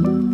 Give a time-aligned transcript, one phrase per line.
[0.00, 0.29] Música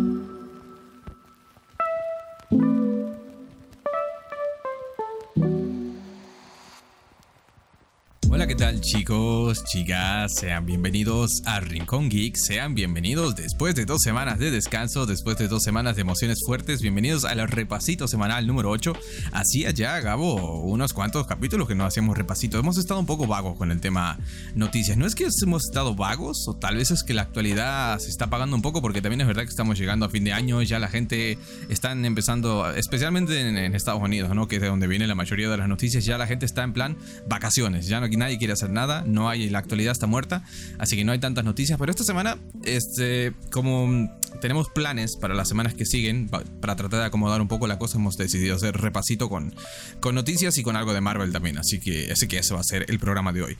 [8.75, 10.33] chicos, chicas?
[10.35, 15.47] Sean bienvenidos a Rincón Geek, sean bienvenidos después de dos semanas de descanso, después de
[15.47, 18.93] dos semanas de emociones fuertes, bienvenidos al repasito semanal número 8.
[19.31, 22.59] Hacía ya, Gabo, unos cuantos capítulos que no hacíamos repasito.
[22.59, 24.19] Hemos estado un poco vagos con el tema
[24.53, 24.97] noticias.
[24.97, 28.25] No es que hemos estado vagos, o tal vez es que la actualidad se está
[28.25, 30.79] apagando un poco, porque también es verdad que estamos llegando a fin de año, ya
[30.79, 31.37] la gente
[31.69, 34.47] está empezando, especialmente en, Estados Unidos, ¿no?
[34.47, 36.73] que es de donde viene la mayoría de las noticias, ya la gente está en
[36.73, 36.97] plan
[37.27, 40.43] vacaciones, ya no, nadie quiere hacer nada, no hay, la actualidad está muerta,
[40.79, 44.09] así que no hay tantas noticias, pero esta semana, este, como
[44.41, 47.97] tenemos planes para las semanas que siguen, para tratar de acomodar un poco la cosa,
[47.97, 49.53] hemos decidido hacer repasito con,
[49.99, 52.63] con noticias y con algo de Marvel también, así que, así que eso va a
[52.63, 53.57] ser el programa de hoy.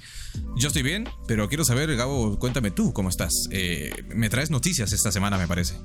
[0.56, 3.48] Yo estoy bien, pero quiero saber, Gabo, cuéntame tú cómo estás.
[3.52, 5.76] Eh, me traes noticias esta semana, me parece.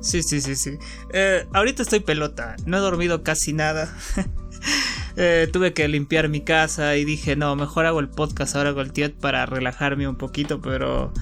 [0.00, 0.72] Sí, sí, sí, sí.
[1.12, 3.96] Eh, ahorita estoy pelota, no he dormido casi nada.
[5.16, 8.86] Eh, tuve que limpiar mi casa y dije, no, mejor hago el podcast ahora con
[8.86, 11.12] el Tiet para relajarme un poquito, pero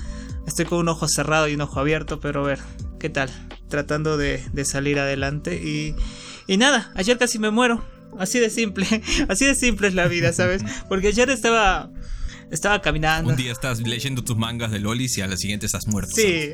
[0.47, 2.59] estoy con un ojo cerrado y un ojo abierto, pero a ver,
[2.99, 3.31] ¿qué tal?
[3.69, 5.95] Tratando de, de salir adelante y,
[6.47, 7.85] y nada, ayer casi me muero.
[8.19, 8.87] Así de simple,
[9.29, 10.63] así de simple es la vida, ¿sabes?
[10.89, 11.91] Porque ayer estaba
[12.53, 13.31] estaba caminando.
[13.31, 16.13] Un día estás leyendo tus mangas de lolis y a la siguiente estás muerto.
[16.15, 16.51] Sí,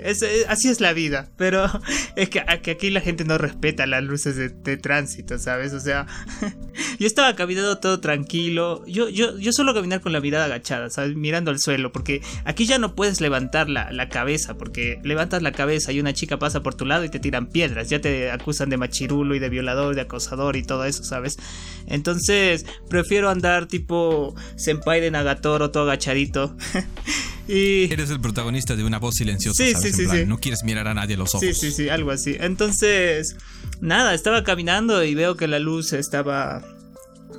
[0.48, 1.28] así es la vida.
[1.36, 1.66] Pero
[2.16, 5.72] es que, aquí la gente no respeta las luces de, tránsito, ¿sabes?
[5.72, 6.06] O sea,
[7.00, 8.84] yo estaba caminando todo tranquilo.
[8.86, 11.16] Yo, yo, yo suelo caminar con la mirada agachada, ¿sabes?
[11.16, 11.90] Mirando al suelo.
[11.90, 14.54] Porque aquí ya no puedes levantar la, la cabeza.
[14.54, 17.90] Porque levantas la cabeza y una chica pasa por tu lado y te tiran piedras.
[17.90, 21.38] Ya te acusan de machirulo y de violador, de acosador y todo eso, ¿sabes?
[21.86, 26.56] Entonces, prefiero andar tipo Senpai de Nagatoro todo agachadito.
[27.48, 27.92] y...
[27.92, 29.64] Eres el protagonista de una voz silenciosa.
[29.64, 31.46] Sí, sí, sí, No quieres mirar a nadie a los ojos.
[31.46, 32.36] Sí, sí, sí, algo así.
[32.38, 33.36] Entonces,
[33.80, 36.62] nada, estaba caminando y veo que la luz estaba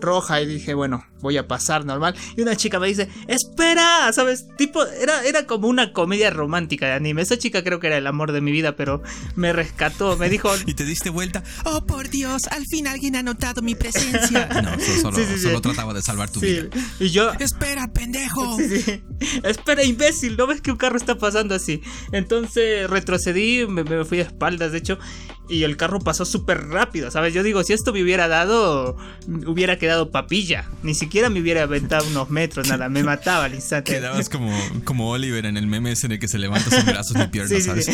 [0.01, 2.15] roja y dije, bueno, voy a pasar normal.
[2.35, 4.45] Y una chica me dice, espera, ¿sabes?
[4.57, 7.21] Tipo, era, era como una comedia romántica de anime.
[7.21, 9.01] Esa chica creo que era el amor de mi vida, pero
[9.35, 10.51] me rescató, me dijo...
[10.65, 14.47] y te diste vuelta, oh por Dios, al fin alguien ha notado mi presencia.
[14.59, 16.67] No, solo, trataba de salvar tu vida.
[16.99, 17.31] Y yo...
[17.39, 18.57] Espera, pendejo.
[19.43, 21.81] Espera, imbécil, ¿no ves que un carro está pasando así?
[22.11, 24.99] Entonces retrocedí, me, me fui a espaldas, de hecho,
[25.49, 27.33] y el carro pasó súper rápido, ¿sabes?
[27.33, 28.95] Yo digo, si esto me hubiera dado,
[29.47, 30.65] hubiera quedado papilla.
[30.83, 33.93] Ni siquiera me hubiera aventado unos metros, nada, me mataba al instante.
[33.93, 37.17] Quedabas como, como Oliver en el meme ese en el que se levanta sus brazos
[37.17, 37.89] y piernas, ¿sabes?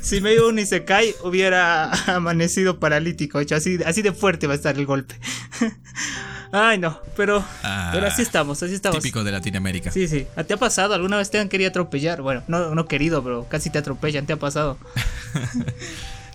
[0.00, 4.56] Si me iba un Isekai, hubiera amanecido paralítico, hecho, así, así de fuerte va a
[4.56, 5.14] estar el golpe.
[6.52, 8.98] Ay, no, pero, ah, pero así estamos, así estamos.
[8.98, 9.90] Típico de Latinoamérica.
[9.90, 10.24] Sí, sí.
[10.46, 10.94] ¿Te ha pasado?
[10.94, 12.22] ¿Alguna vez te han querido atropellar?
[12.22, 14.78] Bueno, no, no querido, pero casi te atropellan, ¿te ha pasado?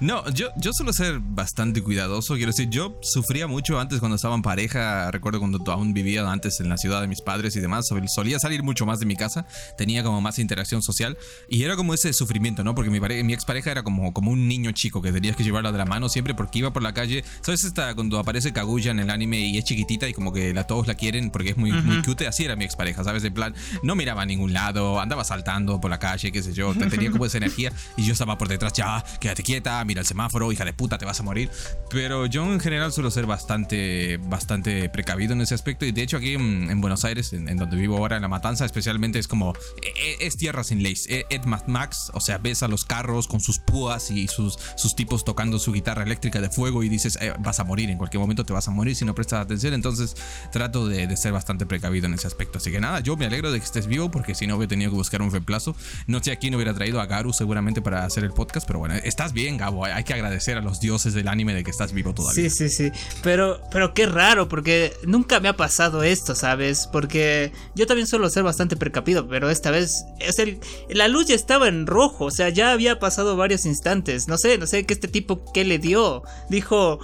[0.01, 2.35] No, yo, yo suelo ser bastante cuidadoso.
[2.35, 5.11] Quiero decir, yo sufría mucho antes cuando estaba en pareja.
[5.11, 7.89] Recuerdo cuando aún vivía antes en la ciudad de mis padres y demás.
[8.07, 9.45] Solía salir mucho más de mi casa.
[9.77, 11.17] Tenía como más interacción social.
[11.49, 12.75] Y era como ese sufrimiento, ¿no?
[12.75, 15.77] Porque mi, mi expareja era como, como un niño chico que tenías que llevarla de
[15.77, 17.25] la mano siempre porque iba por la calle.
[17.41, 17.65] ¿Sabes?
[17.65, 20.87] Esta, cuando aparece Kaguya en el anime y es chiquitita y como que la, todos
[20.87, 22.25] la quieren porque es muy, muy cute.
[22.25, 23.25] Así era mi expareja, ¿sabes?
[23.25, 26.73] En plan, no miraba a ningún lado, andaba saltando por la calle, qué sé yo.
[26.73, 30.51] Tenía como esa energía y yo estaba por detrás, ya, quédate quieta, mira el semáforo,
[30.51, 31.49] hija de puta, te vas a morir.
[31.89, 35.83] Pero yo en general suelo ser bastante, bastante precavido en ese aspecto.
[35.83, 39.17] Y de hecho, aquí en, Buenos Aires, en, donde vivo ahora, en La Matanza, especialmente,
[39.17, 39.53] es como.
[39.81, 41.07] E, e, es, tierra sin leyes.
[41.09, 44.95] E, Ed Max, o sea, ves a los carros con sus púas y sus, sus
[44.95, 48.21] tipos tocando su guitarra eléctrica de fuego y dices, eh, vas a morir, en cualquier
[48.21, 49.73] momento te vas a morir si no prestas atención.
[49.73, 50.15] Entonces,
[50.51, 52.59] trato de, de, ser bastante precavido en ese aspecto.
[52.59, 54.91] Así que nada, yo me alegro de que estés vivo porque si no hubiera tenido
[54.91, 55.75] que buscar un reemplazo.
[56.05, 58.93] No sé a quién hubiera traído a Garu seguramente para hacer el podcast, pero bueno,
[59.03, 59.78] estás bien, Gabo.
[59.85, 62.49] Hay que agradecer a los dioses del anime de que estás vivo todavía.
[62.49, 62.91] Sí, sí, sí.
[63.23, 66.87] Pero, pero qué raro, porque nunca me ha pasado esto, ¿sabes?
[66.91, 71.35] Porque yo también suelo ser bastante precapido, pero esta vez es el, la luz ya
[71.35, 74.27] estaba en rojo, o sea, ya había pasado varios instantes.
[74.27, 76.23] No sé, no sé qué este tipo qué le dio.
[76.49, 76.99] Dijo,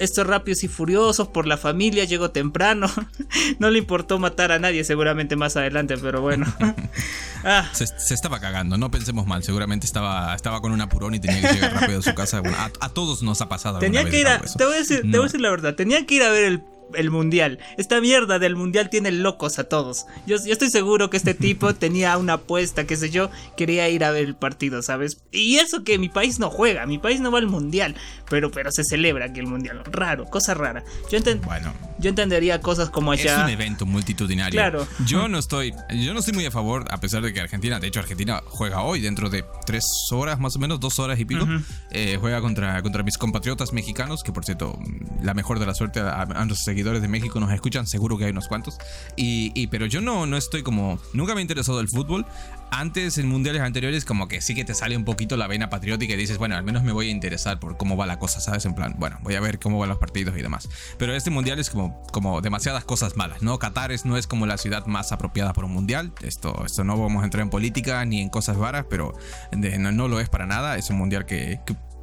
[0.00, 2.90] estos rápidos y furiosos por la familia, llegó temprano.
[3.58, 6.46] no le importó matar a nadie seguramente más adelante, pero bueno.
[7.44, 7.68] ah.
[7.72, 11.54] se, estaba cagando, no pensemos mal, seguramente estaba, estaba con un apurón y tenía que
[11.54, 12.42] llegar rápido a su casa.
[12.80, 13.78] a, todos nos ha pasado.
[13.78, 16.04] Tenía que ir a, te voy a decir, te voy a decir la verdad, tenía
[16.06, 16.62] que ir a ver el
[16.94, 17.58] el mundial.
[17.76, 20.06] Esta mierda del mundial tiene locos a todos.
[20.26, 24.04] Yo, yo estoy seguro que este tipo tenía una apuesta, qué sé yo, quería ir
[24.04, 25.22] a ver el partido, ¿sabes?
[25.32, 27.94] Y eso que mi país no juega, mi país no va al mundial,
[28.28, 29.82] pero, pero se celebra aquí el mundial.
[29.90, 30.84] Raro, cosa rara.
[31.10, 33.38] Yo, bueno, yo entendería cosas como allá.
[33.38, 34.52] Es un evento multitudinario.
[34.52, 34.86] Claro.
[35.06, 37.88] Yo no estoy, yo no estoy muy a favor, a pesar de que Argentina, de
[37.88, 41.46] hecho Argentina juega hoy dentro de tres horas más o menos, dos horas y pico,
[41.90, 44.78] eh, juega contra, contra mis compatriotas mexicanos, que por cierto,
[45.22, 48.48] la mejor de la suerte a nuestros de México nos escuchan, seguro que hay unos
[48.48, 48.78] cuantos.
[49.16, 52.26] Y, pero yo no, no estoy como, nunca me ha interesado el fútbol.
[52.72, 56.14] Antes, en mundiales anteriores, como que sí que te sale un poquito la vena patriótica
[56.14, 58.64] y dices, bueno, al menos me voy a interesar por cómo va la cosa, ¿sabes?
[58.64, 60.68] En plan, bueno, voy a ver cómo van los partidos y demás.
[60.96, 63.58] Pero este mundial es como, como demasiadas cosas malas, ¿no?
[63.58, 66.12] Qatar es, no es como la ciudad más apropiada para un mundial.
[66.22, 69.14] Esto, esto no vamos a entrar en política ni en cosas varas, pero
[69.52, 70.76] no, no, lo es para nada.
[70.76, 71.60] Es un mundial que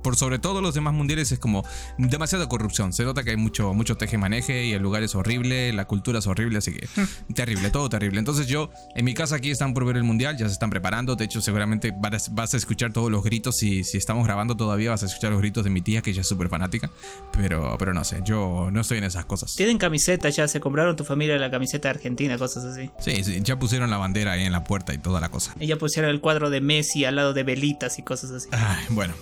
[0.07, 1.65] por sobre todo los demás mundiales es como
[1.97, 2.93] demasiada corrupción.
[2.93, 6.27] Se nota que hay mucho, mucho teje-maneje y el lugar es horrible, la cultura es
[6.27, 6.87] horrible, así que
[7.35, 8.17] terrible, todo terrible.
[8.17, 11.17] Entonces yo, en mi casa aquí están por ver el mundial, ya se están preparando.
[11.17, 13.57] De hecho, seguramente vas a escuchar todos los gritos.
[13.57, 16.21] Si, si estamos grabando todavía, vas a escuchar los gritos de mi tía, que ella
[16.21, 16.89] es súper fanática.
[17.33, 19.55] Pero, pero no sé, yo no estoy en esas cosas.
[19.55, 22.89] Tienen camiseta ya, se compraron tu familia la camiseta argentina, cosas así.
[22.99, 25.53] Sí, sí, ya pusieron la bandera ahí en la puerta y toda la cosa.
[25.59, 28.47] Y ya pusieron el cuadro de Messi al lado de velitas y cosas así.
[28.53, 29.13] Ay, bueno.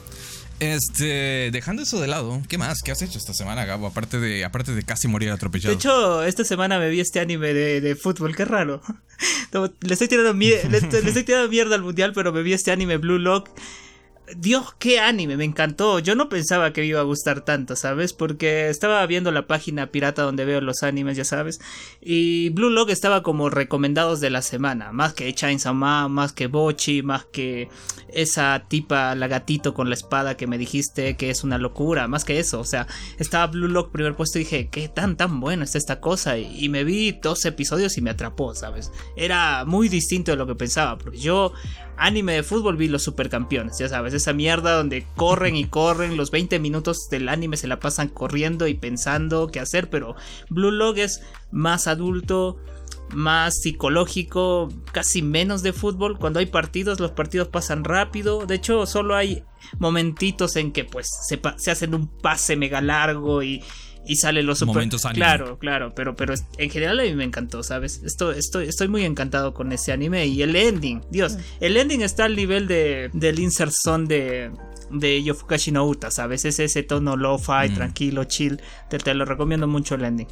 [0.60, 2.82] Este, dejando eso de lado, ¿qué más?
[2.82, 3.88] ¿Qué has hecho esta semana, Gabo?
[3.88, 5.70] Aparte de, aparte de casi morir atropellado.
[5.70, 8.82] De hecho, esta semana me vi este anime de, fútbol, qué raro.
[9.82, 13.20] Le estoy, tirando le, estoy tirando mierda al mundial, pero me vi este anime Blue
[13.20, 13.50] Lock
[14.36, 16.00] Dios, qué anime, me encantó.
[16.00, 18.14] Yo no pensaba que me iba a gustar tanto, ¿sabes?
[18.14, 21.60] Porque estaba viendo la página pirata donde veo los animes, ya sabes.
[22.02, 24.92] Y Blue Lock estaba como recomendados de la semana.
[24.92, 27.70] Más que Chainsaw Man, más que Bochi, más que
[28.10, 32.08] esa tipa, la gatito con la espada que me dijiste que es una locura.
[32.08, 32.88] Más que eso, o sea,
[33.20, 36.38] estaba Blue Lock primer puesto y dije, qué tan tan bueno está esta cosa.
[36.38, 38.92] Y, me vi dos episodios y me atrapó, ¿sabes?
[39.16, 40.98] Era muy distinto de lo que pensaba.
[40.98, 41.54] Porque yo
[41.98, 46.32] anime de fútbol vi los supercampeones, ya sabes, esa mierda donde corren y corren, los
[46.32, 50.16] 20 minutos del anime se la pasan corriendo y pensando qué hacer, pero
[50.50, 51.22] Blue Log es
[51.52, 52.58] más adulto,
[53.14, 56.18] más psicológico, casi menos de fútbol.
[56.18, 58.46] Cuando hay partidos, los partidos pasan rápido.
[58.46, 59.44] De hecho, solo hay
[59.80, 63.64] momentitos en que pues se, se hacen un pase mega largo y,
[64.08, 64.76] y sale los super...
[64.76, 68.02] momentos Claro, claro, pero, pero en general a mí me encantó, ¿sabes?
[68.04, 72.26] Estoy, estoy, estoy muy encantado con ese anime y el ending, Dios, el ending está
[72.26, 74.52] al nivel de, del insert son de,
[74.92, 76.46] de Yofukashi no Uta, ¿sabes?
[76.46, 77.74] Es ese tono lo-fi, mm.
[77.74, 80.28] tranquilo, chill, te, te lo recomiendo mucho el ending.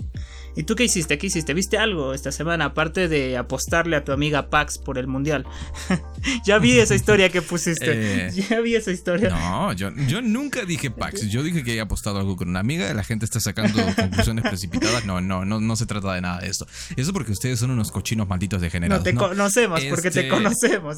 [0.56, 1.18] ¿Y tú qué hiciste?
[1.18, 1.54] ¿Qué hiciste?
[1.54, 2.66] ¿Viste algo esta semana?
[2.66, 5.46] Aparte de apostarle a tu amiga Pax por el mundial.
[6.46, 7.94] ya vi esa historia que pusiste.
[8.04, 9.30] Eh, ya vi esa historia.
[9.30, 11.30] No, yo, yo nunca dije Pax.
[11.30, 12.92] Yo dije que había apostado algo con una amiga.
[12.94, 15.06] La gente está sacando conclusiones precipitadas.
[15.06, 16.68] No, no, no, no se trata de nada de esto.
[16.96, 19.06] Eso porque ustedes son unos cochinos malditos degenerados.
[19.06, 20.98] No te conocemos, porque te este, conocemos.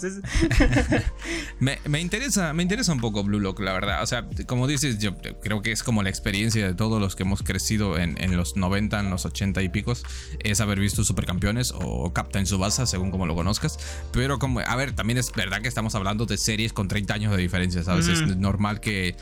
[1.59, 4.03] me, me, interesa, me interesa un poco Blue Lock, la verdad.
[4.03, 7.23] O sea, como dices, yo creo que es como la experiencia de todos los que
[7.23, 10.03] hemos crecido en, en los 90, en los 80 y picos
[10.39, 13.77] es haber visto Supercampeones o Captain Subasa, según como lo conozcas.
[14.11, 17.35] Pero como, a ver, también es verdad que estamos hablando de series con 30 años
[17.35, 18.07] de diferencia, ¿sabes?
[18.07, 19.15] Es normal que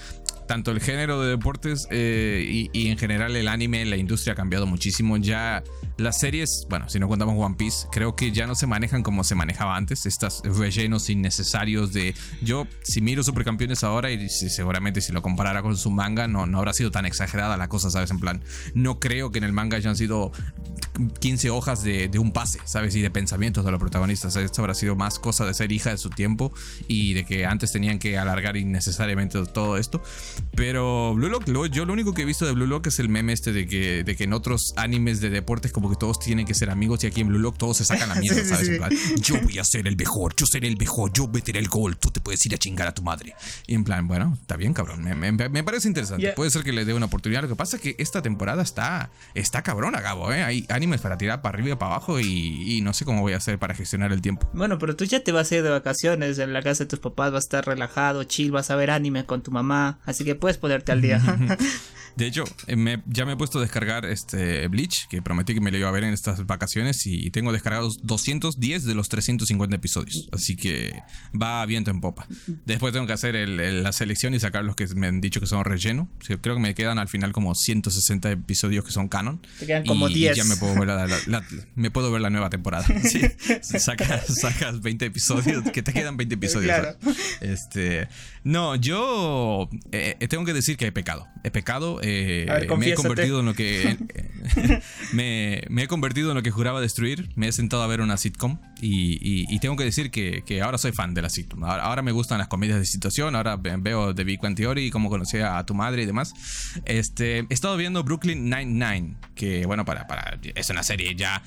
[0.48, 4.66] tanto el género de deportes eh, y, en general el anime, la industria ha cambiado
[4.66, 5.18] muchísimo.
[5.18, 5.64] Ya
[5.98, 9.24] las series, bueno, si no contamos One Piece, creo que ya no se manejan como
[9.24, 10.06] se manejaba antes.
[10.06, 12.16] Estos rellenos innecesarios de.
[12.42, 16.60] Yo, si miro Supercampeones ahora, y seguramente si lo comparara con su manga, no, no
[16.60, 18.12] habrá sido tan exagerada la cosa, ¿sabes?
[18.12, 18.44] En plan,
[18.74, 20.32] no creo que en el manga hayan sido
[21.20, 22.96] 15 hojas de, un pase, ¿sabes?
[22.96, 24.36] Y de pensamientos de los protagonistas.
[24.36, 26.54] Esto habrá sido más cosa de ser hija de su tiempo
[26.88, 30.04] y de que antes tenían que alargar innecesariamente todo esto.
[30.56, 33.34] Pero Blue Lock, yo lo único que he visto de Blue Lock es el meme
[33.34, 36.54] este de que, de que en otros animes de deportes como que todos tienen que
[36.54, 38.80] ser amigos y aquí en Blue Lock todos se sacan la mierda, ¿sabes?
[39.22, 42.12] yo voy a ser el mejor, yo seré el mejor, yo meteré el gol, tú
[42.12, 43.36] te puedes ir a chingar a tu madre.
[43.68, 46.34] Y en plan, bueno, está bien, cabrón, me, parece interesante.
[46.34, 47.42] Puede ser que le dé una oportunidad.
[47.42, 50.44] Lo que pasa es que esta temporada está, está cabrona, Gabo, ¿eh?
[50.44, 53.38] Hay animes para tirar para arriba y para abajo y, no sé cómo voy a
[53.38, 54.50] hacer para gestionar el tiempo.
[54.54, 57.00] Bueno, pero tú ya te vas a ir de vacaciones en la casa de tus
[57.00, 60.36] papás, vas a estar relajado, chill, vas a ver anime con tu mamá, así que
[60.36, 61.22] puedes ponerte al día.
[62.16, 65.72] De hecho, eh, ya me he puesto a descargar este Bleach, que prometí que me
[65.72, 70.30] lo iba a ver en estas vacaciones, y tengo descargados 210 de los 350 episodios.
[70.32, 70.94] Así que
[71.40, 72.28] va viento en popa.
[72.66, 75.64] Después tengo que hacer la selección y sacar los que me han dicho que son
[75.66, 76.10] relleno.
[76.42, 79.42] creo que me quedan al final como 160 episodios que son canon.
[79.60, 80.38] Te quedan como y, 10.
[80.38, 81.44] ya me puedo ver la,
[81.76, 82.86] me puedo ver la nueva temporada.
[83.62, 86.96] Sacas, 20 episodios, que te quedan 20 episodios.
[87.42, 88.08] Este,
[88.44, 91.28] no, yo eh, tengo que decir que he pecado.
[91.44, 92.46] He pecado eh,
[92.78, 93.98] me he convertido en lo que
[95.14, 97.30] me, he convertido en lo que juraba destruir.
[97.36, 101.14] Me he sentado a ver una sitcom y, tengo que decir que, ahora soy fan
[101.14, 101.64] de la sitcom.
[101.64, 103.36] Ahora, me gustan las comedias de situación.
[103.36, 106.34] Ahora veo The Big One Theory, cómo conocí a tu madre y demás.
[106.86, 110.06] Este, he estado viendo Brooklyn Nine-Nine, que bueno, para,
[110.56, 111.42] es una serie ya.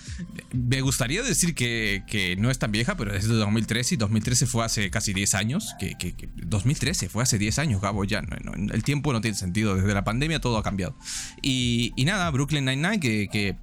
[0.52, 4.46] Me gustaría decir que, que no es tan vieja, pero es de 2013 y 2013
[4.46, 5.74] fue hace casi 10 años.
[5.78, 5.94] Que,
[6.36, 8.22] 2013 fue hace 10 años, Gabo, ya.
[8.72, 9.76] el tiempo no tiene sentido.
[9.76, 10.96] Desde la pandemia todo ha cambiado.
[11.42, 13.56] Y, nada, Brooklyn Nine-Nine, que, que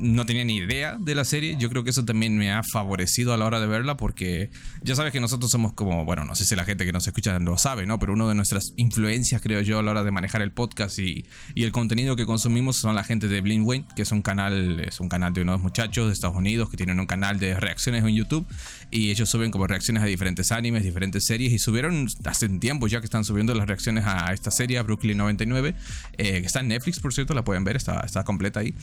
[0.00, 1.56] no tenía ni idea de la serie.
[1.58, 4.50] Yo creo que eso también me ha favorecido a la hora de verla porque
[4.82, 7.38] ya sabes que nosotros somos como, bueno, no sé si la gente que nos escucha
[7.38, 7.98] lo sabe, ¿no?
[7.98, 11.26] Pero uno de nuestras influencias, creo yo, a la hora de manejar el podcast y,
[11.54, 15.00] el contenido que consumimos son la gente de Blind Wayne, que es un canal, es
[15.00, 18.14] un canal de unos muchachos de Estados Unidos que tienen un canal de reacciones en
[18.14, 18.46] YouTube
[18.90, 22.86] y ellos suben como reacciones a diferentes animes, diferentes series y subieron hace un tiempo
[22.86, 25.74] ya que están subiendo las reacciones a esta serie, Brooklyn 99,
[26.16, 28.74] eh, que está en Netflix, por cierto, la pueden ver, está, está completa ahí.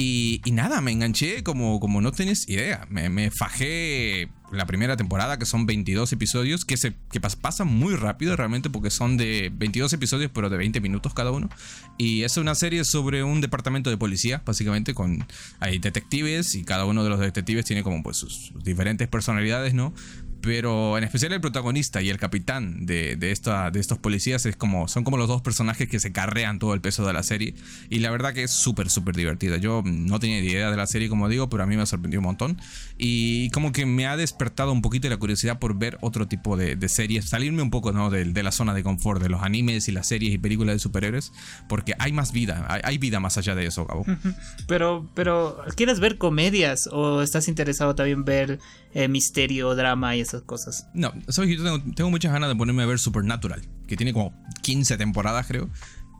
[0.00, 2.86] Y, nada, me enganché como, como no tenés idea.
[2.90, 7.94] Me, me, fajé la primera temporada, que son 22 episodios, que, se, que pasan muy
[7.94, 11.48] rápido realmente porque son de 22 episodios, pero de 20 minutos cada uno.
[11.96, 15.24] Y es una serie sobre un departamento de policía, básicamente, con
[15.60, 19.94] hay detectives y cada uno de los detectives tiene como pues sus diferentes personalidades, ¿no?
[20.40, 24.56] Pero en especial el protagonista y el capitán de, de, esta, de estos policías es
[24.56, 27.54] como, son como los dos personajes que se carrean todo el peso de la serie.
[27.90, 29.56] Y la verdad que es súper, súper divertida.
[29.56, 32.26] Yo no tenía idea de la serie, como digo, pero a mí me sorprendió un
[32.26, 32.60] montón.
[32.96, 36.76] Y como que me ha despertado un poquito la curiosidad por ver otro tipo de,
[36.76, 38.10] de series, salirme un poco ¿no?
[38.10, 40.78] de, de, la zona de confort, de los animes y las series y películas de
[40.78, 41.32] superhéroes,
[41.68, 44.04] porque hay más vida, hay, vida más allá de eso, Gabo.
[44.66, 48.58] Pero, pero, ¿quieres ver comedias o estás interesado también ver
[48.94, 50.86] eh, misterio, drama y esas cosas.
[50.94, 54.32] No, sabes que yo tengo, muchas ganas de ponerme a ver Supernatural, que tiene como
[54.62, 55.68] 15 temporadas, creo.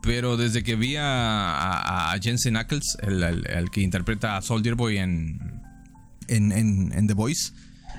[0.01, 5.61] Pero desde que vi a, Jensen Ackles, el, que interpreta a Soldier Boy en,
[6.27, 7.51] en, en The Voice,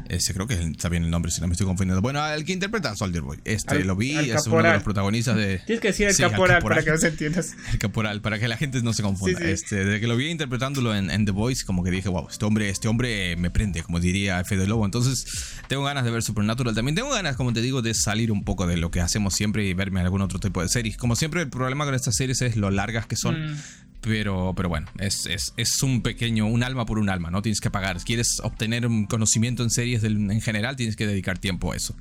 [0.09, 2.01] ese creo que está bien el nombre, si no me estoy confundiendo.
[2.03, 3.39] Bueno, el que interpreta a Soldier Boy.
[3.45, 5.59] Este lo vi, es uno de los protagonistas de.
[5.67, 7.55] Tienes que decir el, caporal, para que no se entiendas.
[7.73, 9.41] El caporal, para que la gente no se confunda.
[9.41, 12.69] Este, desde que lo vi interpretándolo en, The Voice, como que dije, wow, este hombre,
[12.69, 14.85] este hombre me prende, como diría Fede Lobo.
[14.85, 15.27] Entonces,
[15.69, 16.75] tengo ganas de ver Supernatural.
[16.75, 19.67] También tengo ganas, como te digo, de salir un poco de lo que hacemos siempre
[19.67, 20.97] y verme algún otro tipo de series.
[20.97, 23.53] Como siempre, el problema con estas series es lo largas que son.
[23.53, 23.57] Mm.
[24.01, 27.43] Pero, pero bueno, es, es, es, un pequeño, un alma por un alma, ¿no?
[27.43, 27.99] Tienes que pagar.
[28.01, 31.95] Si quieres obtener conocimiento en series en general, tienes que dedicar tiempo a eso.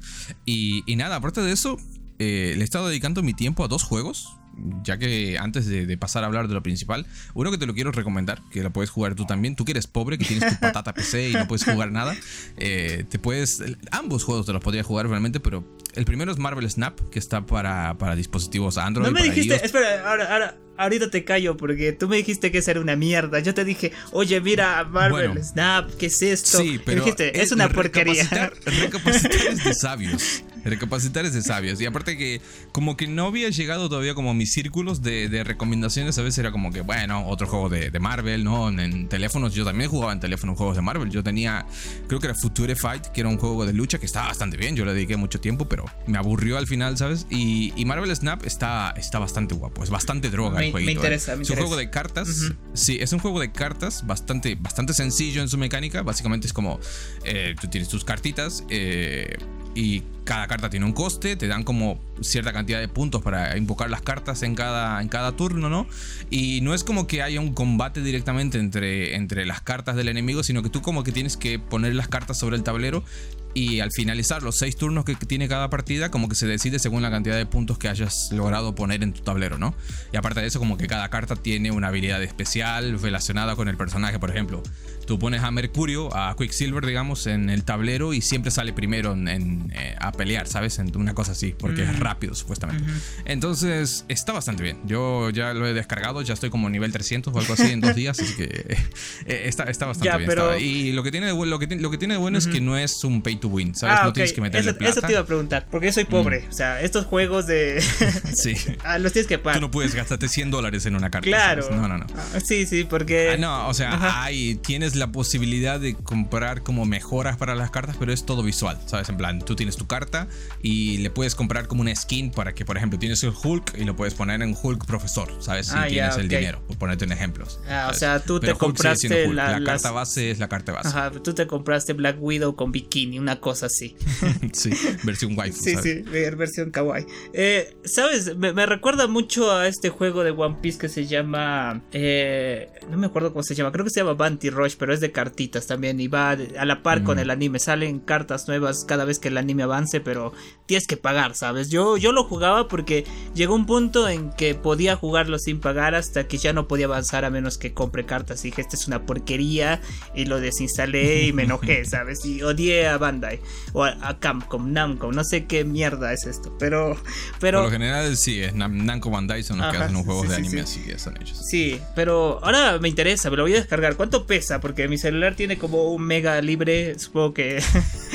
[0.45, 1.77] Y, y nada, aparte de eso,
[2.19, 4.35] eh, le he estado dedicando mi tiempo a dos juegos.
[4.83, 7.93] Ya que antes de, pasar a hablar de lo principal, uno que te lo quiero
[7.93, 9.55] recomendar, que lo puedes jugar tú también.
[9.55, 12.13] Tú que eres pobre, que tienes tu patata PC y no puedes jugar nada,
[12.57, 13.63] eh, te puedes.
[13.91, 15.63] Ambos juegos te los podría jugar realmente, pero
[15.96, 19.08] el primero es Marvel Snap, que está para, para dispositivos Android.
[19.08, 22.72] No me dijiste, espera, ahora, ahora, ahorita te callo porque tú me dijiste que eso
[22.72, 23.39] era una mierda.
[23.39, 26.60] Yo te dije, oye, mira, Marvel Snap, ¿qué es esto?
[26.60, 28.24] Sí, pero dijiste, es, una porquería.
[28.65, 30.43] Recapacitar es de sabios.
[30.63, 31.79] Recapacitar es de sabios.
[31.81, 32.41] Y aparte que
[32.72, 36.17] como que no había llegado todavía como a mis círculos de, recomendaciones.
[36.17, 38.69] A veces era como que, bueno, otro juego de, Marvel, ¿no?
[38.69, 41.10] En, teléfonos, yo también jugaba en teléfono juegos de Marvel.
[41.10, 41.65] Yo tenía,
[42.08, 44.75] creo que era Future Fight, que era un juego de lucha que estaba bastante bien.
[44.75, 47.27] Yo le dediqué mucho tiempo, pero me aburrió al final, ¿sabes?
[47.29, 49.83] Y, Marvel Snap está, está bastante guapo.
[49.83, 50.59] Es bastante droga.
[50.59, 50.91] Me, ¿eh?
[50.91, 52.51] interesa, Es un juego de cartas.
[52.74, 56.03] Sí, es un juego de cartas bastante, bastante sencillo en su mecánica.
[56.03, 56.79] Básicamente es como
[57.24, 59.38] eh, tú tienes tus cartitas eh,
[59.74, 63.89] y cada carta tiene un coste, te dan como cierta cantidad de puntos para invocar
[63.89, 65.88] las cartas en cada, en cada turno, ¿no?
[66.29, 70.43] Y no es como que haya un combate directamente entre, entre las cartas del enemigo,
[70.43, 73.03] sino que tú como que tienes que poner las cartas sobre el tablero
[73.53, 77.01] y al finalizar los seis turnos que tiene cada partida, como que se decide según
[77.01, 79.73] la cantidad de puntos que hayas logrado poner en tu tablero, ¿no?
[80.13, 83.77] Y aparte de eso, como que cada carta tiene una habilidad especial relacionada con el
[83.77, 84.19] personaje.
[84.19, 84.61] Por ejemplo,
[85.09, 89.73] tú pones a Mercurio, a Quicksilver, digamos, en el tablero y siempre sale primero en,
[89.73, 90.77] eh, a pelear, ¿sabes?
[90.77, 91.99] En una cosa así, porque es mm.
[91.99, 92.83] rápido, supuestamente.
[93.25, 94.77] Entonces, está bastante bien.
[94.85, 97.95] Yo ya lo he descargado, ya estoy como nivel 300 o algo así en dos
[97.95, 98.77] días, así que
[99.25, 100.29] eh, está, está, bastante bien.
[100.29, 100.55] Pero...
[100.59, 102.77] Y lo que tiene de, lo que, lo que tiene de bueno es que no
[102.77, 103.97] es un pay to win, ¿sabes?
[103.99, 104.91] Ah, no tienes que meterle eso, plata.
[104.91, 106.41] Eso te iba a preguntar, porque yo soy pobre.
[106.41, 106.49] Mm.
[106.49, 107.81] O sea, estos juegos de.
[108.33, 108.53] sí.
[108.83, 109.59] Ah, los tienes que pagar.
[109.59, 111.27] Tú no puedes gastarte 100 dólares en una carta.
[111.27, 111.67] Claro.
[111.71, 112.05] No, no, no.
[112.15, 113.31] Ah, sí, sí, porque.
[113.33, 117.95] Ah, no, o sea, hay, tienes la posibilidad de comprar como mejoras para las cartas,
[117.97, 119.09] pero es todo visual, ¿sabes?
[119.09, 120.27] En plan, tú tienes tu carta
[120.61, 123.85] y le puedes comprar como una skin para que, por ejemplo, tienes el Hulk y
[123.85, 125.67] lo puedes poner en Hulk profesor, ¿sabes?
[125.67, 127.45] Si tienes el dinero, por ponerte un ejemplo.
[127.45, 130.89] o sea, tú te compraste la, carta base es la carta base.
[130.89, 133.95] Ajá, tú te compraste Black Widow con bikini, una cosa así.
[134.53, 134.71] sí,
[135.03, 135.63] versión waifu.
[135.63, 137.05] Sí, sí, versión kawaii.
[137.33, 138.35] Eh, ¿Sabes?
[138.35, 141.81] Me, recuerda mucho a este juego de One Piece que se llama...
[141.91, 145.01] Eh, no me acuerdo cómo se llama, creo que se llama Banty Rush, pero es
[145.01, 147.22] de cartitas también y va a la par con mm.
[147.22, 147.60] el anime.
[147.60, 150.34] Salen cartas nuevas cada vez que el anime avance, pero
[150.65, 151.69] tienes que pagar, ¿sabes?
[151.69, 156.27] Yo, yo lo jugaba porque llegó un punto en que podía jugarlo sin pagar hasta
[156.27, 158.43] que ya no podía avanzar a menos que compre cartas.
[158.46, 159.81] Y dije, esta es una porquería
[160.13, 162.25] y lo desinstalé y me enojé, ¿sabes?
[162.25, 163.39] Y odié a Bandai
[163.74, 166.98] o a, Capcom, Namco, no sé qué mierda es esto, pero...
[167.39, 170.36] pero Por lo general sí, es Namco Bandai son los que hacen los juegos de
[170.36, 171.38] anime así que son ellos.
[171.50, 173.96] Sí, pero ahora me interesa, me lo voy a descargar.
[173.96, 174.60] ¿Cuánto pesa?
[174.60, 177.62] Porque mi celular tiene como un mega libre, supongo que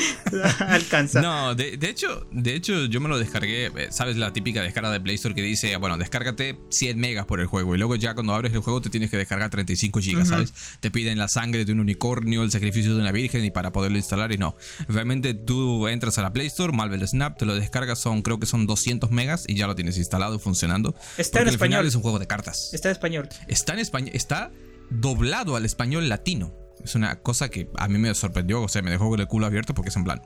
[0.59, 1.21] alcanza.
[1.21, 4.17] No, de, hecho, de hecho yo me lo descargué, eh, ¿sabes?
[4.17, 7.75] La típica descarga de Play Store que dice, bueno, descárgate 100 megas por el juego
[7.75, 10.53] y luego ya cuando abres el juego te tienes que descargar 35 gigas, ¿sabes?
[10.79, 13.97] Te piden la sangre de un unicornio, el sacrificio de una virgen y para poderlo
[13.97, 14.55] instalar y no.
[14.87, 18.45] Realmente tú entras a la Play Store, Marvel Snap, te lo descargas, son creo que
[18.45, 20.95] son 200 megas y ya lo tienes instalado funcionando.
[21.17, 21.85] Está en español.
[21.85, 22.73] es un juego de cartas.
[22.73, 23.29] Está en español.
[23.47, 24.51] Está en español, está
[24.89, 26.53] doblado al español latino.
[26.83, 29.45] Es una cosa que a mí me sorprendió, o sea, me dejó con el culo
[29.45, 30.21] abierto porque es en plan,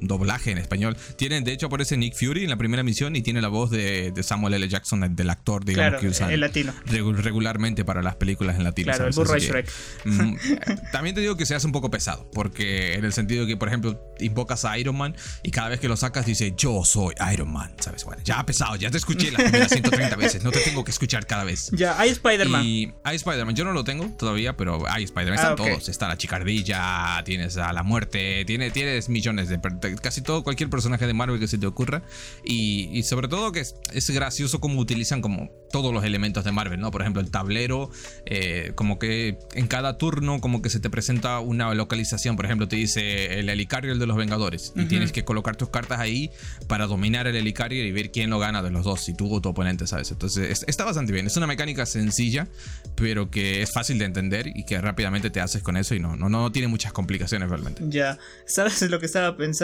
[0.00, 0.96] doblaje en español.
[1.16, 4.12] Tienen, de hecho, aparece Nick Fury en la primera misión y tiene la voz de,
[4.22, 4.68] Samuel L.
[4.68, 6.72] Jackson, del actor, digamos, que usan el latino.
[6.84, 8.92] regularmente para las películas en latino.
[8.92, 9.70] Claro, el burro Shrek.
[10.04, 10.34] Mm,
[10.92, 13.68] también te digo que se hace un poco pesado, porque en el sentido que, por
[13.68, 17.52] ejemplo, invocas a Iron Man y cada vez que lo sacas dice, yo soy Iron
[17.52, 18.04] Man, ¿sabes?
[18.04, 20.90] Bueno, ya ha pesado, ya te escuché las primeras 130 veces, no te tengo que
[20.90, 21.70] escuchar cada vez.
[21.72, 22.64] Ya, hay Spider-Man.
[22.64, 25.88] Y hay Spider-Man, yo no lo tengo todavía, pero hay Spider-Man, están ah, todos.
[25.88, 29.58] Está la chicardilla, tienes a la muerte, tienes, tienes millones de
[30.02, 32.02] casi todo, cualquier personaje de Marvel que se te ocurra.
[32.44, 36.90] Y, sobre todo que es, gracioso como utilizan como todos los elementos de Marvel, ¿no?
[36.90, 37.90] Por ejemplo, el tablero,
[38.26, 42.36] eh, como que en cada turno como que se te presenta una localización.
[42.36, 44.72] Por ejemplo, te dice el Helicarrier de los Vengadores.
[44.76, 46.30] Y tienes que colocar tus cartas ahí
[46.66, 49.40] para dominar el Helicarrier y ver quién lo gana de los dos, si tú o
[49.40, 50.10] tu oponente, ¿sabes?
[50.10, 51.26] Entonces está bastante bien.
[51.26, 52.48] Es una mecánica sencilla,
[52.96, 56.16] pero que es fácil de entender y que rápidamente te haces con eso y no,
[56.16, 57.82] no, no tiene muchas complicaciones realmente.
[57.88, 59.59] Ya, ¿sabes lo que estaba pensando?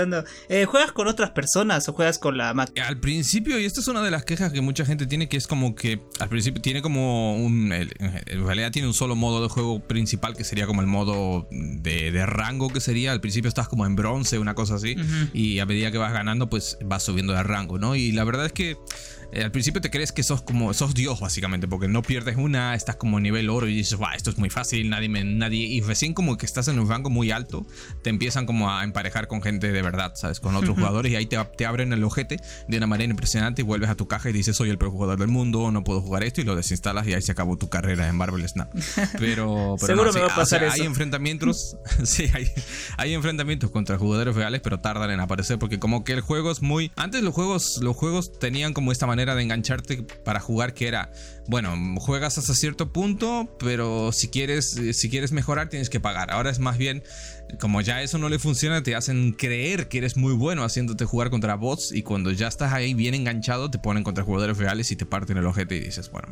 [0.48, 2.86] Eh, ¿Juegas con otras personas o juegas con la máquina?
[2.86, 5.46] Al principio, y esta es una de las quejas que mucha gente tiene, que es
[5.46, 7.72] como que al principio tiene como un...
[7.72, 12.26] En realidad tiene un solo modo de juego principal que sería como el modo de,
[12.26, 13.12] rango que sería.
[13.12, 14.96] Al principio estás como en bronce, una cosa así,
[15.32, 17.96] y a medida que vas ganando, pues vas subiendo de rango, ¿no?
[17.96, 18.76] Y la verdad es que
[19.33, 22.75] eh, al principio te crees que sos como, sos Dios básicamente, porque no pierdes una,
[22.75, 25.81] estás como nivel oro y dices, va, esto es muy fácil, nadie me, nadie, y
[25.81, 27.66] recién como que estás en un rango muy alto,
[28.03, 30.40] te empiezan como a emparejar con gente de verdad, ¿sabes?
[30.40, 33.64] Con otros jugadores y ahí te, te, abren el ojete de una manera impresionante y
[33.64, 36.22] vuelves a tu caja y dices, soy el peor jugador del mundo, no puedo jugar
[36.22, 38.72] esto y lo desinstalas y ahí se acabó tu carrera en Marvel Snap.
[39.18, 40.74] Pero, seguro me va a pasar eso.
[40.74, 42.50] Hay enfrentamientos, sí, hay,
[42.96, 46.62] hay enfrentamientos contra jugadores reales, pero tardan en aparecer porque como que el juego es
[46.62, 50.88] muy, antes los juegos, los juegos tenían como esta manera de engancharte para jugar que
[50.88, 51.11] era,
[51.46, 56.31] bueno, juegas hasta cierto punto, pero si quieres, si quieres mejorar tienes que pagar.
[56.31, 57.02] Ahora es más bien
[57.61, 61.30] como ya eso no le funciona, te hacen creer que eres muy bueno haciéndote jugar
[61.30, 64.96] contra bots y cuando ya estás ahí bien enganchado te ponen contra jugadores reales y
[64.96, 66.28] te parten el ojete y dices, bueno,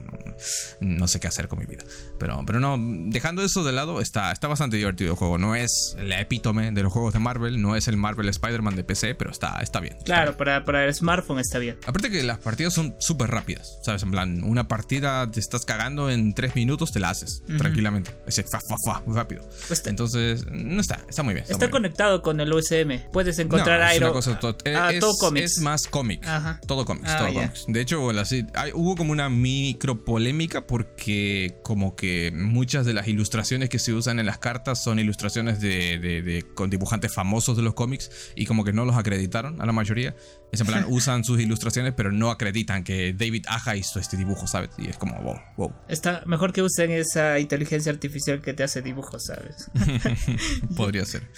[0.81, 1.85] no, sé qué hacer con mi vida.
[2.18, 5.38] Pero, pero no, dejando eso de lado, está, está bastante divertido el juego.
[5.38, 8.85] No es la epítome de los juegos de Marvel, no es el Marvel Spider-Man de
[8.85, 9.96] PC, pero está, está bien.
[10.05, 11.79] claro, Para, para, el smartphone está bien.
[11.87, 14.03] Aparte que las partidas son súper rápidas, ¿sabes?
[14.03, 18.11] En plan, una partida te estás cagando en tres minutos, te la haces tranquilamente.
[18.27, 19.48] Es fa, fa, fa, rápido.
[19.68, 21.47] Pues Entonces, no está está muy bien.
[21.49, 23.11] Está, conectado con el USM.
[23.12, 24.19] Puedes encontrar no, Aero.
[24.19, 24.29] Es,
[24.77, 26.27] ah, todo es más cómic.
[26.67, 27.09] Todo cómics.
[27.11, 33.09] Ah, todo De hecho, hubo como una micro polémica porque como que muchas de las
[33.09, 37.75] ilustraciones que se usan en las cartas son ilustraciones de, con dibujantes famosos de los
[37.75, 40.14] cómics y como que no los acreditaron a la mayoría.
[40.55, 44.47] Es en plan, usan sus ilustraciones, pero no acreditan que David Aja hizo este dibujo,
[44.47, 44.71] ¿sabes?
[44.79, 45.73] Y es como, wow, wow.
[45.88, 49.71] Está mejor que usen esa inteligencia artificial que te hace dibujos, ¿sabes?
[50.77, 51.29] Podría ser.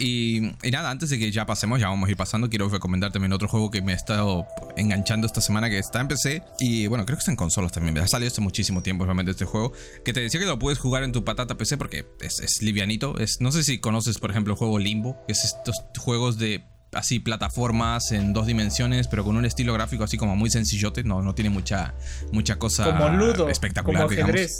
[0.00, 3.32] Y, nada, antes de que ya pasemos, ya vamos a ir pasando, quiero recomendar también
[3.32, 7.04] otro juego que me ha estado enganchando esta semana, que está en PC y bueno,
[7.04, 7.98] creo que está en consolas también.
[7.98, 9.72] Ha salido hace muchísimo tiempo realmente este juego,
[10.04, 13.18] que te decía que lo puedes jugar en tu patata PC porque es, es livianito.
[13.18, 16.64] Es, no sé si conoces, por ejemplo, el juego Limbo, que es estos juegos de
[16.94, 21.22] así plataformas en dos dimensiones, pero con un estilo gráfico así como muy sencillote, no,
[21.22, 21.94] no tiene mucha,
[22.32, 24.58] mucha cosa como ludo, espectacular, como ajedrez.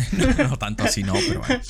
[0.38, 1.60] no, tanto así, no, pero bueno.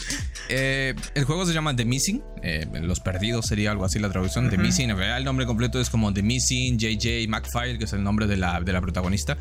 [0.49, 2.23] Eh, el juego se llama The Missing.
[2.43, 4.51] Eh, Los Perdidos sería algo así la traducción.
[4.51, 4.91] The Missing.
[4.91, 8.27] En realidad, el nombre completo es como The Missing JJ McFile, que es el nombre
[8.27, 9.37] de la, de la protagonista.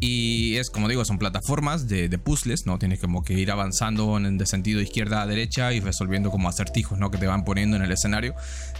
[0.00, 2.78] Y es, como digo, son plataformas de, de puzzles, ¿no?
[2.78, 6.98] Tienes como que ir avanzando en, de sentido izquierda a derecha y resolviendo como acertijos,
[6.98, 7.10] ¿no?
[7.10, 8.34] Que te van poniendo en el escenario.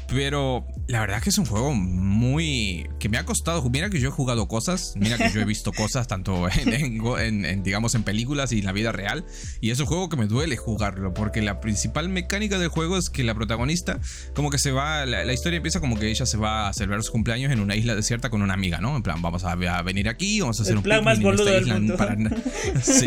[0.09, 2.89] Pero la verdad que es un juego muy...
[2.99, 3.69] que me ha costado.
[3.71, 7.63] Mira que yo he jugado cosas, mira que yo he visto cosas tanto en, en,
[7.63, 9.25] digamos, en películas y en la vida real.
[9.61, 13.11] Y es un juego que me duele jugarlo, porque la principal mecánica del juego es
[13.11, 14.01] que la protagonista
[14.35, 17.13] como que se va, la, historia empieza como que ella se va a celebrar su
[17.13, 18.97] cumpleaños en una isla desierta con una amiga, ¿no?
[18.97, 21.67] En plan, vamos a, venir aquí, vamos a hacer el un plan más boludo del
[21.67, 21.97] mundo.
[22.83, 23.07] sí.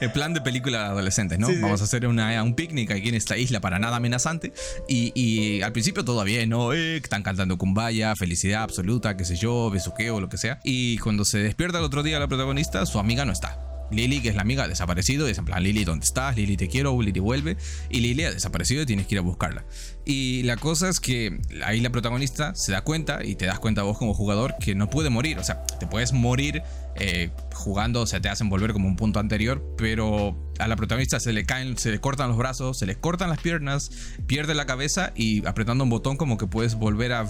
[0.00, 1.48] El plan de película de adolescentes, ¿no?
[1.60, 4.52] Vamos a hacer una, un picnic aquí en esta isla para nada amenazante.
[4.88, 6.72] Y, y al principio todo bien, ¿no?
[6.72, 10.58] Eh, están cantando kumbaya, felicidad absoluta, qué sé yo, besuqueo, lo que sea.
[10.64, 13.60] Y cuando se despierta el otro día la protagonista, su amiga no está.
[13.90, 15.28] Lily, que es la amiga, ha desaparecido.
[15.28, 16.34] Y es en plan, Lily, ¿dónde estás?
[16.34, 16.98] Lily, te quiero.
[17.02, 17.58] Lily vuelve.
[17.90, 19.66] Y Lily ha desaparecido y tienes que ir a buscarla.
[20.06, 23.82] Y la cosa es que ahí la protagonista se da cuenta, y te das cuenta
[23.82, 25.38] vos como jugador, que no puede morir.
[25.38, 26.62] O sea, te puedes morir
[26.98, 31.20] eh, jugando, o sea, te hacen volver como un punto anterior, pero a la protagonista
[31.20, 33.90] se le caen, se le cortan los brazos, se le cortan las piernas,
[34.26, 37.26] pierde la cabeza y apretando un botón como que puedes volver a,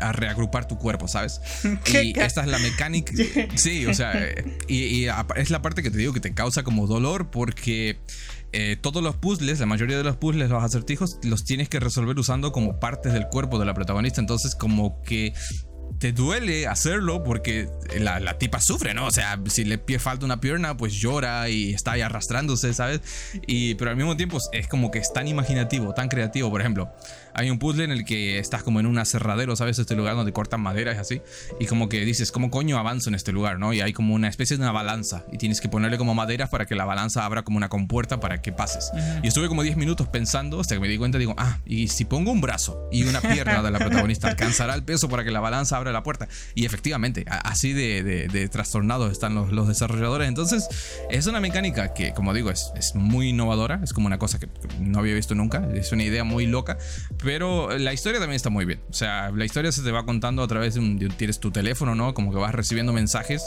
[0.00, 1.40] a reagrupar tu cuerpo, ¿sabes?
[1.92, 3.12] Y esta es la mecánica.
[3.56, 4.12] Sí, o sea,
[4.68, 7.98] y, es la parte que te digo que te causa como dolor porque
[8.52, 12.18] eh, todos los puzzles, la mayoría de los puzzles, los acertijos, los tienes que resolver
[12.18, 14.20] usando como partes del cuerpo de la protagonista.
[14.20, 15.34] Entonces, como que
[15.98, 19.06] te duele hacerlo porque la, la, tipa sufre, ¿no?
[19.06, 23.00] O sea, si le falta una pierna, pues llora y está ahí arrastrándose, ¿sabes?
[23.46, 26.50] Y, pero al mismo tiempo es como que es tan imaginativo, tan creativo.
[26.50, 26.92] Por ejemplo,
[27.34, 29.78] hay un puzzle en el que estás como en un aserradero, ¿sabes?
[29.78, 31.22] Este lugar donde cortan madera y así.
[31.60, 33.72] Y como que dices, ¿cómo coño avanzo en este lugar, no?
[33.72, 35.24] Y hay como una especie de una balanza.
[35.32, 38.40] Y tienes que ponerle como maderas para que la balanza abra como una compuerta para
[38.40, 38.90] que pases.
[39.22, 42.04] Y estuve como 10 minutos pensando hasta que me di cuenta, digo, ah, y si
[42.04, 45.40] pongo un brazo y una pierna de la protagonista, ¿alcanzará el peso para que la
[45.40, 46.28] balanza abra la puerta?
[46.54, 50.28] Y efectivamente, así de, de, trastornados están los, los, desarrolladores.
[50.28, 50.68] Entonces,
[51.10, 53.80] es una mecánica que, como digo, es, es muy innovadora.
[53.82, 54.48] Es como una cosa que
[54.80, 55.68] no había visto nunca.
[55.74, 56.78] Es una idea muy loca
[57.18, 57.27] pero
[57.78, 58.80] la historia también está muy bien.
[58.88, 60.98] O sea, la historia se te va contando a través de un.
[61.16, 62.14] tienes tu teléfono, ¿no?
[62.14, 63.42] Como que vas recibiendo mensajes.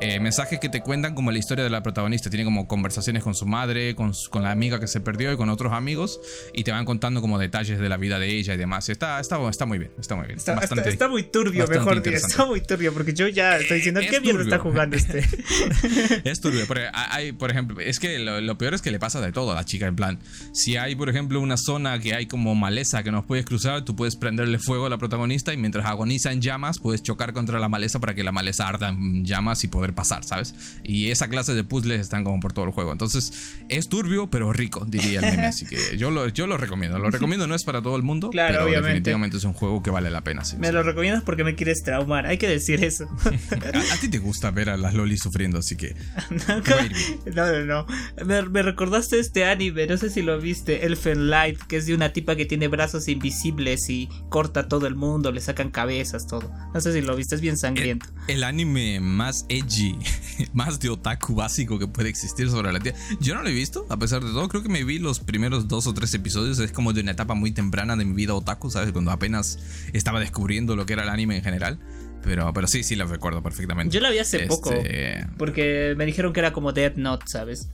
[0.00, 2.30] Eh, mensajes que te cuentan como la historia de la protagonista.
[2.30, 5.48] Tiene como conversaciones con su madre, con, con, la amiga que se perdió y con
[5.48, 6.20] otros amigos.
[6.52, 8.88] Y te van contando como detalles de la vida de ella y demás.
[8.88, 9.90] Está, está, está muy bien.
[9.98, 10.38] Está muy bien.
[10.38, 12.16] Está, está, muy turbio, mejor dicho.
[12.16, 15.24] Está muy turbio porque yo ya estoy diciendo, ¿qué mierda está jugando este?
[16.24, 16.64] es turbio.
[16.92, 19.54] Hay, por ejemplo, es que lo, lo, peor es que le pasa de todo a
[19.54, 19.86] la chica.
[19.86, 20.18] En plan,
[20.52, 23.94] si hay, por ejemplo, una zona que hay como maleza que no puedes cruzar, tú
[23.94, 27.68] puedes prenderle fuego a la protagonista y mientras agoniza en llamas, puedes chocar contra la
[27.68, 30.54] maleza para que la maleza arda en llamas y poder pasar, ¿sabes?
[30.82, 32.92] Y esa clase de puzzles están como por todo el juego.
[32.92, 35.46] Entonces, es turbio, pero rico, diría el meme.
[35.46, 36.98] Así que yo lo, yo lo recomiendo.
[36.98, 40.10] Lo recomiendo, no es para todo el mundo, pero definitivamente es un juego que vale
[40.10, 40.42] la pena.
[40.58, 43.06] me lo recomiendas porque me quieres traumar, hay que decir eso.
[43.92, 45.94] a, ti te gusta ver a las lolis sufriendo, así que.
[47.34, 47.86] no, no, no.
[48.24, 51.94] Me, me recordaste este anime, no sé si lo viste, Elfen Light, que es de
[51.94, 56.26] una tipa que tiene brazos invisibles y corta a todo el mundo, le sacan cabezas,
[56.26, 56.50] todo.
[56.72, 58.06] No sé si lo viste, es bien sangriento.
[58.28, 59.96] El, anime más edgy,
[60.52, 62.94] más de otaku básico que puede existir sobre la tía.
[63.20, 64.48] Yo no lo he visto, a pesar de todo.
[64.48, 66.58] Creo que me vi los primeros dos o tres episodios.
[66.58, 68.92] Es como de una etapa muy temprana de mi vida otaku, ¿sabes?
[68.92, 69.58] Cuando apenas
[69.92, 71.78] estaba descubriendo lo que era el anime en general.
[72.24, 73.94] Pero, pero sí, sí lo recuerdo perfectamente.
[73.94, 74.72] Yo la vi hace poco.
[74.72, 77.68] Este, porque me dijeron que era como Dead Note, ¿sabes?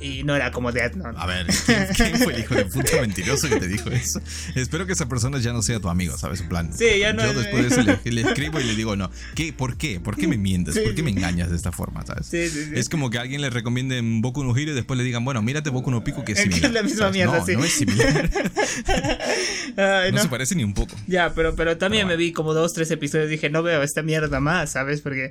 [0.00, 1.16] Y no era como Death Note.
[1.18, 1.46] A ver,
[1.96, 4.20] ¿quién, fue el hijo de puta mentiroso que te dijo eso?
[4.54, 6.40] Espero que esa persona ya no sea tu amigo, ¿sabes?
[6.42, 6.70] En plan.
[6.76, 7.24] Sí, ya no.
[7.24, 9.10] Yo después de eso le, escribo y le digo, no.
[9.34, 9.98] ¿Qué, ¿Por qué?
[9.98, 10.78] ¿Por qué me mientes?
[10.78, 12.26] ¿Por qué me engañas de esta forma, ¿sabes?
[12.26, 12.70] Sí, sí, sí.
[12.74, 15.70] Es como que alguien le recomiende Boku no Hero y después le digan, bueno, mírate
[15.70, 16.66] Boku no Pico que es similar.
[16.66, 17.56] Es la misma mierda, no, sí.
[17.56, 18.30] No es similar.
[20.12, 20.94] no, se parece ni un poco.
[21.06, 24.02] Ya, pero, pero también me vi como dos, tres episodios y dije, no veo esta
[24.02, 25.00] mierda más, ¿sabes?
[25.00, 25.30] Porque,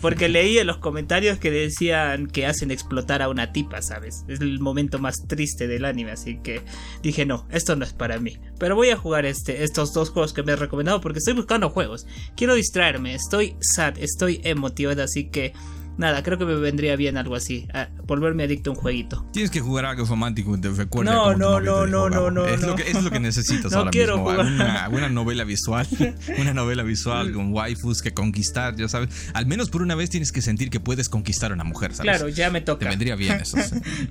[0.00, 3.89] porque leí en los comentarios que decían que hacen explotar a una tipa, ¿sabes?
[4.28, 6.62] Es el momento más triste del anime, así que
[7.02, 8.38] dije no, esto no es para mí.
[8.58, 11.70] Pero voy a jugar este, estos dos juegos que me he recomendado porque estoy buscando
[11.70, 12.06] juegos.
[12.36, 15.52] Quiero distraerme, estoy sad, estoy emotivado, así que
[15.98, 17.68] Nada, creo que me vendría bien algo así.
[18.06, 19.26] volverme adicto a un jueguito.
[19.32, 22.74] Tienes que jugar algo romántico te recuerda no, no, no, no, no, no, es, Lo
[22.74, 24.30] que, es lo que necesitas no ahora quiero mismo.
[24.30, 24.46] Jugar.
[24.46, 25.86] Una, una, novela visual.
[26.38, 29.10] Una novela visual con waifus que conquistar, ya sabes.
[29.34, 32.10] Al menos por una vez tienes que sentir que puedes conquistar a una mujer, ¿sabes?
[32.10, 32.80] Claro, ya me toca.
[32.80, 33.58] Te vendría bien eso.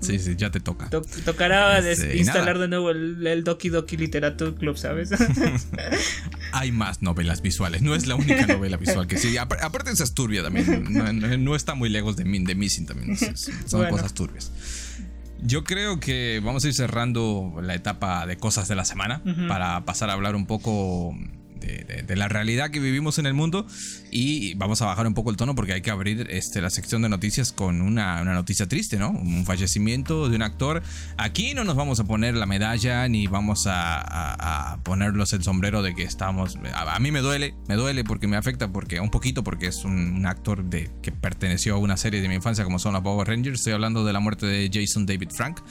[0.02, 0.90] sí, sí, ya te toca.
[0.90, 5.12] tocará este, instalar de nuevo el, el, Doki Doki Literature Club, ¿sabes?
[6.52, 7.82] Hay más novelas visuales.
[7.82, 9.38] No es la única novela visual que sí.
[9.38, 10.86] Aparte, esa es turbia también.
[10.90, 13.18] No, no está muy lejos de, de Missing también.
[13.66, 14.52] Son cosas turbias.
[15.42, 19.86] Yo creo que vamos a ir cerrando la etapa de cosas de la semana para
[19.86, 21.16] pasar a hablar un poco
[21.60, 23.66] de, la realidad que vivimos en el mundo
[24.12, 27.02] y vamos a bajar un poco el tono porque hay que abrir este, la sección
[27.02, 29.12] de noticias con una, noticia triste, ¿no?
[29.12, 30.82] Un fallecimiento de un actor.
[31.18, 35.94] Aquí no nos vamos a poner la medalla ni vamos a, ponerlos el sombrero de
[35.94, 36.58] que estamos...
[36.74, 40.26] A, mí me duele, me duele porque me afecta, porque un poquito porque es un,
[40.26, 43.60] actor de, que perteneció a una serie de mi infancia como son los Power Rangers.
[43.60, 45.62] Estoy hablando de la muerte de Jason David Frank,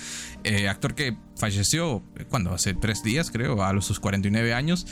[0.44, 4.86] eh, actor que falleció, cuando Hace tres días creo, a los sus 49 años.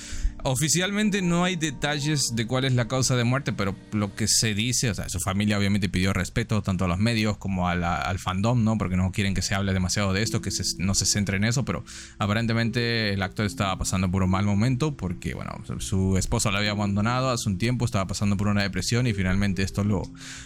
[0.49, 4.55] Oficialmente no hay detalles de cuál es la causa de muerte, pero lo que se
[4.55, 8.63] dice, o sea, su familia obviamente pidió respeto tanto a los medios como al fandom,
[8.63, 8.79] ¿no?
[8.79, 11.65] Porque no quieren que se hable demasiado de esto, que no se centre en eso,
[11.65, 11.83] pero
[12.19, 16.71] aparentemente el actor estaba pasando por un mal momento porque, bueno, su esposa lo había
[16.71, 20.03] abandonado hace un tiempo, estaba pasando por una depresión y finalmente esto lo,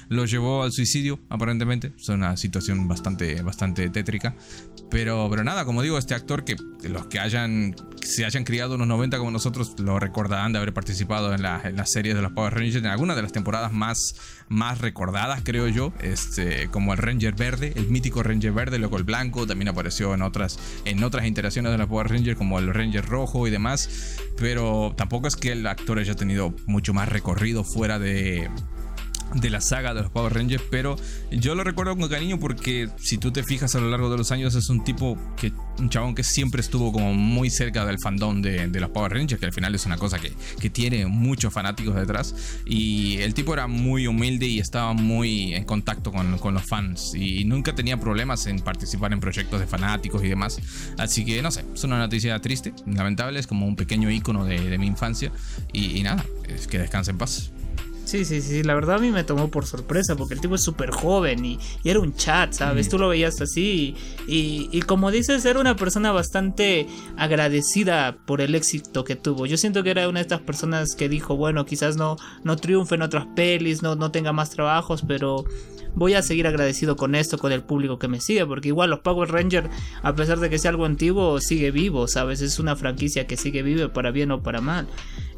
[0.09, 1.93] lo llevó al suicidio, aparentemente.
[2.01, 4.35] Es una situación bastante, bastante tétrica.
[4.91, 6.57] Pero, pero nada, como digo, este actor que
[6.89, 10.73] los que hayan, se hayan criado en los 90 como nosotros lo recordarán de haber
[10.73, 13.73] participado en, la, en las series de los Power Rangers, en algunas de las temporadas
[13.73, 14.15] más,
[14.49, 19.05] más recordadas, creo yo, este, como el Ranger Verde, el mítico Ranger Verde, luego el
[19.05, 23.07] Blanco, también apareció en otras, en otras interacciones de los Power Rangers, como el Ranger
[23.07, 27.99] Rojo y demás, pero tampoco es que el actor haya tenido mucho más recorrido fuera
[27.99, 28.49] de
[29.35, 30.97] de la saga de los Power Rangers, pero
[31.31, 34.33] yo lo recuerdo con cariño porque si tú te fijas a lo largo de los
[34.33, 38.43] años es un tipo que, un chabón que siempre estuvo como muy cerca del fandom
[38.43, 41.95] de, los Power Rangers, que al final es una cosa que, que, tiene muchos fanáticos
[41.95, 46.65] detrás, y el tipo era muy humilde y estaba muy en contacto con, con, los
[46.65, 50.59] fans y nunca tenía problemas en participar en proyectos de fanáticos y demás,
[50.99, 54.59] así que no sé, es una noticia triste, lamentable, es como un pequeño icono de,
[54.61, 55.31] de mi infancia
[55.73, 57.53] y, y nada, es que descanse en paz.
[58.05, 60.63] Sí, sí, sí, la verdad a mí me tomó por sorpresa porque el tipo es
[60.63, 62.89] súper joven y, era un chat, ¿sabes?
[62.89, 63.95] Tú lo veías así
[64.27, 69.47] y, y, como dices, era una persona bastante agradecida por el éxito que tuvo.
[69.47, 72.97] Yo siento que era una de estas personas que dijo, bueno, quizás no, no triunfe
[72.97, 75.45] en otras pelis, no, no tenga más trabajos, pero
[75.95, 79.01] voy a seguir agradecido con esto, con el público que me sigue, porque igual los
[79.01, 79.69] Power Rangers,
[80.03, 82.41] a pesar de que sea algo antiguo, sigue vivo, ¿sabes?
[82.41, 84.87] Es una franquicia que sigue vivo para bien o para mal.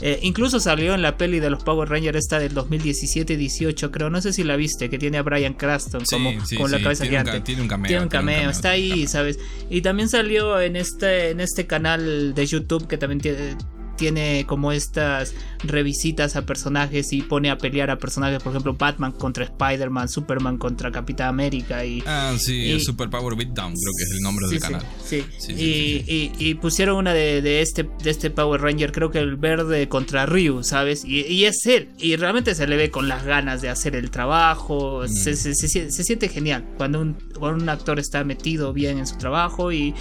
[0.00, 4.20] Eh, incluso salió en la peli de los Power Rangers esta del 2017-18, creo, no
[4.20, 7.38] sé si la viste, que tiene a Brian Cranston como con la cabeza tiene gigante.
[7.38, 7.86] Un, tiene un cameo.
[7.86, 9.38] Tiene un cameo, está ahí, ¿sabes?
[9.70, 13.56] Y también salió en este, en este canal de YouTube que también tiene
[14.02, 19.12] tiene como estas revisitas a personajes y pone a pelear a personajes, por ejemplo, Batman
[19.12, 22.02] contra Spider-Man, Superman contra Capitán América y...
[22.04, 24.82] Ah, sí, el Super Power Beatdown, creo que es el nombre del canal.
[25.04, 29.88] Sí, y, y, pusieron una de, este, de este Power Ranger, creo que el verde
[29.88, 31.04] contra Ryu, ¿sabes?
[31.04, 35.06] Y, es él, y realmente se le ve con las ganas de hacer el trabajo,
[35.06, 39.16] se, se, se, siente genial cuando un, cuando un actor está metido bien en su
[39.16, 39.94] trabajo y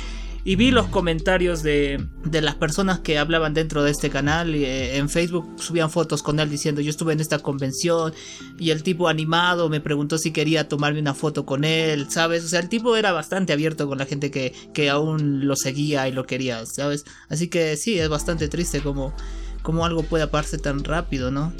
[0.44, 4.56] y vi los comentarios de, de las personas que hablaban dentro de este canal.
[4.56, 8.14] Eh, en Facebook subían fotos con él diciendo yo estuve en esta convención
[8.58, 12.44] y el tipo animado me preguntó si quería tomarme una foto con él, ¿sabes?
[12.44, 16.08] O sea, el tipo era bastante abierto con la gente que, que aún lo seguía
[16.08, 17.06] y lo quería, ¿sabes?
[17.30, 19.14] Así que sí, es bastante triste como,
[19.62, 21.54] como algo puede aparecerse tan rápido, ¿no?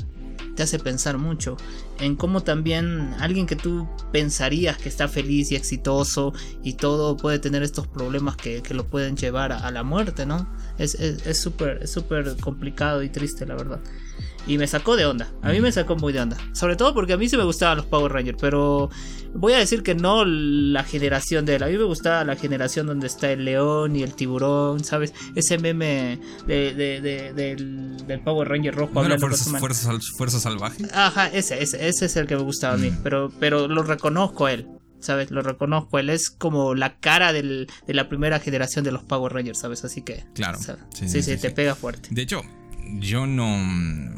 [0.56, 1.58] te hace pensar mucho
[2.02, 6.34] en cómo también alguien que tú pensarías que está feliz y exitoso
[6.64, 10.50] y todo puede tener estos problemas que, lo pueden llevar a, la muerte, ¿no?
[10.78, 10.98] Es
[11.38, 13.82] súper es, súper complicado y triste, la verdad.
[14.48, 15.32] Y me sacó de onda.
[15.42, 16.38] A mí me sacó muy de onda.
[16.54, 18.38] Sobre todo porque a mí sí me gustaban los Power Rangers.
[18.42, 18.90] Pero
[19.34, 21.64] voy a decir que no la generación de él.
[21.64, 25.14] A mí me gustaba la generación donde está el león y el tiburón, ¿sabes?
[25.36, 28.94] Ese meme del, Power Ranger rojo.
[28.94, 30.92] Bueno, fuerzas, salvajes.
[30.94, 32.90] Ajá, ese, ese, ese es el que me gustaba a mí.
[32.90, 33.04] Mm.
[33.04, 34.68] Pero, pero lo reconozco a él.
[35.02, 35.32] ¿sabes?
[35.32, 39.60] Lo reconozco, él es como la cara de la primera generación de los Power Rangers,
[39.60, 39.84] ¿sabes?
[39.84, 40.26] Así que...
[40.34, 40.60] Claro.
[40.94, 42.10] Sí, sí, sí, te pega fuerte.
[42.12, 42.42] De hecho,
[43.00, 43.46] yo no,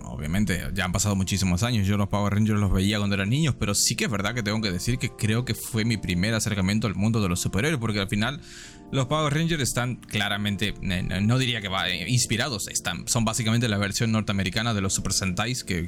[0.05, 3.55] obviamente, ya han pasado muchísimos años, yo los Power Rangers los veía cuando eran niños,
[3.59, 6.33] pero sí que es verdad que tengo que decir que creo que fue mi primer
[6.33, 8.41] acercamiento al mundo de los superhéroes, porque al final
[8.93, 13.79] los Power Rangers están claramente, no diría que va, eh, inspirados, están, son básicamente la
[13.79, 15.87] versión norteamericana de los Super Sentais que,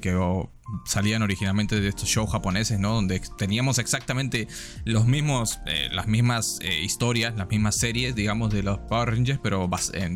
[0.85, 2.95] salían originalmente de estos shows japoneses, ¿no?
[2.95, 4.47] Donde teníamos exactamente
[4.83, 9.39] los mismos, eh, las mismas eh, historias, las mismas series, digamos, de los Power Rangers,
[9.43, 9.69] pero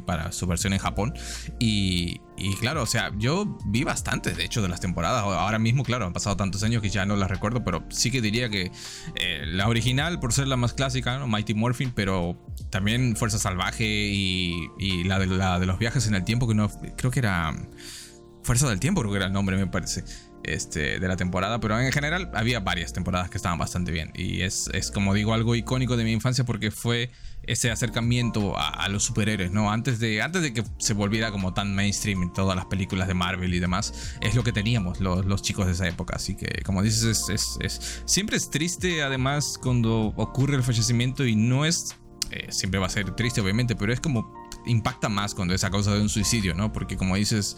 [0.08, 1.14] para su versión en Japón.
[1.60, 5.24] Y, y claro, o sea, yo vi bastante, de hecho, de las temporadas.
[5.24, 8.22] Ahora mismo, claro, han pasado tantos años que ya no las recuerdo, pero sí que
[8.22, 8.72] diría que
[9.16, 11.28] eh, la original, por ser la más clásica, ¿no?
[11.28, 12.38] Mighty Morphin, pero
[12.70, 16.56] también Fuerza Salvaje y, y la, de, la de los viajes en el tiempo, que
[16.56, 17.54] no, creo que era
[18.44, 20.04] Fuerza del Tiempo, creo que era el nombre, me parece.
[20.54, 24.12] Este, de la temporada, pero en general había varias temporadas que estaban bastante bien.
[24.16, 27.12] Y es, es como digo, algo icónico de mi infancia porque fue
[27.44, 29.72] ese acercamiento a, los superhéroes, ¿no?
[29.72, 33.16] Antes de, antes de que se volviera como tan mainstream en todas las películas de
[33.16, 36.16] Marvel y demás, es lo que teníamos los, los chicos de esa época.
[36.18, 41.36] Así que, como dices, es, es, siempre es triste, además, cuando ocurre el fallecimiento y
[41.36, 41.96] no es
[42.32, 44.32] eh, siempre va a ser triste, obviamente, pero es como
[44.66, 46.72] impacta más cuando es a causa de un suicidio, ¿no?
[46.72, 47.58] Porque como dices,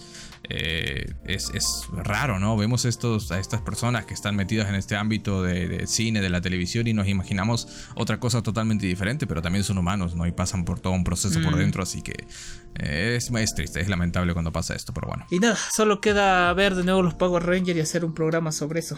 [0.49, 2.57] eh, es, raro, ¿no?
[2.57, 6.41] Vemos estos, a estas personas que están metidas en este ámbito de, cine, de la
[6.41, 10.25] televisión y nos imaginamos otra cosa totalmente diferente, pero también son humanos, ¿no?
[10.25, 11.59] Y pasan por todo un proceso por mm.
[11.59, 12.25] dentro, así que
[12.75, 15.25] es, es triste, es lamentable cuando pasa esto, pero bueno.
[15.29, 18.79] Y nada, solo queda ver de nuevo los Power Rangers y hacer un programa sobre
[18.79, 18.97] eso.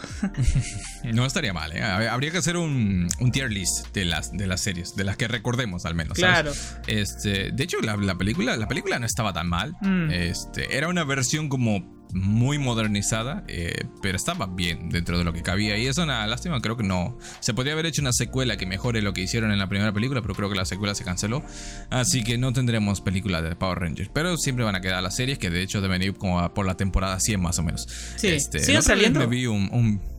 [1.14, 1.84] no estaría mal, ¿eh?
[1.84, 5.86] Habría que hacer un, tier list de las, de las series, de las que recordemos
[5.86, 6.18] al menos.
[6.18, 6.52] Claro.
[6.88, 9.74] Este, de hecho, la, película, la película no estaba tan mal.
[9.82, 10.12] Mm.
[10.12, 15.42] Este, era una versión como muy modernizada, eh, pero estaba bien dentro de lo que
[15.42, 15.78] cabía.
[15.78, 17.18] Y es una lástima, creo que no.
[17.40, 20.22] Se podría haber hecho una secuela que mejore lo que hicieron en la primera película,
[20.22, 21.44] pero creo que la secuela se canceló.
[21.90, 24.10] Así que no tendremos película de Power Rangers.
[24.14, 26.76] Pero siempre van a quedar las series, que de hecho deben ir como por la
[26.76, 27.88] temporada 100 más o menos.
[28.16, 29.20] Sí, este, saliendo.
[29.20, 30.13] Me vi un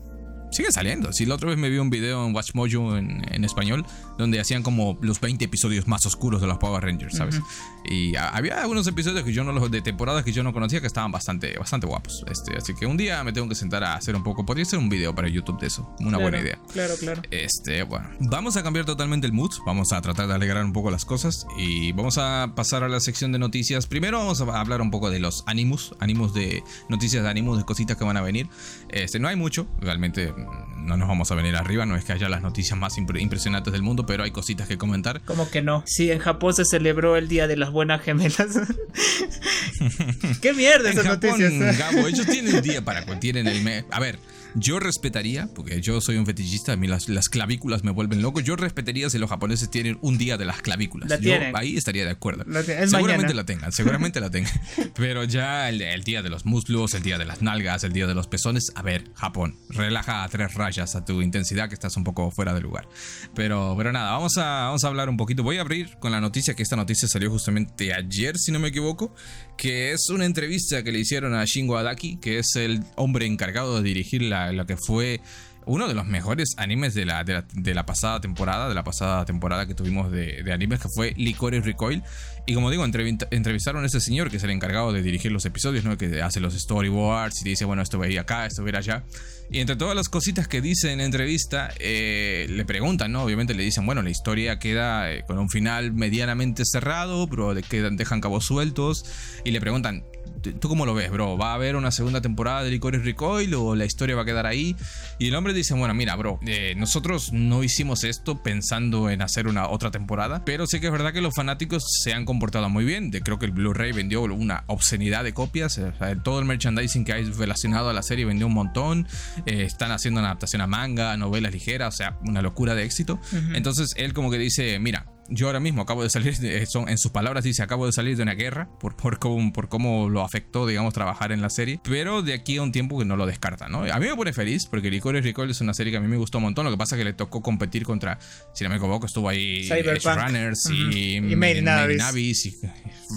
[0.55, 1.13] sigue saliendo.
[1.13, 3.85] Si la otra vez me vi un video en WatchMojo en, en español
[4.19, 7.41] donde hacían como los 20 episodios más oscuros de los Power Rangers, ¿sabes?
[7.85, 10.87] Y había algunos episodios que yo no los de temporadas que yo no conocía que
[10.87, 12.25] estaban bastante bastante guapos.
[12.31, 14.79] Este, así que un día me tengo que sentar a hacer un poco, podría ser
[14.79, 16.59] un video para YouTube de eso, una buena idea.
[16.73, 17.23] Claro, claro.
[17.31, 20.91] Este, bueno, vamos a cambiar totalmente el mood, vamos a tratar de alegrar un poco
[20.91, 23.87] las cosas y vamos a pasar a la sección de noticias.
[23.87, 27.65] Primero vamos a hablar un poco de los Animus, Animus de noticias de Animus, de
[27.65, 28.49] cositas que van a venir.
[28.91, 30.33] Este, no hay mucho, realmente
[30.77, 33.83] no nos vamos a venir arriba, no es que haya las noticias más impresionantes del
[33.83, 35.23] mundo, pero hay cositas que comentar.
[35.23, 35.83] Como que no?
[35.87, 38.49] Sí, en Japón se celebró el Día de las Buenas Gemelas.
[40.43, 41.79] ¿Qué mierda esas noticias?
[41.79, 43.85] Gabo, ellos tienen un día para tienen el mes.
[43.91, 44.19] A ver,
[44.55, 48.41] yo respetaría, porque yo soy un fetichista, a mí las, clavículas me vuelven loco.
[48.41, 51.21] Yo respetaría si los japoneses tienen un día de las clavículas.
[51.21, 52.45] yo ahí estaría de acuerdo.
[52.87, 54.53] seguramente la tengan, seguramente la tengan.
[54.95, 58.15] Pero ya el, día de los muslos, el día de las nalgas, el día de
[58.15, 58.73] los pezones.
[58.75, 62.55] A ver, Japón, relaja a tres rayas a tu intensidad que estás un poco fuera
[62.55, 62.89] de lugar.
[63.35, 65.43] Pero, pero nada, vamos a, vamos a hablar un poquito.
[65.43, 68.69] Voy a abrir con la noticia que esta noticia salió justamente ayer, si no me
[68.69, 69.15] equivoco,
[69.57, 73.77] que es una entrevista que le hicieron a Shingo Adaki, que es el hombre encargado
[73.77, 75.21] de dirigir la lo que fue
[75.67, 79.67] uno de los mejores animes de la, de la, pasada temporada, de la pasada temporada
[79.67, 82.03] que tuvimos de, animes, que fue Licorice Recoil.
[82.47, 85.85] Y como digo, entrevistaron a ese señor que es el encargado de dirigir los episodios,
[85.85, 85.97] ¿no?
[85.97, 88.71] que hace los storyboards y dice, bueno, esto va a ir acá, esto va a
[88.71, 89.05] ir allá.
[89.51, 93.23] Y entre todas las cositas que dice en entrevista, eh, le preguntan, ¿no?
[93.23, 97.97] Obviamente le dicen, bueno, la historia queda eh, con un final medianamente cerrado, pero quedan,
[97.97, 99.05] dejan cabos sueltos.
[99.45, 100.05] Y le preguntan,
[100.53, 101.39] ¿Tú cómo lo ves, bro?
[101.39, 104.47] ¿Va a haber una segunda temporada de Licorice Recoil o la historia va a quedar
[104.47, 104.77] ahí?
[105.19, 109.47] Y el hombre dice, bueno, mira, bro, eh, nosotros no hicimos esto pensando en hacer
[109.47, 112.85] una otra temporada, pero sí que es verdad que los fanáticos se han comportado muy
[112.85, 113.11] bien.
[113.11, 115.81] De, creo que el Blu-ray vendió una obscenidad de copias.
[116.23, 119.07] todo el merchandising que hay relacionado a la serie vendió un montón.
[119.47, 123.19] Eh, están haciendo una adaptación a manga, novelas ligeras, o sea, una locura de éxito.
[123.55, 126.35] Entonces él como que dice, mira, yo ahora mismo acabo de salir,
[126.67, 129.69] son, en sus palabras dice, acabo de salir de una guerra por, por, cómo, por
[129.69, 133.05] cómo lo afectó, digamos, trabajar en la serie, pero de aquí a un tiempo que
[133.05, 133.81] no lo descarta, ¿no?
[133.81, 136.17] A mí me pone feliz porque Licorice Recall es una serie que a mí me
[136.17, 138.19] gustó un montón, lo que pasa es que le tocó competir contra,
[138.55, 142.59] si no me equivoco, estuvo ahí Runners y, y Made Navis.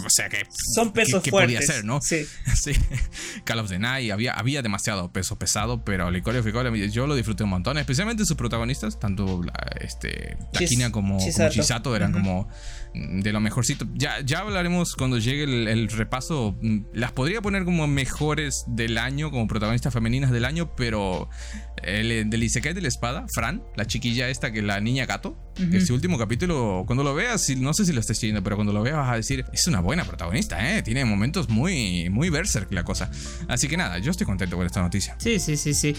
[0.06, 0.43] o sea que...
[0.76, 1.58] Son pesos ¿qué, fuertes.
[1.58, 2.02] podía ser, no?
[2.02, 2.26] Sí.
[2.56, 2.72] sí.
[3.43, 7.43] Call of the Night, había, había demasiado peso pesado, pero Licorice Recall yo lo disfruté
[7.43, 12.48] un montón, especialmente sus protagonistas, tanto la, este, Kina como Chisato, eran como
[12.94, 13.86] de lo mejorcito.
[13.94, 16.58] Ya, ya hablaremos cuando llegue el, repaso.
[16.94, 21.30] Las podría poner como mejores del año, como protagonistas femeninas del año, pero
[21.84, 25.38] el del Isekai de la espada, Fran, la chiquilla esta que la niña gato,
[25.72, 28.82] ese último capítulo, cuando lo veas, no sé si lo estás siguiendo, pero cuando lo
[28.82, 30.82] veas vas a decir, es una buena protagonista, ¿eh?
[30.82, 33.12] Tiene momentos muy, muy berserk la cosa.
[33.48, 35.16] Así que nada, yo estoy contento con esta noticia.
[35.20, 35.96] Sí, sí, sí, sí.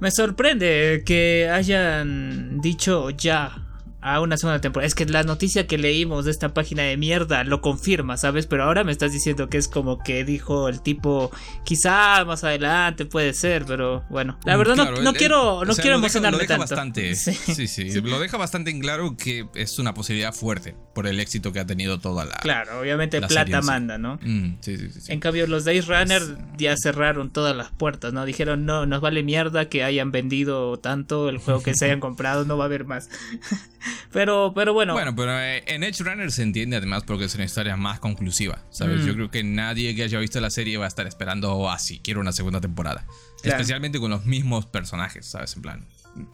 [0.00, 3.67] Me sorprende que hayan dicho ya
[4.00, 4.86] a una segunda temporada.
[4.86, 8.46] Es que la noticia que leímos de esta página de mierda lo confirma, ¿sabes?
[8.46, 11.30] Pero ahora me estás diciendo que es como que dijo el tipo,
[11.64, 14.38] quizá más adelante puede ser, pero bueno.
[14.44, 17.34] La verdad no, quiero, no quiero emocionarme deja, Bastante, sí.
[17.66, 21.60] sí, lo deja bastante en claro que es una posibilidad fuerte por el éxito que
[21.60, 22.36] ha tenido toda la.
[22.36, 24.18] Claro, obviamente plata manda, ¿no?
[24.22, 26.22] Mm, sí, sí, sí, En cambio, los Days Runner
[26.56, 28.24] ya cerraron todas las puertas, ¿no?
[28.24, 32.44] Dijeron, no, nos vale mierda que hayan vendido tanto el juego que se hayan comprado,
[32.44, 33.08] no va a haber más.
[34.12, 34.94] Pero, pero bueno.
[34.94, 38.64] Bueno, pero eh, en Edge Runner se entiende además porque es una historia más conclusiva,
[38.70, 39.04] ¿sabes?
[39.04, 39.16] Yo mm.
[39.16, 42.32] creo que nadie que haya visto la serie va a estar esperando así, quiero una
[42.32, 43.06] segunda temporada.
[43.42, 45.54] Especialmente con los mismos personajes, ¿sabes?
[45.56, 45.86] En plan,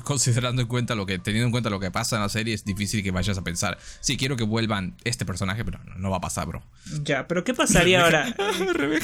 [0.02, 2.64] considerando en cuenta lo que, teniendo en cuenta lo que pasa en la serie, es
[2.64, 6.20] difícil que vayas a pensar, sí, quiero que vuelvan este personaje, pero no, va a
[6.20, 6.62] pasar, bro.
[7.02, 8.34] Ya, pero ¿qué pasaría ahora?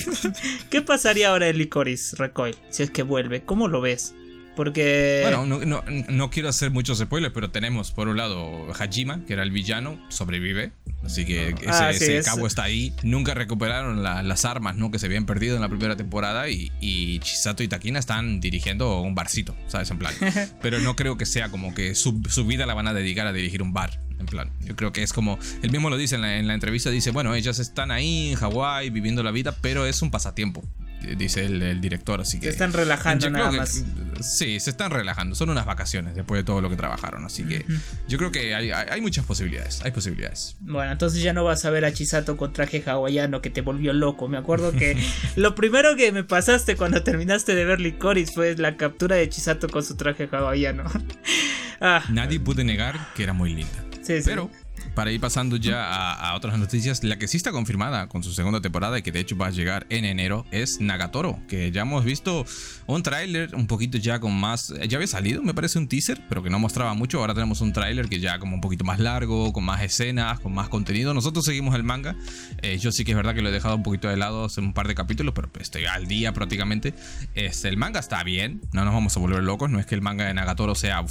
[0.70, 3.44] ¿Qué pasaría ahora en Licorice Recoil si es que vuelve?
[3.44, 4.14] ¿Cómo lo ves?
[4.60, 5.20] Porque.
[5.22, 9.42] Bueno, no, no, quiero hacer muchos spoilers, pero tenemos por un lado Hajima, que era
[9.42, 10.72] el villano, sobrevive.
[11.02, 12.92] Así que ah, ese, cabo está ahí.
[13.02, 14.90] Nunca recuperaron las armas ¿no?
[14.90, 16.50] que se habían perdido en la primera temporada.
[16.50, 19.90] Y, y Chisato y Takina están dirigiendo un barcito, ¿sabes?
[19.92, 20.12] En plan.
[20.60, 23.32] Pero no creo que sea como que su, su vida la van a dedicar a
[23.32, 23.98] dirigir un bar.
[24.18, 26.52] En plan, yo creo que es como, él mismo lo dice en la, en la
[26.52, 30.62] entrevista, dice, bueno, ellas están ahí en Hawái viviendo la vida, pero es un pasatiempo
[31.16, 32.46] dice el, director, así que...
[32.46, 33.84] Se están relajando nada más.
[34.20, 37.64] Sí, se están relajando, son unas vacaciones después de todo lo que trabajaron, así que
[38.08, 40.56] yo creo que hay, muchas posibilidades, hay posibilidades.
[40.60, 43.92] Bueno, entonces ya no vas a ver a Chisato con traje hawaiano que te volvió
[43.92, 44.96] loco, me acuerdo que
[45.36, 49.68] lo primero que me pasaste cuando terminaste de ver Licorice fue la captura de Chisato
[49.68, 50.84] con su traje hawaiano.
[51.80, 52.04] ah.
[52.10, 53.84] Nadie pude negar que era muy linda.
[54.02, 54.50] Sí, Pero
[54.94, 58.60] para ir pasando ya a, otras noticias, la que sí está confirmada con su segunda
[58.60, 62.04] temporada y que de hecho va a llegar en enero es Nagatoro, que ya hemos
[62.04, 62.44] visto
[62.94, 66.42] un tráiler un poquito ya con más, ya había salido, me parece un teaser, pero
[66.42, 69.52] que no mostraba mucho, ahora tenemos un tráiler que ya como un poquito más largo,
[69.52, 71.14] con más escenas, con más contenido.
[71.14, 72.16] Nosotros seguimos el manga,
[72.62, 74.60] eh, yo sí que es verdad que lo he dejado un poquito de lado hace
[74.60, 76.94] un par de capítulos, pero estoy al día prácticamente.
[77.34, 80.02] Este, el manga está bien, no nos vamos a volver locos, no es que el
[80.02, 81.04] manga de Nagatoro sea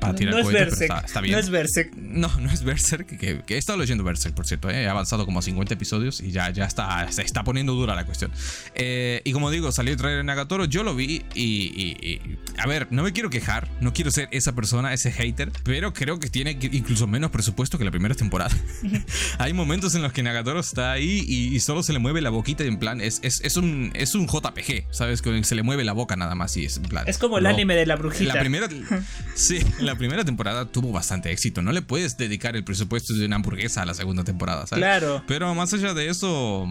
[0.00, 1.32] para tirar no, pero está, bien.
[1.32, 1.94] No es Berserk.
[1.96, 5.42] No, no es Berserk, que, he estado leyendo Berserk, por cierto, eh, he avanzado como
[5.42, 8.30] 50 episodios y ya, ya está, se está poniendo dura la cuestión.
[8.74, 12.20] Eh, y como digo, salió el trailer de Nagatoro, yo lo vi y,
[12.58, 16.18] a ver, no me quiero quejar, no quiero ser esa persona, ese hater, pero creo
[16.18, 18.54] que tiene incluso menos presupuesto que la primera temporada.
[19.38, 22.64] Hay momentos en los que Nagatoro está ahí y, solo se le mueve la boquita
[22.64, 25.22] y en plan, es, es, un, es un JPG, ¿sabes?
[25.22, 27.08] Que se le mueve la boca nada más y es en plan.
[27.08, 28.34] Es como el anime de la brujita.
[28.34, 28.68] La primera,
[29.34, 33.36] sí, la primera temporada tuvo bastante éxito, no le puedes dedicar el presupuesto de una
[33.36, 34.82] hamburguesa a la segunda temporada, ¿sabes?
[34.82, 35.22] Claro.
[35.26, 36.66] Pero más allá de eso,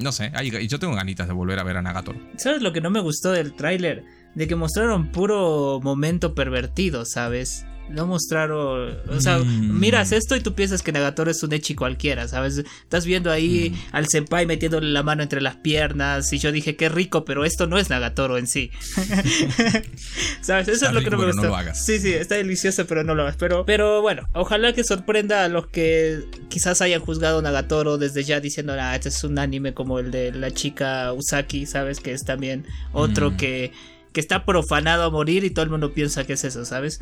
[0.00, 0.32] no sé,
[0.68, 2.20] yo tengo ganitas de volver a ver a Nagatoro.
[2.36, 4.04] ¿Sabes lo que no me gustó del tráiler?
[4.34, 7.66] De que mostraron puro momento pervertido, ¿sabes?
[7.88, 8.96] No mostraron.
[9.08, 9.78] O sea, mm.
[9.78, 12.58] miras esto y tú piensas que Nagatoro es un echi cualquiera, ¿sabes?
[12.58, 13.96] Estás viendo ahí mm.
[13.96, 16.32] al senpai metiéndole la mano entre las piernas.
[16.32, 18.70] Y yo dije, qué rico, pero esto no es Nagatoro en sí.
[20.40, 20.68] ¿Sabes?
[20.68, 21.74] Eso es lo que no me gusta.
[21.74, 23.36] Sí, sí, está delicioso, pero no lo hagas.
[23.36, 28.40] Pero, pero bueno, ojalá que sorprenda a los que quizás hayan juzgado Nagatoro desde ya
[28.40, 32.00] diciendo, ah, este es un anime como el de la chica Usaki, ¿sabes?
[32.00, 33.36] Que es también otro mm.
[33.36, 33.72] que
[34.14, 37.00] que está profanado a morir y todo el mundo piensa que es eso, ¿sabes?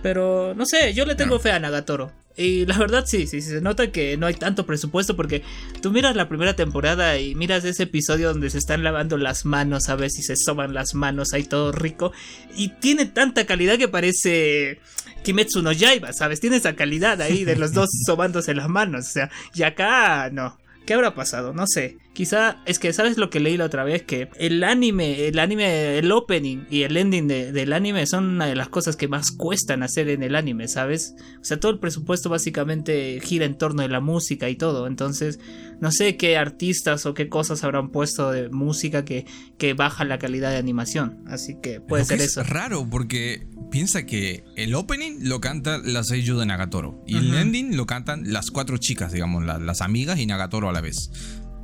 [0.00, 2.12] Pero no sé, yo le tengo fe a Nagatoro.
[2.36, 5.42] Y la verdad sí, sí, se nota que no hay tanto presupuesto porque
[5.82, 9.88] tú miras la primera temporada y miras ese episodio donde se están lavando las manos,
[9.88, 12.12] a ver si se soban las manos, ahí todo rico.
[12.56, 14.80] Y tiene tanta calidad que parece
[15.24, 16.38] Kimetsu no Yaiba, ¿sabes?
[16.40, 20.58] Tiene esa calidad ahí de los dos sobándose las manos, o sea, y acá no.
[20.86, 21.52] ¿Qué habrá pasado?
[21.52, 21.96] No sé.
[22.12, 24.02] Quizá es que, ¿sabes lo que leí la otra vez?
[24.02, 28.54] Que el anime, el anime, el opening y el ending del anime son una de
[28.54, 31.14] las cosas que más cuestan hacer en el anime, ¿sabes?
[31.40, 34.86] O sea, todo el presupuesto básicamente gira en torno de la música y todo.
[34.86, 35.40] Entonces,
[35.80, 40.18] no sé qué artistas o qué cosas habrán puesto de música que, que baja la
[40.18, 41.24] calidad de animación.
[41.26, 42.42] Así que puede ser eso.
[42.42, 47.34] Es raro porque piensa que el opening lo canta la seiyuu de Nagatoro y el
[47.34, 51.10] ending lo cantan las cuatro chicas, digamos, las amigas y Nagatoro a la vez.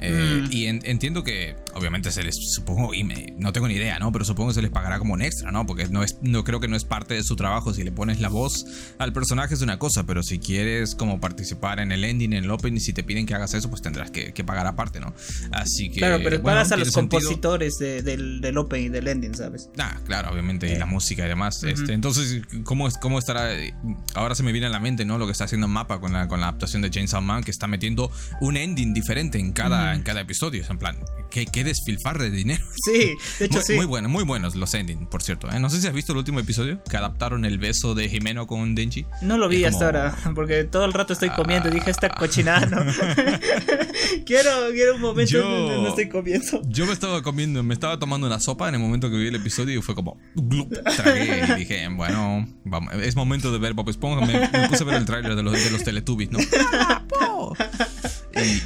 [0.00, 0.52] Eh, mm.
[0.52, 4.12] Y entiendo que, obviamente, se les supongo, y me, no tengo ni idea, ¿no?
[4.12, 5.66] Pero supongo que se les pagará como un extra, ¿no?
[5.66, 7.74] Porque no, es, no creo que no es parte de su trabajo.
[7.74, 8.64] Si le pones la voz
[8.98, 12.50] al personaje es una cosa, pero si quieres como participar en el ending, en el
[12.50, 15.12] open, y si te piden que hagas eso, pues tendrás que, pagar aparte, ¿no?
[15.52, 15.98] Así que.
[15.98, 19.68] Claro, pero pagas a los compositores del, del, open y del ending, ¿sabes?
[19.78, 21.62] Ah, claro, obviamente, y la música y demás.
[21.64, 23.50] este, entonces, ¿cómo, ¿cómo estará?
[24.14, 25.18] Ahora se me viene a la mente, ¿no?
[25.18, 27.66] Lo que está haciendo Mapa con la, con la adaptación de James Man, que está
[27.66, 30.64] metiendo un ending diferente en cada en cada episodio.
[30.68, 30.96] en plan,
[31.30, 32.64] que, que desfilfar de dinero.
[32.84, 33.74] Sí, de hecho muy, sí.
[33.74, 35.50] Muy buenos, muy buenos los endings, por cierto.
[35.50, 35.58] ¿eh?
[35.58, 38.74] No sé si has visto el último episodio que adaptaron el beso de Jimeno con
[38.74, 39.04] Denji.
[39.20, 42.66] No lo vi hasta ahora, porque todo el rato estoy comiendo y dije esta cochinada,
[42.66, 42.78] ¿no?
[44.26, 46.62] quiero, quiero un momento yo, donde no estoy comiendo.
[46.66, 49.34] Yo me estaba comiendo, me estaba tomando una sopa en el momento que vi el
[49.34, 50.18] episodio y fue como.
[50.96, 54.24] tragué y dije, bueno, vamos, es momento de ver Bob Esponja.
[54.24, 56.38] Me, puse a ver el tráiler de los, de los Teletubbies, ¿no?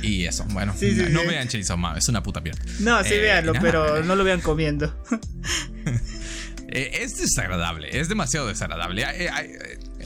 [0.02, 0.74] Y, eso, bueno,
[1.10, 2.62] no, vean Chainsaw Man, es una puta mierda.
[2.80, 4.94] No, sí, eh, véanlo, pero no lo vean comiendo.
[6.74, 9.04] Eh, es desagradable, es demasiado desagradable.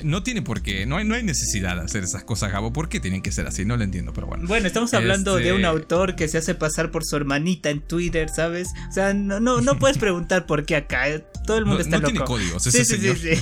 [0.05, 2.72] No tiene por qué, no hay, no hay necesidad de hacer esas cosas, Gabo.
[2.72, 3.64] ¿Por qué tienen que ser así?
[3.64, 4.47] No lo entiendo, pero bueno.
[4.47, 7.80] Bueno, estamos hablando de un este autor que se hace pasar por su hermanita en
[7.80, 8.68] Twitter, ¿sabes?
[8.88, 11.09] O sea, no, no, no puedes preguntar por qué acá.
[11.09, 12.12] Eh, todo el mundo está no loco.
[12.12, 13.16] tiene códigos, ese sí, señor.
[13.16, 13.36] Sí,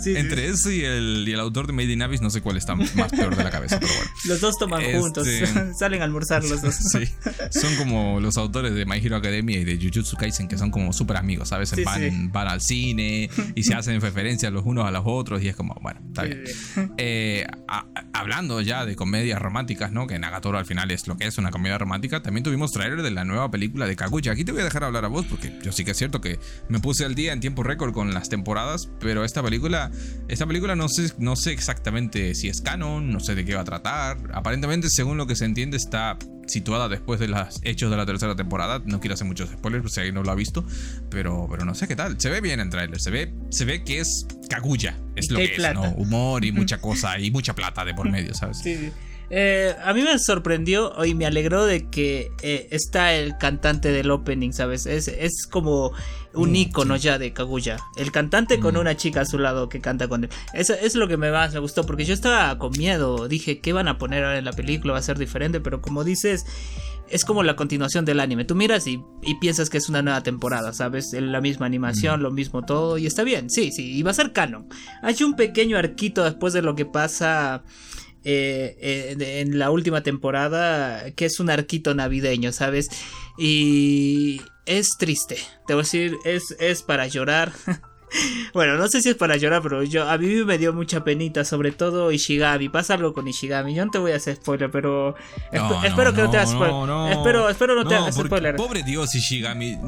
[0.00, 2.56] sí, Entre ese y el, y el autor de Made in Abyss, no sé cuál
[2.56, 4.10] está más peor de la cabeza, pero bueno.
[4.24, 6.74] Los dos toman juntos, este, salen a almorzar los dos.
[6.74, 7.08] Sí,
[7.50, 10.92] son como los autores de My Hero Academia y de Jujutsu Kaisen, que son como
[10.92, 11.72] súper amigos, ¿sabes?
[11.84, 15.56] van, van al cine y se hacen referencias los unos a los otros y es
[15.56, 16.44] como, bueno, está bien.
[16.98, 17.46] Eh,
[18.12, 20.06] hablando ya de comedias románticas, ¿no?
[20.06, 23.10] Que Nagatoro al final es lo que es una comedia romántica, también tuvimos trailer de
[23.10, 24.32] la nueva película de Kaguya.
[24.32, 26.38] Aquí te voy a dejar hablar a vos porque yo sí que es cierto que
[26.68, 29.90] me puse al día en tiempo récord con las temporadas, pero esta película,
[30.28, 33.62] esta película no sé, no sé exactamente si es canon, no sé de qué va
[33.62, 34.18] a tratar.
[34.32, 36.18] Aparentemente, según lo que se entiende, está
[36.52, 38.82] situada después de los hechos de la tercera temporada.
[38.84, 40.64] No quiero hacer muchos spoilers, si alguien no lo ha visto,
[41.10, 42.20] pero, pero no sé qué tal.
[42.20, 45.54] Se ve bien en trailer, se ve, se ve que es Kaguya, es lo que
[45.56, 45.90] es, ¿no?
[45.92, 48.58] Humor y mucha cosa y mucha plata de por medio, ¿sabes?
[48.58, 48.92] Sí.
[49.34, 54.10] Eh, a mí me sorprendió y me alegró de que eh, está el cantante del
[54.10, 54.84] opening, ¿sabes?
[54.84, 55.92] Es, es como
[56.34, 57.78] un icono ya de Kaguya.
[57.96, 58.78] El cantante con mm.
[58.78, 60.30] una chica a su lado que canta con él.
[60.52, 63.26] Eso es lo que me más me gustó, porque yo estaba con miedo.
[63.26, 64.92] Dije, ¿qué van a poner ahora en la película?
[64.92, 66.44] Va a ser diferente, pero como dices
[67.08, 68.44] es como la continuación del anime.
[68.44, 69.02] Tú miras y,
[69.40, 71.12] piensas que es una nueva temporada, ¿sabes?
[71.12, 72.22] La misma animación, mm.
[72.22, 74.66] lo mismo todo, y está bien, sí, sí, y va a ser canon.
[75.02, 77.64] Hay un pequeño arquito después de lo que pasa
[78.24, 82.88] eh, eh, en la última temporada, que es un arquito navideño, ¿sabes?
[83.38, 87.52] Y es triste, te voy a decir, es, es para llorar.
[88.52, 91.44] Bueno, no sé si es para llorar, pero yo a mí me dio mucha penita,
[91.44, 92.68] sobre todo Ishigami.
[92.68, 93.74] Pasa algo con Ishigami.
[93.74, 95.14] Yo no te voy a hacer spoiler, pero
[95.50, 97.12] espero que no te hagas spoiler.
[97.12, 98.56] espero, espero no te hagas spoiler.
[98.56, 99.78] Pobre Dios Ishigami.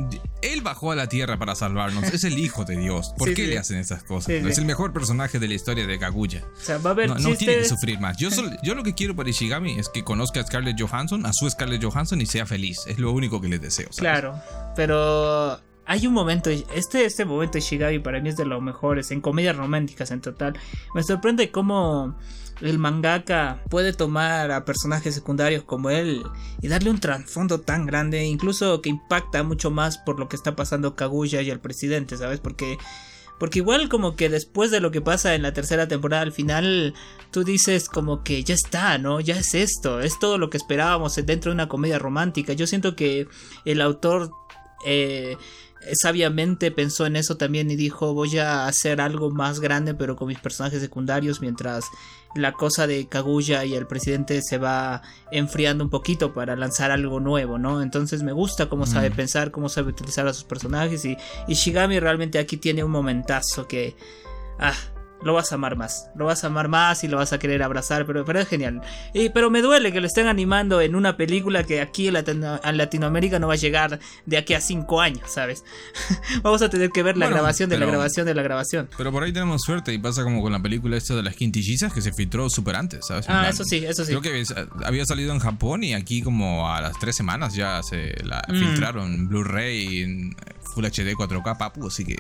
[0.42, 2.04] Él bajó a la tierra para salvarnos.
[2.04, 3.14] Es el hijo de Dios.
[3.18, 4.30] ¿Por qué le hacen esas cosas?
[4.30, 6.44] es el mejor personaje de la historia de Kaguya.
[6.56, 8.16] O sea, va a haber no, tiene que sufrir más.
[8.16, 8.28] Yo,
[8.62, 11.82] yo lo que quiero para Ishigami es que conozca a Scarlett Johansson, a su Scarlett
[11.82, 12.78] Johansson y sea feliz.
[12.86, 13.88] Es lo único que le deseo.
[13.96, 14.40] Claro,
[14.76, 19.10] pero hay un momento, este, este momento de Shigami para mí es de los mejores,
[19.10, 20.58] en comedias románticas en total.
[20.94, 22.16] Me sorprende cómo
[22.60, 26.22] el mangaka puede tomar a personajes secundarios como él
[26.62, 30.56] y darle un trasfondo tan grande, incluso que impacta mucho más por lo que está
[30.56, 32.40] pasando Kaguya y el presidente, ¿sabes?
[32.40, 32.78] Porque
[33.38, 36.94] porque igual como que después de lo que pasa en la tercera temporada al final,
[37.32, 39.20] tú dices como que ya está, ¿no?
[39.20, 42.52] Ya es esto, es todo lo que esperábamos dentro de una comedia romántica.
[42.52, 43.26] Yo siento que
[43.64, 44.30] el autor
[44.86, 45.36] eh,
[45.92, 50.28] sabiamente pensó en eso también y dijo voy a hacer algo más grande pero con
[50.28, 51.84] mis personajes secundarios mientras
[52.34, 57.20] la cosa de Kaguya y el presidente se va enfriando un poquito para lanzar algo
[57.20, 57.80] nuevo, ¿no?
[57.80, 59.14] Entonces me gusta cómo sabe mm.
[59.14, 61.16] pensar, cómo sabe utilizar a sus personajes y,
[61.46, 63.96] y Shigami realmente aquí tiene un momentazo que...
[64.58, 64.74] Ah,
[65.24, 66.10] lo vas a amar más.
[66.14, 68.82] Lo vas a amar más y lo vas a querer abrazar, pero, pero es genial.
[69.12, 72.40] Y, pero me duele que lo estén animando en una película que aquí en,
[72.76, 75.64] Latinoamérica no va a llegar de aquí a cinco años, ¿sabes?
[76.42, 78.88] Vamos a tener que ver la grabación de la grabación de la grabación.
[78.96, 81.92] Pero por ahí tenemos suerte y pasa como con la película esta de las quintillizas
[81.92, 83.26] que se filtró súper antes, ¿sabes?
[83.28, 84.10] ah, eso sí, eso sí.
[84.10, 84.44] Creo que
[84.84, 88.58] había salido en Japón y aquí como a las tres semanas ya se la mm.
[88.58, 90.34] filtraron Blu-ray
[90.74, 92.16] Full HD 4K, papu, así que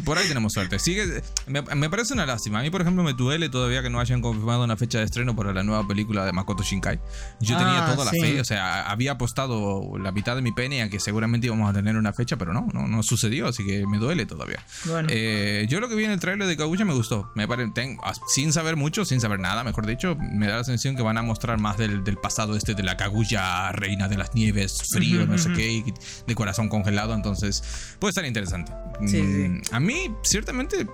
[0.04, 0.78] por ahí tenemos suerte.
[0.78, 2.60] Sigue, me, me, parece una lástima.
[2.60, 5.34] A mí, por ejemplo, me duele todavía que no hayan confirmado una fecha de estreno
[5.34, 7.00] para la nueva película de Makoto Shinkai.
[7.40, 10.82] Yo tenía ah, toda la fe, o sea, había apostado la mitad de mi pene
[10.82, 13.86] a que seguramente íbamos a tener una fecha, pero no, no, no sucedió, así que
[13.86, 14.64] me duele todavía.
[15.08, 17.30] Eh, yo lo que vi en el trailer de Kaguya me gustó.
[17.34, 21.02] Me ah, sin saber mucho, sin saber nada, mejor dicho, me da la sensación que
[21.02, 24.82] van a mostrar más del, del pasado este de la Kaguya, reina de las nieves,
[24.92, 25.84] frío, no sé qué,
[26.26, 28.72] de corazón congelado, entonces puede estar interesante.
[29.00, 30.86] Mm, a mí, ciertamente,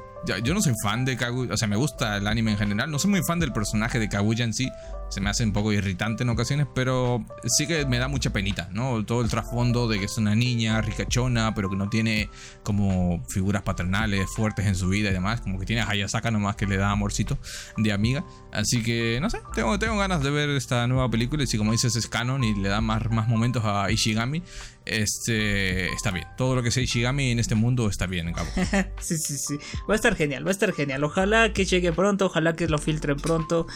[0.43, 2.99] yo no soy fan de Kaguya, o sea, me gusta el anime en general, no
[2.99, 4.71] soy muy fan del personaje de Kaguya en sí,
[5.09, 8.69] se me hace un poco irritante en ocasiones, pero sí que me da mucha penita,
[8.73, 9.05] ¿no?
[9.05, 12.31] Todo el trasfondo de que es una niña ricachona, pero que no tiene
[12.63, 16.57] como figuras paternales fuertes en su vida y demás, como que tiene a Hayasaka nomás
[16.57, 17.39] que le da amorcito
[17.77, 18.25] de amiga.
[18.53, 21.73] Así que, no sé, tengo, tengo ganas de ver esta nueva película y si como
[21.73, 24.43] dices es canon y le da más, más momentos a Ishigami,
[24.87, 26.27] este está bien.
[26.37, 28.49] Todo lo que sea Ishigami en este mundo está bien, cabo.
[29.01, 29.59] sí, sí, sí.
[29.89, 31.05] Va a estar genial, va a estar genial.
[31.05, 33.67] Ojalá que llegue pronto, ojalá que lo filtren pronto.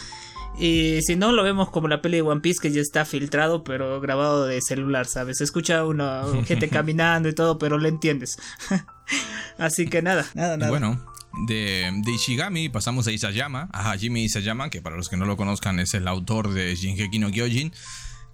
[0.57, 3.63] Y si no, lo vemos como la peli de One Piece que ya está filtrado,
[3.63, 5.37] pero grabado de celular, ¿sabes?
[5.37, 8.37] Se escucha una gente caminando y todo, pero lo entiendes.
[9.57, 10.69] Así que nada, nada, nada.
[10.69, 11.05] Bueno,
[11.47, 15.37] de, de, Ishigami pasamos a Isayama, a Hajime Isayama, que para los que no lo
[15.37, 17.73] conozcan es el autor de Shingeki no Kyojin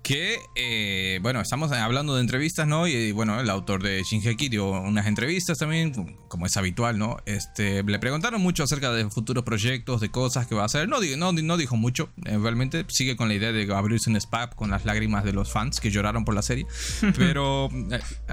[0.05, 2.87] que, eh, bueno, estamos hablando de entrevistas, ¿no?
[2.87, 7.17] Y bueno, el autor de Shinheki dio unas entrevistas también, como es habitual, ¿no?
[7.25, 10.87] Este, le preguntaron mucho acerca de futuros proyectos, de cosas que va a hacer.
[10.87, 14.53] No, no, no dijo mucho, eh, realmente sigue con la idea de abrirse un SPAP
[14.53, 16.67] con las lágrimas de los fans que lloraron por la serie.
[17.17, 17.71] Pero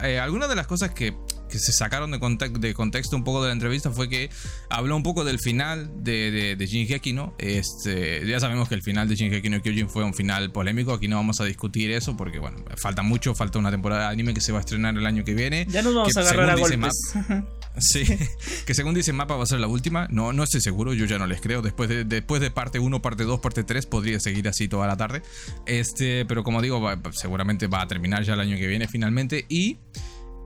[0.02, 1.16] eh, algunas de las cosas que
[1.52, 4.30] que se sacaron de, de, contexto un poco de la entrevista fue que
[4.70, 7.34] habló un poco del final de, de, de ¿no?
[7.38, 11.08] Este, ya sabemos que el final de Shinheki no Kyojin fue un final polémico, aquí
[11.08, 14.40] no vamos a discutir eso porque, bueno, falta mucho, falta una temporada de anime que
[14.40, 15.66] se va a estrenar el año que viene.
[15.68, 16.92] Ya nos vamos a agarrar a golpes.
[17.78, 18.04] Sí,
[18.66, 20.06] que según dice Mapa va a ser la última.
[20.10, 21.62] No, no estoy seguro, yo ya no les creo.
[21.62, 24.96] Después de, después de parte 1, parte 2, parte 3, podría seguir así toda la
[24.98, 25.22] tarde.
[25.64, 29.46] Este, pero como digo, seguramente va a terminar ya el año que viene finalmente.
[29.48, 29.78] Y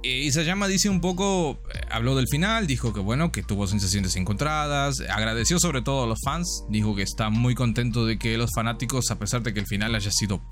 [0.03, 5.01] Isayama dice un poco, eh, habló del final, dijo que bueno, que tuvo sensaciones encontradas,
[5.01, 9.11] agradeció sobre todo a los fans, dijo que está muy contento de que los fanáticos,
[9.11, 10.42] a pesar de que el final haya sido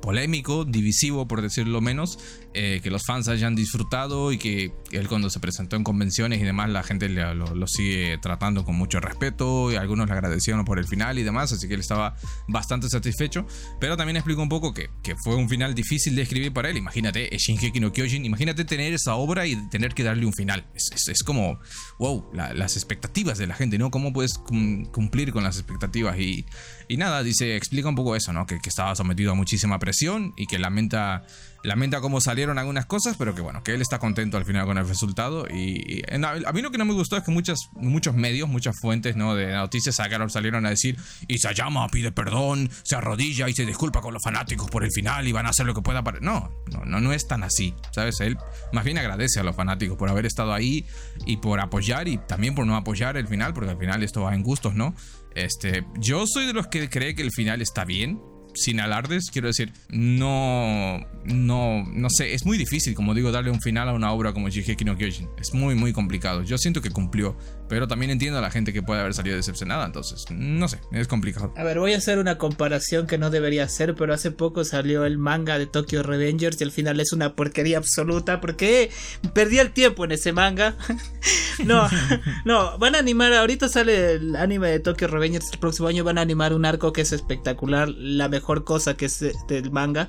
[0.00, 2.18] polémico, divisivo por decirlo menos,
[2.54, 6.44] eh, que los fans hayan disfrutado y que él cuando se presentó en convenciones y
[6.44, 10.86] demás la gente lo, sigue tratando con mucho respeto y algunos le agradecieron por el
[10.86, 12.16] final y demás, así que él estaba
[12.48, 13.46] bastante satisfecho,
[13.80, 16.76] pero también explicó un poco que, que fue un final difícil de escribir para él,
[16.76, 20.90] imagínate, Shingeki no Kyojin, imagínate tener esa obra y tener que darle un final, es,
[21.08, 21.58] es, como,
[21.98, 23.90] wow, las expectativas de la gente, ¿no?
[23.90, 26.18] ¿Cómo puedes cumplir con las expectativas?
[26.18, 26.46] Y,
[26.88, 28.46] y nada, dice, explica un poco eso, ¿no?
[28.46, 31.26] Que, que estaba sometido a muchísima presión y que lamenta,
[31.66, 34.78] lamenta cómo salieron algunas cosas, pero que bueno, que él está contento al final con
[34.78, 35.46] el resultado.
[35.48, 39.16] Y, a mí lo que no me gustó es que muchas, muchos medios, muchas fuentes
[39.16, 39.34] ¿no?
[39.34, 40.96] de noticias sacaron, salieron a decir,
[41.28, 45.32] Isayama pide perdón, se arrodilla y se disculpa con los fanáticos por el final y
[45.32, 46.20] van a hacer lo que pueda para...
[46.20, 48.20] No, no, no, no es tan así, ¿sabes?
[48.20, 48.38] Él
[48.72, 50.86] más bien agradece a los fanáticos por haber estado ahí
[51.26, 54.34] y por apoyar y también por no apoyar el final, porque al final esto va
[54.34, 54.94] en gustos, ¿no?
[55.34, 58.20] Este, yo soy de los que cree que el final está bien,
[58.56, 63.60] sin alardes, quiero decir, no, no, no sé, es muy difícil, como digo, darle un
[63.60, 65.28] final a una obra como Shigeki no Kyojin.
[65.38, 66.42] Es muy, muy complicado.
[66.42, 67.36] Yo siento que cumplió,
[67.68, 71.08] pero también entiendo a la gente que puede haber salido decepcionada, entonces, no sé, es
[71.08, 71.52] complicado.
[71.56, 75.04] A ver, voy a hacer una comparación que no debería hacer, pero hace poco salió
[75.04, 78.90] el manga de Tokyo Revengers y al final es una porquería absoluta porque
[79.34, 80.76] perdí el tiempo en ese manga.
[81.64, 81.88] no,
[82.44, 86.18] no, van a animar, ahorita sale el anime de Tokyo Revengers el próximo año, van
[86.18, 90.08] a animar un arco que es espectacular, la mejor cosa que es del manga.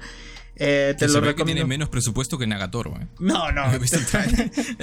[0.60, 1.60] Eh, te lo recomiendo.
[1.60, 2.96] tiene menos presupuesto que Nagatoro.
[3.00, 3.08] ¿eh?
[3.20, 3.66] No, no.
[3.72, 3.78] He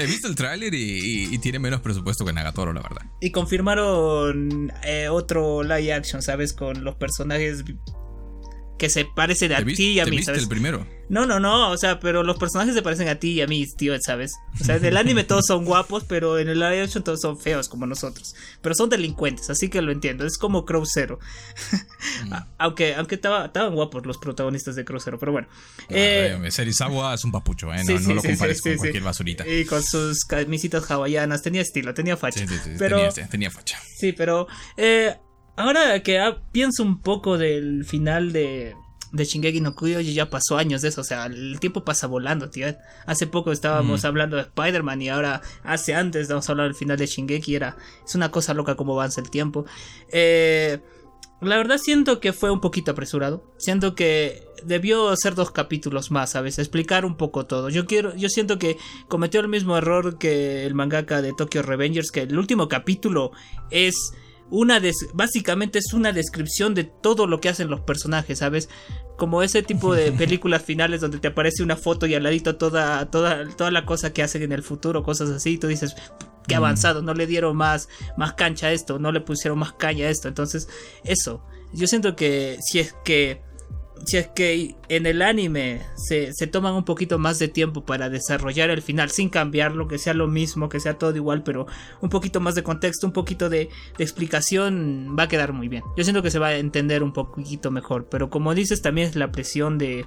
[0.06, 3.02] visto el tráiler, y, tiene menos presupuesto que Nagatoro, la verdad.
[3.20, 6.52] Y confirmaron eh, otro live action, ¿sabes?
[6.52, 7.64] Con los personajes
[8.78, 10.42] que se parecen a ti y a mí, ¿sabes?
[10.42, 10.86] el primero?
[11.08, 13.66] No, no, no, o sea, pero los personajes se parecen a ti y a mí,
[13.76, 14.34] tío, ¿sabes?
[14.60, 17.38] O sea, en el anime todos son guapos, pero en el live action todos son
[17.38, 18.34] feos como nosotros.
[18.62, 21.18] Pero son delincuentes, así que lo entiendo, es como Crow Zero.
[22.24, 22.32] Mm.
[22.58, 25.46] aunque aunque estaban guapos los protagonistas de Crow Zero, pero bueno.
[25.88, 27.84] Eh, Serizawa es un papucho, ¿eh?
[27.84, 29.46] No, no lo compares con cualquier basurita.
[29.46, 32.44] Y con sus camisitas hawaianas, tenía estilo, tenía facha.
[32.78, 33.78] pero, tenía, tenía, facha.
[33.96, 34.48] Sí, pero...
[34.76, 35.14] Eh,
[35.56, 36.20] Ahora que
[36.52, 38.74] pienso un poco del final de,
[39.12, 42.50] de Shingeki no Kyojin ya pasó años de eso, o sea, el tiempo pasa volando,
[42.50, 42.66] tío.
[43.06, 47.06] Hace poco estábamos hablando de Spider-Man y ahora hace antes estamos hablando del final de
[47.06, 49.64] Shingeki, era es una cosa loca cómo avanza el tiempo.
[50.10, 50.80] Eh,
[51.40, 53.44] la verdad siento que fue un poquito apresurado.
[53.56, 56.58] Siento que debió hacer dos capítulos más, ¿sabes?
[56.58, 57.68] Explicar un poco todo.
[57.68, 58.78] Yo quiero, yo siento que
[59.08, 63.30] cometió el mismo error que el mangaka de Tokyo Revengers, que el último capítulo
[63.70, 64.14] es
[64.50, 64.80] una
[65.12, 68.68] básicamente es una descripción de todo lo que hacen los personajes, ¿sabes?
[69.16, 73.10] Como ese tipo de películas finales donde te aparece una foto y al ladito toda,
[73.10, 75.94] toda, toda la cosa que hacen en el futuro, cosas así, y tú dices,
[76.46, 76.58] qué mm.
[76.58, 80.10] avanzado, no le dieron más, más cancha a esto, no le pusieron más caña a
[80.10, 80.28] esto.
[80.28, 80.68] Entonces,
[81.04, 83.42] eso, yo siento que si es que
[84.04, 88.70] si es que en el anime se, toman un poquito más de tiempo para desarrollar
[88.70, 91.66] el final sin cambiarlo, que sea lo mismo, que sea todo igual, pero
[92.00, 95.84] un poquito más de contexto, un poquito de, explicación, va a quedar muy bien.
[95.96, 99.16] Yo siento que se va a entender un poquito mejor, pero como dices, también es
[99.16, 100.04] la presión de,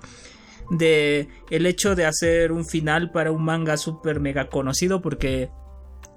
[0.70, 5.50] de el hecho de hacer un final para un manga super mega conocido, porque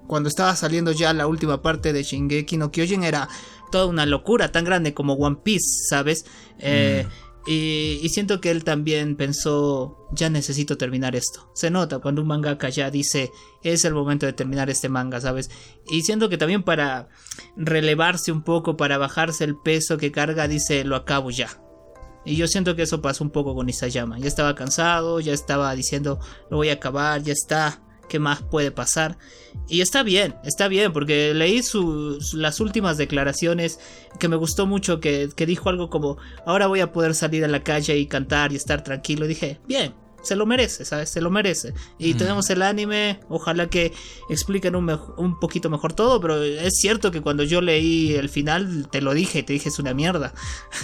[0.07, 3.29] cuando estaba saliendo ya la última parte de Shingeki no Kyojin era
[3.71, 6.27] toda una locura tan grande como One Piece, ¿sabes?
[6.59, 7.30] Eh, mm.
[7.47, 11.51] Y, siento que él también pensó, ya necesito terminar esto.
[11.55, 13.31] Se nota cuando un mangaka ya dice,
[13.63, 15.51] es el momento de terminar este manga, ¿sabes?
[15.89, 17.09] Y siento que también para
[17.57, 21.49] relevarse un poco, para bajarse el peso que carga, dice, lo acabo ya.
[22.25, 24.19] Y yo siento que eso pasó un poco con Isayama.
[24.19, 26.21] Ya estaba cansado, ya estaba diciendo,
[26.51, 27.83] lo voy a acabar, ya está.
[28.11, 29.17] Qué más puede pasar.
[29.69, 31.63] Y está bien, está bien, porque leí
[32.35, 33.79] las últimas declaraciones
[34.19, 37.49] que me gustó mucho, que, que dijo algo como, ahora voy a poder salir a
[37.49, 39.25] la calle y cantar y estar tranquilo.
[39.25, 41.09] Y dije, bien, se lo merece, ¿sabes?
[41.09, 41.73] Se lo merece.
[41.99, 43.93] Y tenemos el anime, ojalá que
[44.29, 48.89] expliquen un, un, poquito mejor todo, pero es cierto que cuando yo leí el final,
[48.91, 50.35] te lo dije, te dije es una mierda.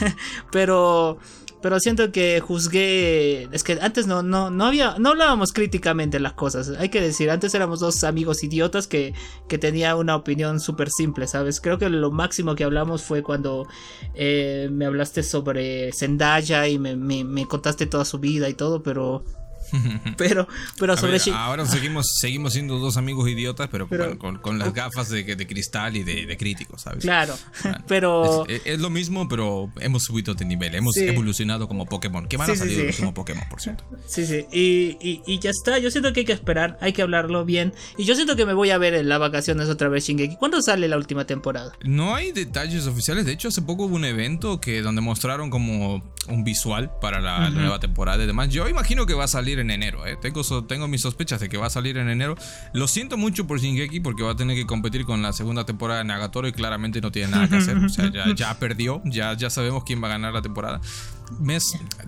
[0.52, 1.18] pero
[1.66, 3.48] pero siento que juzgué.
[3.50, 4.94] Es que antes no, no, no había.
[5.00, 6.68] No hablábamos críticamente las cosas.
[6.78, 9.14] Hay que decir, antes éramos dos amigos idiotas que,
[9.48, 11.60] que tenía una opinión súper simple, ¿sabes?
[11.60, 13.66] Creo que lo máximo que hablamos fue cuando
[14.14, 19.24] eh, me hablaste sobre Zendaya y me, me contaste toda su vida y todo, pero
[20.16, 20.46] pero,
[20.78, 23.88] pero sobre Ahora seguimos, seguimos siendo dos amigos idiotas, pero,
[24.18, 27.02] con, las gafas de, de cristal y de, de críticos, ¿sabes?
[27.02, 27.36] Claro,
[27.88, 28.46] pero.
[28.46, 32.26] Es, lo mismo, pero hemos subido de nivel, hemos evolucionado como Pokémon.
[32.28, 33.84] Que van a salir como Pokémon, por cierto.
[34.06, 35.78] Sí, sí, y, y, ya está.
[35.78, 37.72] Yo siento que hay que esperar, hay que hablarlo bien.
[37.96, 40.36] Y yo siento que me voy a ver en las vacaciones otra vez Shingeki.
[40.36, 41.72] ¿Cuándo sale la última temporada?
[41.82, 43.26] No hay detalles oficiales.
[43.26, 47.50] De hecho, hace poco hubo un evento que donde mostraron como un visual para la
[47.50, 48.48] nueva temporada y demás.
[48.48, 50.06] Yo imagino que va a salir en enero.
[50.06, 50.16] ¿eh?
[50.20, 52.36] Tengo, tengo mis sospechas de que va a salir en enero.
[52.72, 55.98] Lo siento mucho por Shingeki porque va a tener que competir con la segunda temporada
[56.00, 57.76] de Nagatoro y claramente no tiene nada que hacer.
[57.78, 60.80] O sea, ya, perdió, ya, ya sabemos quién va a ganar la temporada.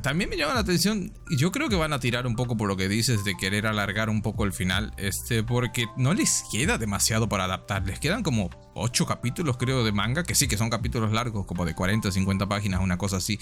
[0.03, 2.77] También me llama la atención, yo creo que van a tirar un poco por lo
[2.77, 7.29] que dices de querer alargar un poco el final, este, porque no les queda demasiado
[7.29, 11.13] para adaptar, les quedan como 8 capítulos creo de manga, que sí que son capítulos
[11.13, 13.39] largos, como de 40 o 50 páginas, una cosa así,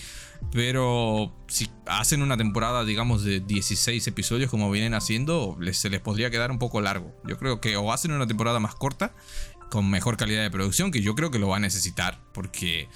[0.52, 6.30] pero si hacen una temporada, digamos, de 16 episodios como vienen haciendo, se les podría
[6.30, 7.14] quedar un poco largo.
[7.24, 9.14] Yo creo que o hacen una temporada más corta,
[9.70, 12.88] con mejor calidad de producción, que yo creo que lo va a necesitar, porque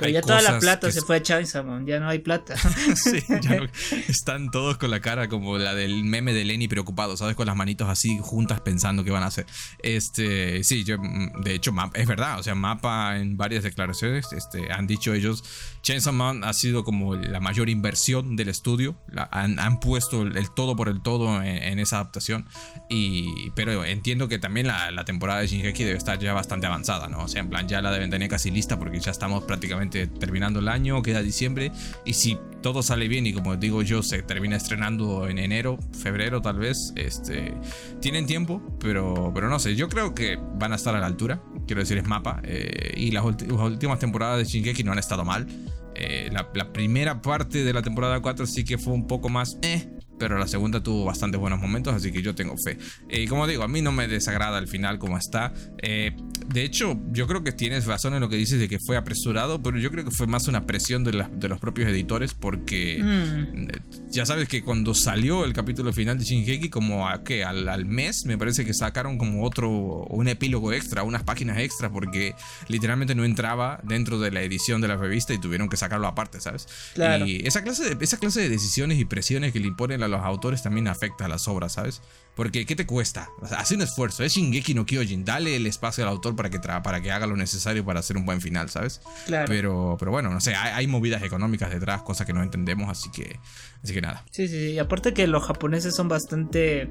[0.00, 2.56] pero ya toda la plata se fue a Chainsaw ya no hay plata.
[2.96, 3.66] sí, ya no,
[4.08, 7.36] están todos con la cara como la del meme de Lenny preocupado, ¿sabes?
[7.36, 9.46] Con las manitos así juntas pensando qué van a hacer.
[9.82, 14.72] Este, sí, yo, mm, de hecho, es verdad, o sea, Mapa en varias declaraciones este,
[14.72, 15.44] han dicho ellos,
[15.82, 18.96] Chainsaw Man ha sido como la mayor inversión del estudio,
[19.30, 22.46] han, puesto el, todo por el todo en, esa adaptación,
[22.92, 27.06] y, pero entiendo que también la, la temporada de Shingeki debe estar ya bastante avanzada,
[27.06, 27.22] ¿no?
[27.22, 30.58] O sea, en plan, ya la deben tener casi lista porque ya estamos prácticamente terminando
[30.58, 31.70] el año, queda diciembre,
[32.04, 36.42] y si todo sale bien y como digo yo, se termina estrenando en enero, febrero
[36.42, 37.54] tal vez, este,
[38.00, 41.40] tienen tiempo, pero, pero no sé, yo creo que van a estar a la altura,
[41.68, 45.46] quiero decir, es mapa, eh, y las, últimas temporadas de Shingeki no han estado mal.
[45.94, 49.58] Eh, la, primera parte de la temporada 4 sí que fue un poco más...
[49.62, 49.86] Eh,
[50.20, 52.76] pero la segunda tuvo bastante buenos momentos, así que yo tengo fe.
[53.08, 55.54] Y como digo, a mí no me desagrada el final como está.
[55.78, 56.14] Eh,
[56.46, 59.62] de hecho, yo creo que tienes razón en lo que dices de que fue apresurado,
[59.62, 63.62] pero yo creo que fue más una presión de, de los propios editores porque mm.
[63.62, 67.42] eh, ya sabes que cuando salió el capítulo final de Shingeki, como a, ¿qué?
[67.42, 71.90] Al, al, mes, me parece que sacaron como otro, un epílogo extra, unas páginas extra,
[71.90, 72.34] porque
[72.68, 76.42] literalmente no entraba dentro de la edición de la revista y tuvieron que sacarlo aparte,
[76.42, 76.66] ¿sabes?
[76.92, 77.24] Claro.
[77.24, 80.62] Y esa clase, de, esa clase de decisiones y presiones que le imponen los autores
[80.62, 82.02] también afecta a las obras, ¿sabes?
[82.40, 83.28] Porque ¿qué te cuesta?
[83.54, 87.02] Hace un esfuerzo, es Shingeki no Kyojin, dale el espacio al autor para que, para
[87.02, 89.02] que haga lo necesario para hacer un buen final, ¿sabes?
[89.26, 89.44] Claro.
[89.46, 93.38] Pero, pero bueno, no sé, hay, movidas económicas detrás, cosas que no entendemos, así que,
[93.84, 94.24] así que nada.
[94.30, 96.88] Sí, sí, sí, aparte que los japoneses son bastante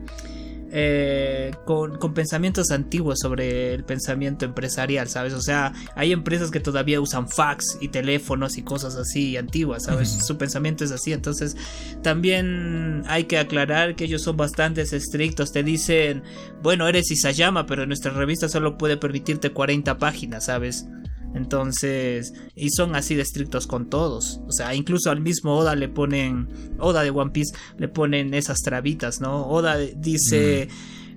[0.72, 5.34] eh, con, pensamientos antiguos sobre el pensamiento empresarial, ¿sabes?
[5.34, 10.10] O sea, hay empresas que todavía usan fax y teléfonos y cosas así antiguas, ¿sabes?
[10.10, 11.58] Su pensamiento es así, entonces
[12.04, 16.24] también hay que aclarar que ellos son bastante estrictos, te dicen,
[16.62, 20.86] bueno, eres Isayama, pero nuestra revista solo puede permitirte 40 páginas, ¿sabes?
[21.36, 24.42] Entonces, y son así de estrictos con todos.
[24.48, 26.48] O sea, incluso al mismo Oda le ponen,
[26.80, 29.48] Oda de One Piece le ponen esas trabitas, ¿no?
[29.48, 30.68] Oda dice...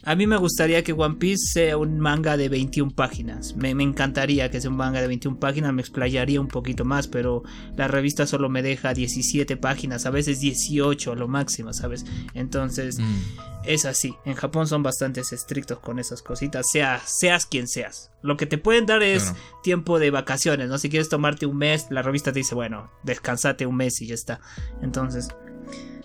[0.04, 3.54] A mí me gustaría que One Piece sea un manga de 21 páginas.
[3.54, 7.44] Me, encantaría que sea un manga de 21 páginas, me explayaría un poquito más, pero
[7.76, 12.04] la revista solo me deja 17 páginas, a veces 18 a lo máximo, ¿sabes?
[12.34, 13.20] Entonces, mm.
[13.64, 14.16] es así.
[14.24, 18.10] En Japón son bastante estrictos con esas cositas, sea, seas quien seas.
[18.22, 19.32] Lo que te pueden dar es
[19.62, 20.78] tiempo de vacaciones, ¿no?
[20.78, 24.14] Si quieres tomarte un mes, la revista te dice, bueno, descansate un mes y ya
[24.14, 24.40] está.
[24.80, 25.28] Entonces,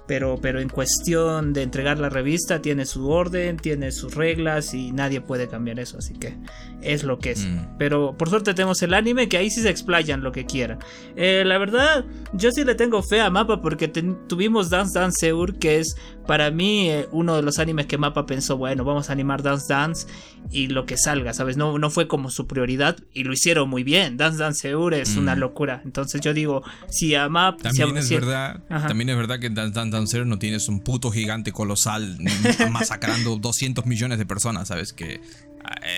[0.08, 4.92] pero, pero en cuestión de entregar la revista tiene su orden, tiene sus reglas y
[4.92, 6.38] nadie puede cambiar eso, así que
[6.82, 7.46] es lo que es.
[7.46, 7.78] Mm.
[7.78, 10.80] Pero por suerte tenemos el anime que ahí sí se explayan lo que quieran.
[11.16, 15.58] Eh, la verdad, yo sí le tengo fe a Mapa porque tuvimos Dance Dance Seur
[15.60, 15.96] que es
[16.28, 19.66] para mí eh, uno de los animes que Mapa pensó, bueno, vamos a animar Dance
[19.68, 20.08] Dance
[20.52, 21.58] y lo que salga, ¿sabes?
[21.58, 24.18] No, no fue como su prioridad y lo hicieron muy bien.
[24.18, 25.40] Dance Dance Seur es una mm.
[25.40, 25.82] locura.
[25.84, 27.64] Entonces yo digo, si a Mapa...
[27.64, 31.12] También, es, verdad, también es verdad que Dance Dance intentan ser, no tienes un puto
[31.12, 32.18] gigante colosal
[32.72, 34.94] masacrando 200 millones de personas, ¿sabes?
[34.94, 35.97] Que eh,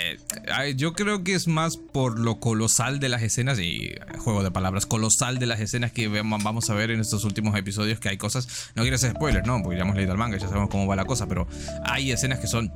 [0.76, 4.86] yo creo que es más por lo colosal de las escenas y juego de palabras,
[4.86, 8.72] colosal de las escenas que vamos a ver en estos últimos episodios que hay cosas,
[8.76, 10.96] no quiero hacer spoilers, no, porque ya hemos leído el manga, ya sabemos cómo va
[10.96, 11.48] la cosa, pero
[11.84, 12.72] hay escenas que son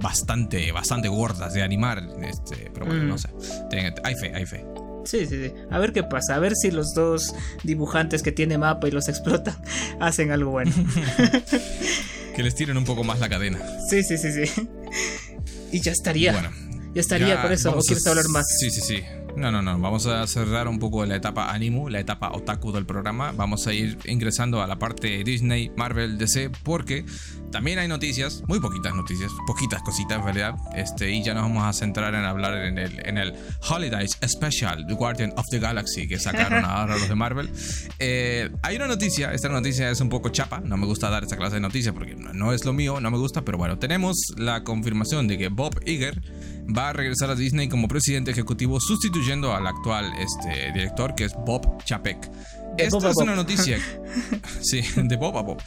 [0.00, 3.18] bastante, bastante gordas de animar, este, pero bueno, no mm.
[3.18, 3.28] sé,
[4.02, 4.64] hay fe, hay fe.
[5.06, 5.52] Sí, sí, sí.
[5.70, 6.34] A ver qué pasa.
[6.34, 9.56] A ver si los dos dibujantes que tiene mapa y los explotan
[10.00, 10.72] hacen algo bueno.
[12.36, 13.58] que les tiren un poco más la cadena.
[13.88, 14.68] Sí, sí, sí, sí.
[15.72, 16.32] Y ya estaría.
[16.32, 16.50] Bueno,
[16.96, 17.76] ya estaría por eso.
[17.76, 18.46] ¿O quieres hablar más?
[18.58, 19.02] Sí, sí, sí.
[19.36, 19.78] No, no, no.
[19.78, 23.32] Vamos a cerrar un poco la etapa Animu, la etapa otaku del programa.
[23.32, 27.04] Vamos a ir ingresando a la parte Disney, Marvel, DC, porque
[27.50, 30.54] también hay noticias, muy poquitas noticias, poquitas cositas, ¿verdad?
[30.74, 33.34] Este, y ya nos vamos a centrar en hablar en el, en el
[33.68, 37.50] Holidays Special, The Guardian of the Galaxy, que sacaron ahora los de Marvel.
[37.98, 41.36] Eh, hay una noticia, esta noticia es un poco chapa, no me gusta dar esta
[41.36, 44.64] clase de noticias porque no es lo mío, no me gusta, pero bueno, tenemos la
[44.64, 46.20] confirmación de que Bob Iger
[46.66, 51.34] va a regresar a Disney como presidente ejecutivo sustituyendo al actual este, director que es
[51.46, 52.30] Bob Chapek.
[52.78, 53.78] Esta es una noticia.
[54.60, 55.62] sí, de Bob a Bob.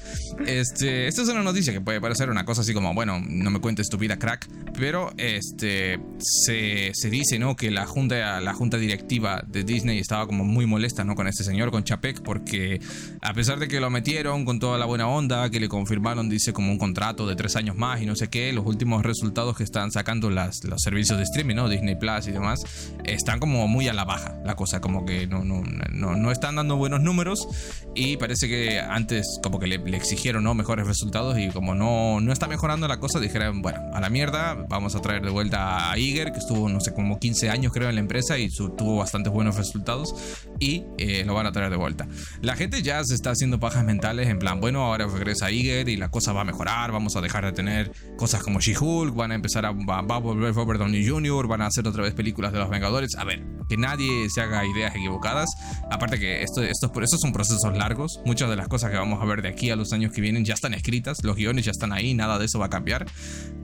[0.46, 3.60] Este, esta es una noticia que puede parecer una cosa así como, bueno, no me
[3.60, 4.48] cuentes tu vida, crack.
[4.78, 7.56] Pero este, se, se, dice, ¿no?
[7.56, 11.16] Que la junta, la junta directiva de Disney estaba como muy molesta, ¿no?
[11.16, 12.80] Con este señor, con Chapek, porque
[13.22, 16.54] a pesar de que lo metieron con toda la buena onda, que le confirmaron, dice,
[16.54, 19.64] como un contrato de tres años más y no sé qué, los últimos resultados que
[19.64, 21.70] están sacando las, los servicios de streaming, ¿no?
[21.70, 22.60] Disney Plus y demás,
[23.04, 26.56] están como muy a la baja la cosa, como que no, no, no, no están
[26.56, 27.48] dando buenos números
[27.96, 30.54] y parece que antes como que le, exigieron ¿no?
[30.54, 34.66] mejores resultados y como no, no está mejorando la cosa, dijeron, bueno, a la mierda,
[34.70, 37.90] vamos a traer de vuelta a Iger, que estuvo, no sé, como 15 años creo
[37.90, 40.16] en la empresa y tuvo bastantes buenos resultados
[40.60, 42.08] y eh, lo van a traer de vuelta.
[42.42, 45.98] La gente ya se está haciendo pajas mentales en plan, bueno, ahora regresa Iger y
[45.98, 49.36] la cosa va a mejorar, vamos a dejar de tener cosas como She-Hulk, van a
[49.36, 52.60] empezar a, va, a volver Robert Downey Jr., van a hacer otra vez películas de
[52.60, 53.16] los Vengadores.
[53.18, 55.50] A ver, que nadie se haga ideas equivocadas.
[55.92, 58.20] Aparte que esto, esto por eso son procesos largos.
[58.26, 60.46] Muchas de las cosas que vamos a ver de aquí a los años que vienen
[60.46, 63.06] ya están escritas, los guiones ya están ahí, nada de eso va a cambiar.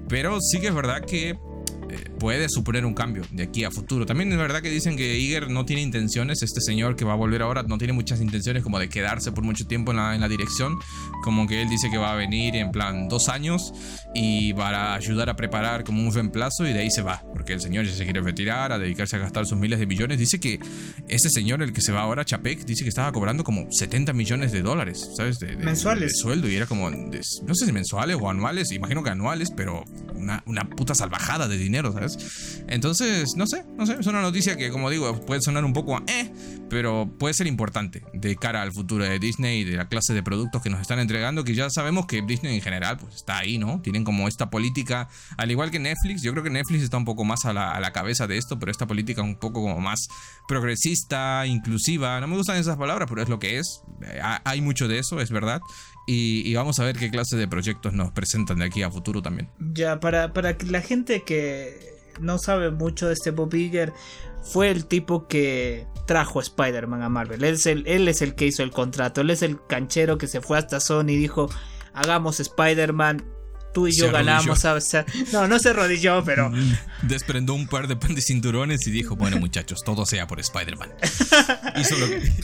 [0.07, 1.37] Pero sí que es verdad que
[1.89, 4.05] eh, puede suponer un cambio de aquí a futuro.
[4.05, 7.17] También es verdad que dicen que Iger no tiene intenciones, este señor que va a
[7.17, 10.21] volver ahora no tiene muchas intenciones como de quedarse por mucho tiempo en la, en
[10.21, 10.77] la dirección,
[11.23, 13.73] como que él dice que va a venir en plan dos años
[14.13, 17.53] y va a ayudar a preparar como un reemplazo y de ahí se va, porque
[17.53, 20.17] el señor ya se quiere retirar, a dedicarse a gastar sus miles de millones.
[20.17, 20.59] Dice que
[21.07, 24.51] ese señor, el que se va ahora, Chapek, dice que estaba cobrando como 70 millones
[24.51, 25.39] de dólares, ¿sabes?
[25.39, 26.19] De, mensuales.
[26.19, 29.83] sueldo y era como, no sé si mensuales o anuales, imagino que anuales, pero
[30.13, 31.74] una, una puta salvajada de dinero,
[32.67, 36.01] Entonces, no sé, no sé, es una noticia que, como digo, puede sonar un poco
[36.07, 36.31] eh,
[36.69, 40.23] pero puede ser importante de cara al futuro de Disney y de la clase de
[40.23, 43.57] productos que nos están entregando, que ya sabemos que Disney en general, pues está ahí,
[43.57, 43.81] ¿no?
[43.81, 45.07] Tienen como esta política,
[45.37, 47.79] al igual que Netflix, yo creo que Netflix está un poco más a la, a
[47.79, 50.07] la cabeza de esto, pero esta política un poco como más
[50.47, 54.87] progresista, inclusiva, no me gustan esas palabras, pero es lo que es, eh, hay mucho
[54.87, 55.61] de eso, es verdad.
[56.07, 59.49] Y, vamos a ver qué clase de proyectos nos presentan de aquí a futuro también.
[59.73, 63.91] Ya, para, para la gente que no sabe mucho de este Bob Iger,
[64.43, 67.43] fue el tipo que trajo Spider-Man a Marvel.
[67.43, 70.27] Él es, el, él es el que hizo el contrato, él es el canchero que
[70.27, 71.49] se fue hasta Sony y dijo,
[71.93, 73.25] hagamos Spider-Man,
[73.75, 74.95] tú y yo ganamos, ¿sabes?
[75.33, 76.51] no, no se rodilló, pero.
[77.01, 80.89] Desprendó un par de, de cinturones y dijo: Bueno, muchachos, todo sea por Spider-Man.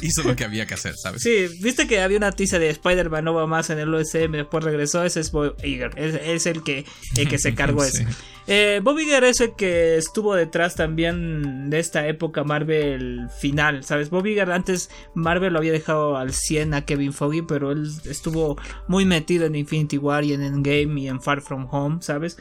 [0.02, 1.24] hizo, lo, que había que hacer, ¿sabes?
[1.24, 4.64] Sí, viste que había una tiza de Spider-Man no va más en el OSM, después
[4.64, 5.04] regresó.
[5.06, 8.04] Ese es Bob Iger, es, el, que, el que se cargó eso.
[8.48, 14.10] Eh, Bob Iger es el que estuvo detrás también de esta época Marvel final, ¿sabes?
[14.10, 18.58] Bob Iger antes Marvel lo había dejado al 100 a Kevin Foggy, pero él estuvo
[18.88, 22.38] muy metido en Infinity War y en Endgame y en Far From Home, ¿sabes?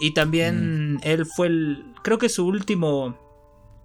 [0.00, 1.00] Y también mm.
[1.02, 3.18] él fue el, creo que su último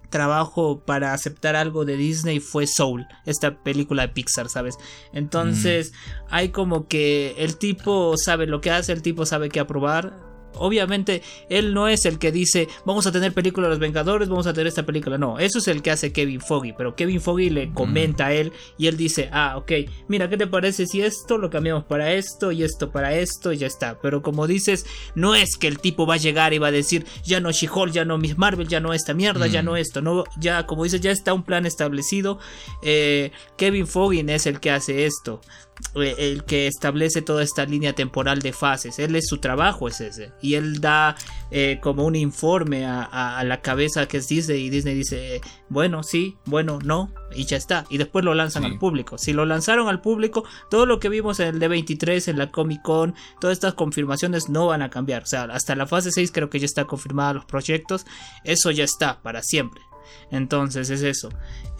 [0.09, 4.77] trabajo para aceptar algo de Disney fue Soul, esta película de Pixar, ¿sabes?
[5.11, 6.25] Entonces mm.
[6.29, 11.21] hay como que el tipo sabe lo que hace, el tipo sabe qué aprobar, Obviamente,
[11.49, 14.53] él no es el que dice, vamos a tener película de los Vengadores, vamos a
[14.53, 15.17] tener esta película.
[15.17, 16.73] No, eso es el que hace Kevin Foggy.
[16.73, 19.71] Pero Kevin Foggy le comenta a él y él dice, ah, ok,
[20.07, 23.57] mira, ¿qué te parece si esto lo cambiamos para esto y esto para esto y
[23.57, 23.99] ya está?
[24.01, 24.85] Pero como dices,
[25.15, 27.91] no es que el tipo va a llegar y va a decir, ya no She-Hulk,
[27.91, 30.01] ya no Miss Marvel, ya no esta mierda, ya no esto.
[30.01, 32.39] No, ya, como dices, ya está un plan establecido.
[32.81, 35.41] Eh, Kevin Foggy es el que hace esto.
[35.95, 38.99] Eh, el que establece toda esta línea temporal de fases.
[38.99, 40.33] Él es su trabajo, es ese.
[40.41, 41.15] Y él da
[41.51, 46.37] eh, como un informe a, la cabeza que es Disney y Disney dice, bueno, sí,
[46.45, 47.85] bueno, no, y ya está.
[47.89, 49.17] Y después lo lanzan al público.
[49.17, 52.81] Si lo lanzaron al público, todo lo que vimos en el D23, en la Comic
[52.81, 55.23] Con, todas estas confirmaciones no van a cambiar.
[55.23, 58.05] O sea, hasta la fase 6 creo que ya está confirmada los proyectos.
[58.43, 59.81] Eso ya está para siempre.
[60.31, 61.29] Entonces es eso.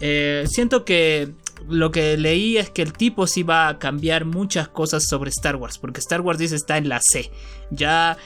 [0.00, 1.34] Eh, siento que
[1.68, 5.56] lo que leí es que el tipo sí va a cambiar muchas cosas sobre Star
[5.56, 7.30] Wars, porque Star Wars dice está en la C.
[7.70, 8.16] Ya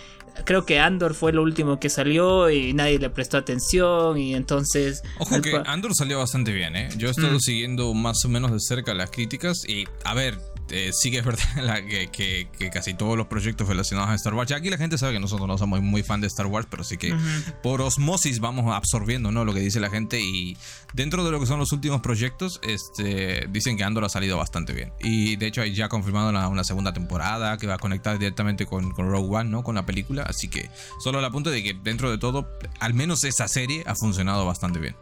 [0.45, 5.03] creo que Andor fue lo último que salió y nadie le prestó atención y entonces...
[5.19, 6.89] Ojo que Andor salió bastante bien, ¿eh?
[6.97, 7.41] Yo he estado mm.
[7.41, 10.39] siguiendo más o menos de cerca las críticas y a ver,
[10.71, 11.45] eh, sí que es verdad
[12.13, 15.21] que, casi todos los proyectos relacionados a Star Wars, ya aquí la gente sabe que
[15.21, 17.15] nosotros no somos muy fan de Star Wars, pero sí que
[17.63, 19.45] por osmosis vamos absorbiendo ¿no?
[19.45, 20.57] lo que dice la gente y
[20.95, 24.73] dentro de lo que son los últimos proyectos, este, dicen que Andor ha salido bastante
[24.73, 24.93] bien.
[25.01, 28.95] Y de hecho hay ya confirmado una, segunda temporada que va a conectar directamente con,
[28.95, 29.63] Rogue One, ¿no?
[29.63, 30.71] con la película, así que
[31.03, 32.49] solo al apunte de que dentro de todo,
[32.81, 34.97] al menos esa serie ha funcionado bastante bien.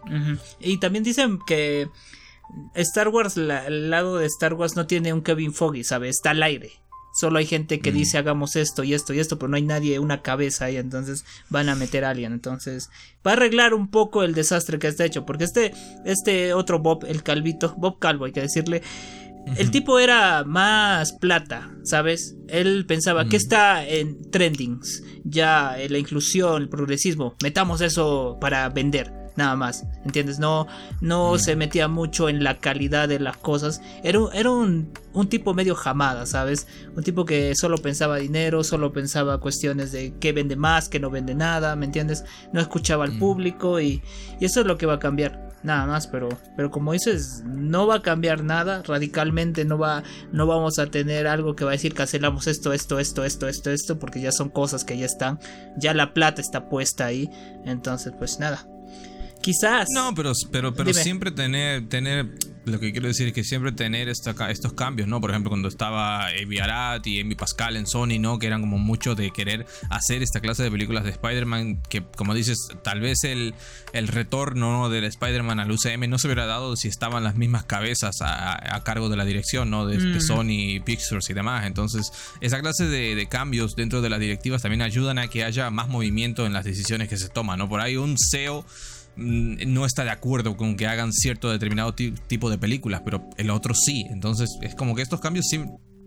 [0.61, 1.89] Y también dicen que
[2.75, 6.17] Star Wars, el lado de Star Wars no tiene un Kevin Foggy, ¿sabes?
[6.17, 6.73] Está al aire.
[7.19, 7.95] Solo hay gente que mm.
[7.95, 11.25] dice hagamos esto y esto y esto, pero no hay nadie, una cabeza ahí, entonces
[11.49, 12.33] van a meter a alguien.
[12.33, 12.91] Entonces,
[13.27, 15.73] va a arreglar un poco el desastre que está hecho, porque este,
[16.05, 18.83] este otro Bob, el calvito, Bob Calvo, hay que decirle,
[19.57, 22.37] el tipo era más plata, ¿sabes?
[22.49, 29.13] Él pensaba que está en trendings, ya la inclusión, el progresismo, metamos eso para vender
[29.39, 30.39] nada más, ¿entiendes?
[30.39, 30.67] No,
[31.01, 31.39] no mm.
[31.39, 33.81] se metía mucho en la calidad de las cosas.
[34.03, 36.67] Era, era un, un, tipo medio jamada, ¿sabes?
[36.95, 41.09] Un tipo que solo pensaba dinero, solo pensaba cuestiones de qué vende más, qué no
[41.09, 42.25] vende nada, ¿me entiendes?
[42.53, 43.19] No escuchaba al mm.
[43.19, 44.03] público y,
[44.41, 45.49] y, eso es lo que va a cambiar.
[45.61, 50.47] Nada más, pero, pero como dices, no va a cambiar nada radicalmente, no va, no
[50.47, 53.99] vamos a tener algo que va a decir cancelamos esto, esto, esto, esto, esto, esto,
[53.99, 55.41] porque ya son cosas que ya están,
[55.77, 57.29] ya la plata está puesta ahí,
[57.65, 58.69] entonces pues nada,
[59.43, 59.89] Quizás.
[59.95, 62.27] No, pero, pero, pero siempre tener, tener,
[62.65, 65.21] lo que quiero decir es que siempre tener estos cambios, ¿no?
[65.21, 68.39] Por ejemplo, cuando estaba Avi Arad y Amy Pascal en Sony, ¿no?
[68.39, 72.35] Que eran como mucho de querer hacer esta clase de películas de Spider-Man, que como
[72.35, 73.55] dices, tal vez el,
[73.93, 78.17] el retorno del Spider-Man al UCM no se hubiera dado si estaban las mismas cabezas
[78.21, 79.87] a, cargo de la dirección, ¿no?
[79.87, 80.21] De, mm.
[80.21, 81.67] Sony, Pictures y demás.
[81.67, 82.11] Entonces,
[82.41, 85.89] esa clase de, de, cambios dentro de las directivas también ayudan a que haya más
[85.89, 87.69] movimiento en las decisiones que se toman, ¿no?
[87.69, 88.65] Por ahí un CEO
[89.19, 93.75] no está de acuerdo con que hagan cierto determinado tipo de películas, pero el otro
[93.75, 94.07] sí.
[94.11, 95.47] Entonces es como que estos cambios,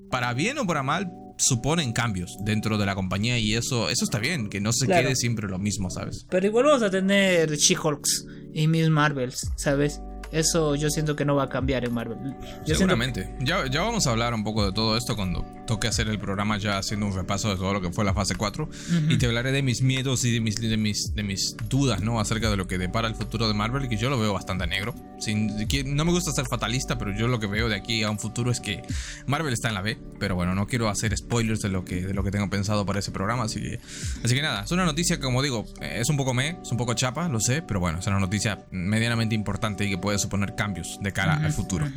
[0.09, 4.19] para bien o para mal, suponen cambios dentro de la compañía y eso, eso está
[4.19, 6.25] bien, que no se quede siempre lo mismo, ¿sabes?
[6.29, 10.01] Pero igual vamos a tener She-Hulks y Miss Marvels, ¿sabes?
[10.31, 12.35] Eso yo siento que no va a cambiar en Marvel.
[12.65, 13.35] Seguramente.
[13.39, 16.57] Ya, ya vamos a hablar un poco de todo esto cuando toque hacer el programa
[16.57, 18.69] ya haciendo un repaso de todo lo que fue la fase 4
[19.09, 22.19] y te hablaré de mis miedos y de mis, de mis, de mis dudas, ¿no?
[22.19, 24.93] Acerca de lo que depara el futuro de Marvel, que yo lo veo bastante negro.
[25.19, 25.47] Sin,
[25.95, 28.51] no me gusta ser fatalista, pero yo lo que veo de aquí a un futuro
[28.51, 28.81] es que
[29.27, 32.13] Marvel está en la B, pero bueno, no quiero hacer spoilers de lo que, de
[32.13, 33.79] lo que tengo pensado para ese programa, así que,
[34.23, 36.77] así que nada, es una noticia que como digo, es un poco me, es un
[36.77, 40.55] poco chapa, lo sé, pero bueno, es una noticia medianamente importante y que puede suponer
[40.55, 41.87] cambios de cara al futuro.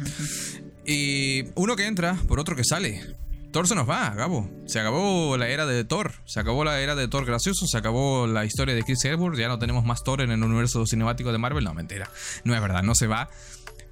[0.87, 3.01] Y uno que entra por otro que sale.
[3.53, 4.51] Thor se nos va, Gabo.
[4.67, 6.13] Se acabó la era de Thor.
[6.25, 7.69] Se acabó la era de Thor gracioso.
[7.69, 9.39] Se acabó la historia de Chris Hemsworth.
[9.39, 11.63] Ya no tenemos más Thor en el universo cinemático de Marvel.
[11.63, 12.11] No, mentira.
[12.43, 13.31] No es verdad, no se va.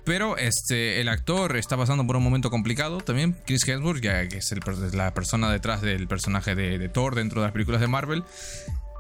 [0.05, 3.37] Pero este, el actor está pasando por un momento complicado también.
[3.47, 7.47] Chris Hemsworth, ya que es la persona detrás del personaje de, de Thor dentro de
[7.47, 8.25] las películas de Marvel.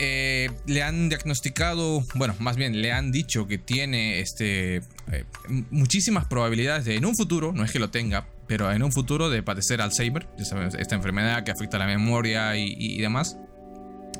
[0.04, 4.78] Eh, le han diagnosticado, bueno, más bien le han dicho que tiene este,
[5.12, 5.24] eh,
[5.70, 9.30] muchísimas probabilidades de en un futuro, no es que lo tenga, pero en un futuro
[9.30, 13.38] de padecer Alzheimer, esta enfermedad que afecta la memoria y, demás.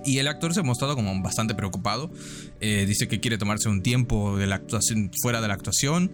[0.05, 2.13] Y el actor se ha mostrado como bastante preocupado.
[2.61, 6.13] Eh, dice que quiere tomarse un tiempo de la actuación, fuera de la actuación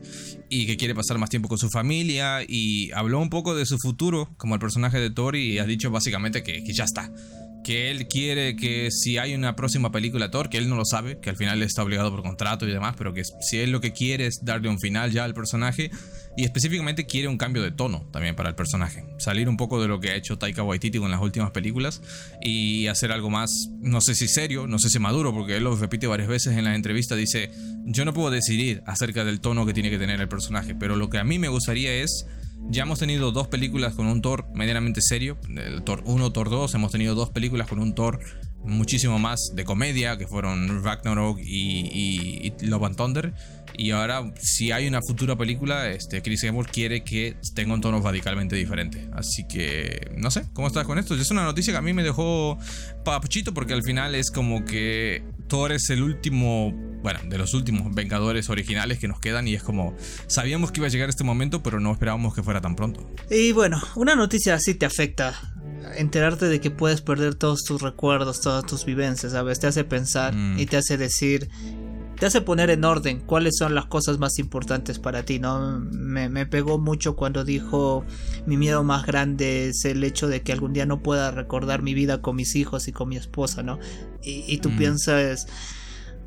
[0.49, 2.41] y que quiere pasar más tiempo con su familia.
[2.47, 5.91] Y habló un poco de su futuro como el personaje de Thor y ha dicho
[5.91, 7.11] básicamente que, que ya está
[7.65, 11.19] que él quiere que si hay una próxima película Thor, que él no lo sabe,
[11.21, 13.93] que al final está obligado por contrato y demás, pero que si él lo que
[13.93, 15.91] quiere es darle un final ya al personaje
[16.37, 19.89] y específicamente quiere un cambio de tono también para el personaje, salir un poco de
[19.89, 22.01] lo que ha hecho Taika Waititi con las últimas películas
[22.41, 25.75] y hacer algo más, no sé si serio, no sé si maduro, porque él lo
[25.77, 27.51] repite varias veces en la entrevista, dice,
[27.85, 31.11] yo no puedo decidir acerca del tono que tiene que tener el personaje, pero lo
[31.11, 32.27] que a mí me gustaría es
[32.71, 36.75] ya hemos tenido dos películas con un Thor medianamente serio, el Thor 1, Thor 2,
[36.75, 38.21] hemos tenido dos películas con un Thor
[38.65, 43.35] muchísimo más de comedia, que fueron Ragnarok y, y, Love and Thunder.
[43.77, 48.01] Y ahora, si hay una futura película, este, Chris Hemsworth quiere que tenga un tono
[48.01, 49.09] radicalmente diferente.
[49.13, 51.15] Así que, no sé, ¿cómo estás con esto?
[51.15, 52.59] Es una noticia que a mí me dejó
[53.05, 57.95] papuchito porque al final es como que Thor es el último, bueno, de los últimos
[57.95, 59.97] Vengadores originales que nos quedan y es como,
[60.27, 63.09] sabíamos que iba a llegar este momento, pero no esperábamos que fuera tan pronto.
[63.31, 65.35] Y bueno, una noticia así te afecta
[65.97, 69.61] enterarte de que puedes perder todos tus recuerdos, todas tus vivencias, ¿sabes?
[69.61, 70.59] Te hace pensar mm.
[70.59, 71.49] y te hace decir,
[72.19, 75.81] te hace poner en orden cuáles son las cosas más importantes para ti, ¿no?
[75.81, 78.05] Me, me, pegó mucho cuando dijo
[78.47, 81.95] mi miedo más grande es el hecho de que algún día no pueda recordar mi
[81.95, 83.79] vida con mis hijos y con mi esposa, ¿no?
[84.23, 84.77] Y, y tú mm.
[84.77, 85.47] piensas,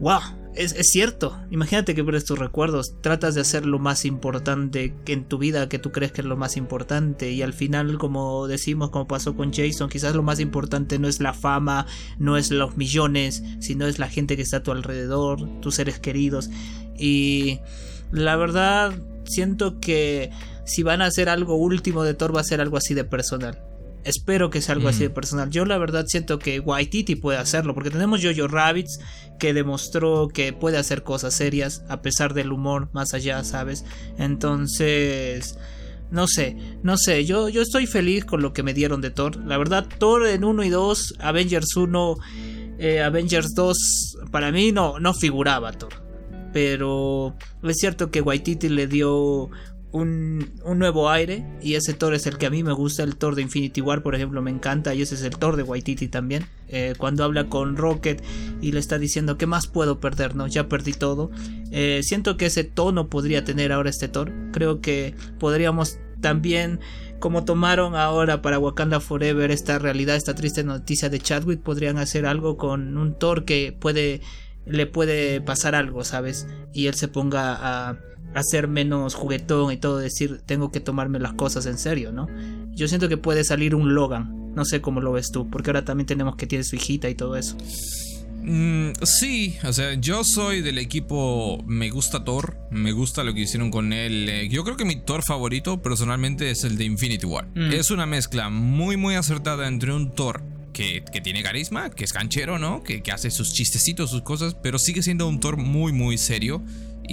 [0.02, 0.20] wow,
[0.56, 1.40] es, cierto.
[1.50, 2.96] Imagínate que pierdes tus recuerdos.
[3.02, 6.36] Tratas de hacer lo más importante en tu vida que tú crees que es lo
[6.36, 7.32] más importante.
[7.32, 11.22] Y al final, como decimos, como pasó con Jason, quizás lo más importante no es
[11.22, 11.86] la fama,
[12.20, 16.00] no es los millones, sino es la gente que está a tu alrededor, tus seres
[16.00, 16.50] queridos.
[16.98, 17.60] Y
[18.12, 18.94] la verdad,
[19.24, 20.32] siento que
[20.66, 23.71] si van a hacer algo último de Thor, va a ser algo así de personal.
[24.04, 25.14] Espero que sea algo así de mm.
[25.14, 25.50] personal.
[25.50, 29.00] Yo la verdad siento que Waititi puede hacerlo, porque tenemos Jojo Rabbits
[29.40, 33.86] que demostró que puede hacer cosas serias a pesar del humor más allá, ¿sabes?
[34.18, 35.58] Entonces,
[36.12, 39.38] no sé, no sé, yo, yo estoy feliz con lo que me dieron de Thor.
[39.38, 42.18] La verdad, Thor en 1 y 2, Avengers 1,
[42.80, 45.94] eh, Avengers 2, para mí no, no figuraba Thor.
[46.54, 49.50] Pero es cierto que Waititi le dio
[49.92, 53.36] un, nuevo aire y ese Thor es el que a mí me gusta, el Thor
[53.36, 56.46] de Infinity War por ejemplo me encanta y ese es el Thor de Waititi también,
[56.70, 58.24] eh, cuando habla con Rocket
[58.62, 60.36] y le está diciendo ¿qué más puedo perder?
[60.36, 61.32] No, ya perdí todo,
[61.72, 66.80] eh, siento que ese tono podría tener ahora este Thor, creo que podríamos también
[67.20, 72.26] como tomaron ahora para Wakanda Forever esta realidad, esta triste noticia de Chadwick, podrían hacer
[72.26, 74.22] algo con un Thor que puede
[74.66, 76.48] le puede pasar algo, ¿sabes?
[76.74, 77.56] Y él se ponga
[77.90, 77.98] a
[78.34, 82.28] hacer menos juguetón y todo, decir, tengo que tomarme las cosas en serio, ¿no?
[82.72, 85.86] Yo siento que puede salir un Logan, no sé cómo lo ves tú, porque ahora
[85.86, 87.58] también tenemos que tiene su hijita y todo eso.
[88.44, 93.42] Mm, sí, o sea, yo soy del equipo Me gusta Thor, me gusta lo que
[93.42, 94.28] hicieron con él.
[94.30, 97.48] Eh, yo creo que mi Thor favorito personalmente es el de Infinity War.
[97.54, 97.74] Mm.
[97.74, 100.42] Es una mezcla muy muy acertada entre un Thor
[100.72, 102.84] que, tiene carisma, que es canchero, ¿no?
[102.84, 106.64] Que, que hace sus chistecitos, sus cosas, pero sigue siendo un Thor muy muy serio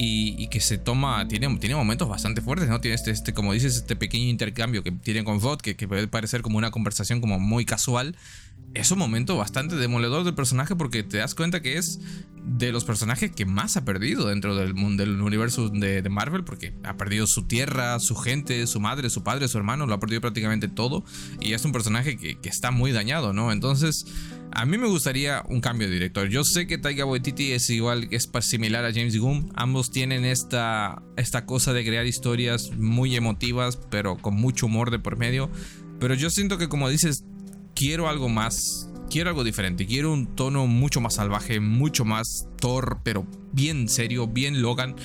[0.00, 2.80] y, que se toma, tiene, tiene momentos bastante fuertes, ¿no?
[2.80, 6.06] Tiene este, este, como dices, este pequeño intercambio que tiene con Vought, que, que, puede
[6.06, 8.16] parecer como una conversación como muy casual.
[8.74, 12.00] Es un momento bastante demoledor del personaje porque te das cuenta que es
[12.44, 16.44] de los personajes que más ha perdido dentro del mundo del universo de, de, Marvel
[16.44, 20.00] porque ha perdido su tierra, su gente, su madre, su padre, su hermano, lo ha
[20.00, 21.04] perdido prácticamente todo
[21.40, 23.52] y es un personaje que, que está muy dañado, ¿no?
[23.52, 24.06] Entonces
[24.52, 26.28] a mí me gustaría un cambio de director.
[26.28, 29.52] Yo sé que Taika Waititi es igual, es similar a James Gunn.
[29.54, 34.98] Ambos tienen esta, esta cosa de crear historias muy emotivas, pero con mucho humor de
[34.98, 35.50] por medio.
[36.00, 37.24] Pero yo siento que, como dices,
[37.78, 38.90] quiero algo más.
[39.08, 39.86] Quiero algo diferente.
[39.86, 44.96] Quiero un tono mucho más salvaje, mucho más Thor, pero bien serio, bien Logan.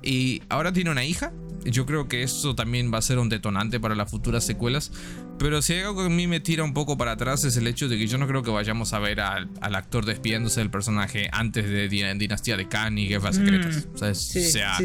[0.00, 1.32] Y ahora tiene una hija.
[1.64, 4.92] Yo creo que eso también va a ser un detonante para las futuras secuelas.
[5.38, 7.66] Pero si hay algo que a mí me tira un poco para atrás es el
[7.66, 11.28] hecho de que yo no creo que vayamos a ver al, actor despidiéndose del personaje
[11.32, 13.88] antes de Dinastía de Khan y Guerras mm, Secretas.
[13.94, 14.76] o sea,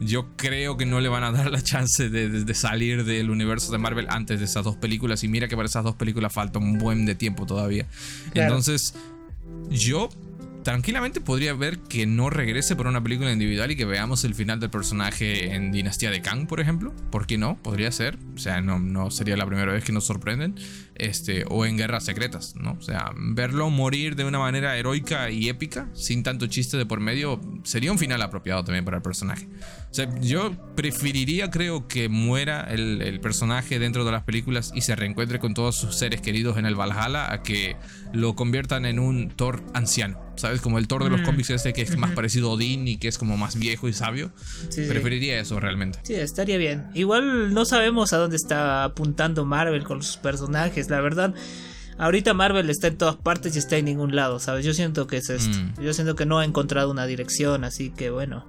[0.00, 3.78] yo creo que no le van a dar la chance de, salir del universo de
[3.78, 5.24] Marvel antes de esas dos películas.
[5.24, 7.86] Y mira que para esas dos películas falta un buen de tiempo todavía.
[8.34, 8.94] Entonces,
[9.70, 10.08] yo
[10.64, 14.58] tranquilamente podría ver que no regrese por una película individual y que veamos el final
[14.58, 16.92] del personaje en Dinastía de Kang, por ejemplo.
[17.10, 17.56] ¿Por qué no?
[17.62, 18.18] Podría ser.
[18.34, 20.56] O sea, no, no sería la primera vez que nos sorprenden.
[20.96, 22.76] Este, o en Guerras Secretas, ¿no?
[22.78, 27.00] O sea, verlo morir de una manera heroica y épica, sin tanto chiste de por
[27.00, 29.48] medio, sería un final apropiado también para el personaje.
[29.90, 34.82] O sea, yo preferiría, creo, que muera el, el personaje dentro de las películas y
[34.82, 37.76] se reencuentre con todos sus seres queridos en el Valhalla a que
[38.12, 40.24] lo conviertan en un Thor anciano.
[40.36, 40.60] ¿Sabes?
[40.60, 41.24] Como el Thor de los mm.
[41.24, 43.92] cómics este que es más parecido a Odín y que es como más viejo y
[43.92, 44.32] sabio.
[44.74, 46.00] Preferiría eso realmente.
[46.02, 46.88] Sí, estaría bien.
[46.94, 51.34] Igual no sabemos a dónde está apuntando Marvel con sus personajes, la verdad.
[51.96, 54.64] Ahorita Marvel está en todas partes y está en ningún lado, ¿sabes?
[54.64, 55.56] Yo siento que es esto.
[55.56, 55.82] Mm.
[55.82, 58.46] Yo siento que no ha encontrado una dirección, así que bueno.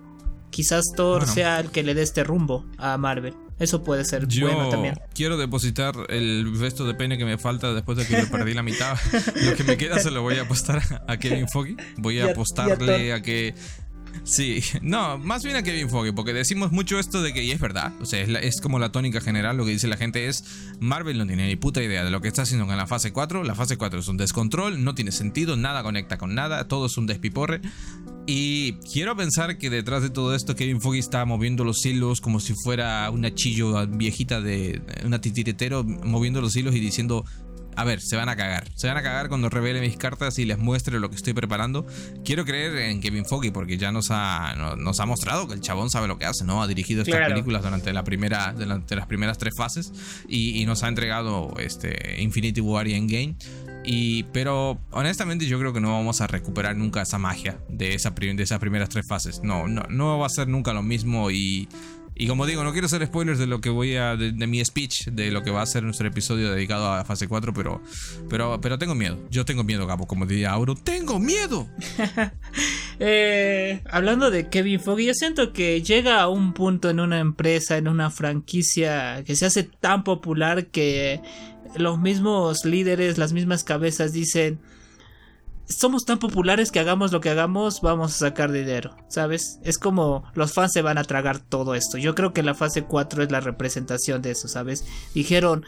[0.49, 3.33] Quizás Thor sea el que le dé este rumbo a Marvel.
[3.59, 4.99] Eso puede ser bueno también.
[5.13, 8.63] Quiero depositar el resto de pene que me falta después de que yo perdí la
[8.63, 8.97] mitad.
[9.43, 11.77] lo que me queda se lo voy a apostar a Kevin Foggy.
[11.97, 13.55] Voy a apostarle a, que
[14.23, 17.59] Sí, no, más bien a Kevin Foggy, porque decimos mucho esto de que, y es
[17.59, 20.43] verdad, o sea, es, como la tónica general, lo que dice la gente es,
[20.79, 23.43] Marvel no tiene ni puta idea de lo que está haciendo con la fase 4,
[23.43, 26.97] la fase 4 es un descontrol, no tiene sentido, nada conecta con nada, todo es
[26.97, 27.61] un despiporre,
[28.27, 32.39] y quiero pensar que detrás de todo esto Kevin Foggy está moviendo los hilos como
[32.39, 37.23] si fuera una chillo viejita de una titiretero, moviendo los hilos y diciendo,
[37.75, 38.69] a ver, se van a cagar.
[38.75, 41.85] Se van a cagar cuando revele mis cartas y les muestre lo que estoy preparando.
[42.23, 45.89] Quiero creer en Kevin Foggy porque ya nos ha, nos ha mostrado que el chabón
[45.89, 46.61] sabe lo que hace, ¿no?
[46.61, 49.91] Ha dirigido estas películas durante, la primera, durante las primeras tres fases
[50.27, 53.35] y, nos ha entregado este, Infinity War y Endgame.
[53.83, 58.09] Y, pero honestamente yo creo que no vamos a recuperar nunca esa magia de, esa,
[58.09, 59.41] de esas primeras tres fases.
[59.43, 61.69] No, no, no va a ser nunca lo mismo y
[62.17, 64.15] y como digo, no quiero hacer spoilers de lo que voy a.
[64.15, 67.53] de, mi speech, de lo que va a ser nuestro episodio dedicado a fase 4,
[67.53, 67.81] pero.
[68.29, 69.19] Pero, pero tengo miedo.
[69.29, 70.75] Yo tengo miedo, Gabo, como diría Auro.
[70.75, 71.67] ¡Tengo miedo!
[72.97, 77.75] Eh, hablando de Kevin Foggy, yo siento que llega a un punto en una empresa,
[77.75, 81.19] en una franquicia, que se hace tan popular que
[81.75, 84.61] los mismos líderes, las mismas cabezas dicen
[85.67, 89.59] somos tan populares que hagamos lo que hagamos, vamos a sacar dinero, ¿sabes?
[89.63, 91.97] Es como los fans se van a tragar todo esto.
[91.97, 94.85] Yo creo que la fase 4 es la representación de eso, ¿sabes?
[95.13, 95.65] Dijeron,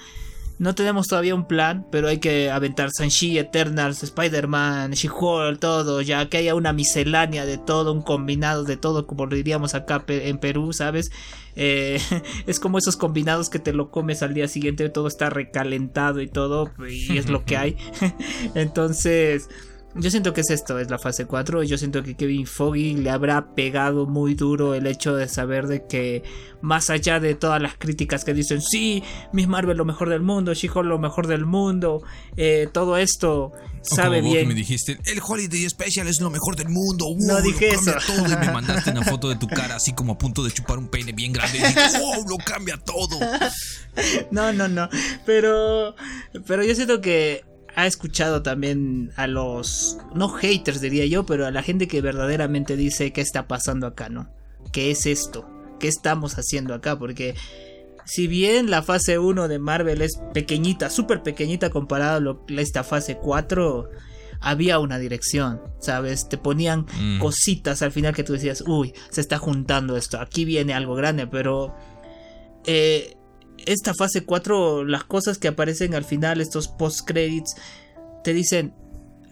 [0.59, 6.29] no tenemos todavía un plan, pero hay que aventar Sanshi, Eternals, Spider-Man, She-Hulk, todo, ya
[6.29, 10.73] que haya una miscelánea de todo, un combinado de todo, como diríamos acá en Perú,
[10.73, 11.11] ¿sabes?
[11.55, 11.99] Eh,
[12.47, 16.27] es como esos combinados que te lo comes al día siguiente, todo está recalentado y
[16.27, 17.77] todo, y es lo que hay.
[18.55, 19.49] Entonces
[19.95, 21.63] yo siento que es esto, es la fase 4.
[21.63, 25.87] Yo siento que Kevin Foggy le habrá pegado muy duro el hecho de saber de
[25.87, 26.23] que,
[26.61, 29.03] más allá de todas las críticas que dicen, sí,
[29.33, 32.03] Miss Marvel lo mejor del mundo, She-Hulk lo mejor del mundo,
[32.35, 34.45] eh, todo esto sabe bien.
[34.45, 37.05] Vos me dijiste, el Holiday Special es lo mejor del mundo.
[37.17, 37.93] no dije eso.
[38.05, 38.27] Todo.
[38.27, 40.89] Y me mandaste una foto de tu cara así como a punto de chupar un
[40.89, 41.57] peine bien grande.
[41.57, 43.19] Y dije, wow, lo cambia todo.
[44.29, 44.89] No, no, no.
[45.25, 45.95] Pero,
[46.45, 47.43] pero yo siento que
[47.77, 52.75] ha escuchado también a los, no haters diría yo, pero a la gente que verdaderamente
[52.75, 54.27] dice qué está pasando acá, ¿no?
[54.71, 55.47] ¿Qué es esto?
[55.79, 56.97] ¿Qué estamos haciendo acá?
[56.97, 57.35] Porque
[58.03, 63.17] si bien la fase 1 de Marvel es pequeñita, súper pequeñita comparada a esta fase
[63.17, 63.91] 4,
[64.39, 66.29] había una dirección, ¿sabes?
[66.29, 67.19] Te ponían mm.
[67.19, 71.27] cositas al final que tú decías, uy, se está juntando esto, aquí viene algo grande,
[71.27, 71.75] pero...
[72.65, 73.16] Eh,
[73.67, 77.55] esta fase 4, las cosas que aparecen al final, estos post-credits,
[78.23, 78.73] te dicen,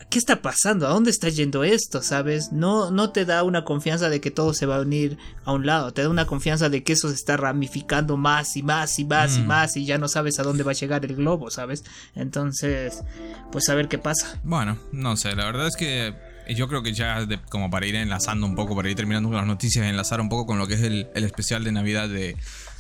[0.10, 0.88] ¿qué está pasando?
[0.88, 2.02] ¿A dónde está yendo esto?
[2.02, 2.52] ¿Sabes?
[2.52, 5.66] No, no te da una confianza de que todo se va a unir a un
[5.66, 9.06] lado, te da una confianza de que eso se está ramificando más y más y
[9.06, 9.48] más y mm.
[9.48, 11.84] más y ya no sabes a dónde va a llegar el globo, ¿sabes?
[12.14, 13.04] Entonces,
[13.52, 14.40] pues a ver qué pasa.
[14.44, 16.14] Bueno, no sé, la verdad es que
[16.54, 19.48] yo creo que ya como para ir enlazando un poco, para ir terminando con las
[19.48, 22.36] noticias, enlazar un poco con lo que es el, el especial de Navidad de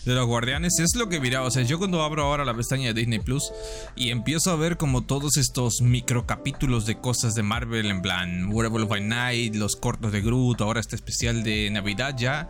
[0.05, 2.87] de los guardianes es lo que mira, o sea, yo cuando abro ahora la pestaña
[2.87, 3.51] de Disney Plus
[3.95, 8.49] y empiezo a ver como todos estos micro capítulos de cosas de Marvel en plan
[8.51, 12.49] Werewolf by Night, los cortos de Groot, ahora este especial de Navidad ya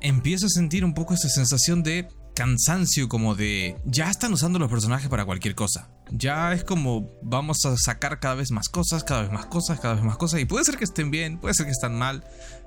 [0.00, 4.70] empiezo a sentir un poco esa sensación de cansancio como de ya están usando los
[4.70, 5.90] personajes para cualquier cosa.
[6.10, 9.94] Ya es como vamos a sacar cada vez más cosas, cada vez más cosas, cada
[9.94, 12.24] vez más cosas y puede ser que estén bien, puede ser que estén mal,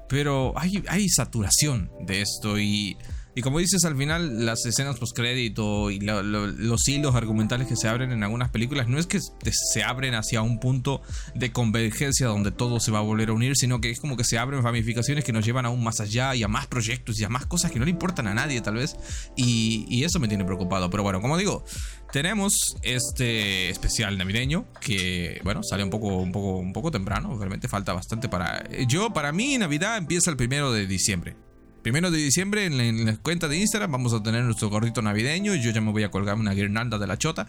[0.10, 2.98] pero hay, hay saturación de esto y
[3.38, 8.12] y como dices al final, las escenas postcrédito y los hilos argumentales que se abren
[8.12, 11.04] en algunas películas no es que se abren hacia un punto
[11.36, 14.24] de convergencia donde todo se va a volver a unir, sino que es como que
[14.24, 17.30] se abren ramificaciones que nos llevan aún más allá y a más proyectos y a
[17.30, 18.96] más cosas que no le importan a nadie tal vez.
[19.36, 20.90] Y, eso me tiene preocupado.
[20.90, 21.64] Pero bueno, como digo,
[22.12, 27.38] tenemos este especial navideño que, bueno, sale un poco, un poco, un poco temprano.
[27.38, 28.68] Realmente falta bastante para.
[28.88, 31.47] Yo, para mí, Navidad empieza el primero de diciembre
[31.88, 35.56] primero de diciembre en la, cuenta de Instagram vamos a tener nuestro gordito navideño.
[35.56, 37.48] Yo ya me voy a colgar una guirnalda de la chota.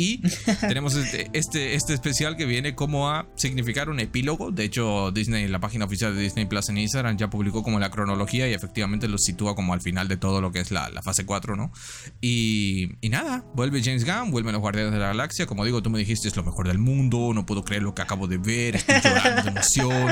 [0.00, 0.18] Y
[0.60, 4.50] tenemos este, este, este, especial que viene como a significar un epílogo.
[4.50, 7.90] De hecho, Disney, la página oficial de Disney Plus en Instagram ya publicó como la
[7.90, 11.26] cronología y efectivamente lo sitúa como al final de todo lo que es la, fase
[11.26, 11.70] 4, ¿no?
[12.22, 15.44] Y, y, nada, vuelve James Gunn, vuelven los Guardianes de la Galaxia.
[15.44, 18.00] Como digo, tú me dijiste es lo mejor del mundo, no puedo creer lo que
[18.00, 20.06] acabo de ver, estoy llorando de emoción.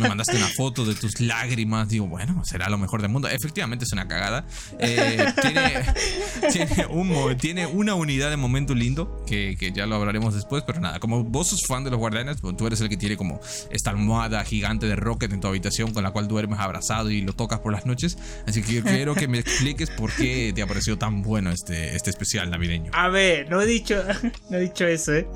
[0.00, 1.88] Me mandaste una foto de tus lágrimas.
[1.88, 3.26] Digo, bueno, será lo mejor del mundo.
[3.26, 4.46] Efectivamente es una cagada.
[4.78, 5.84] Eh, tiene,
[6.52, 11.00] tiene, un, tiene una unidad de momento lindo que, ya lo hablaremos después, pero nada,
[11.00, 13.40] como vos sos fan de los guardianes, pues tú eres el que tiene como
[13.70, 17.32] esta almohada gigante de Rocket en tu habitación con la cual duermes abrazado y lo
[17.32, 20.66] tocas por las noches, así que yo quiero que me expliques por qué te ha
[20.66, 22.90] parecido tan bueno este, este especial navideño.
[22.94, 24.02] A ver, no he dicho,
[24.50, 25.26] no he dicho eso, ¿eh?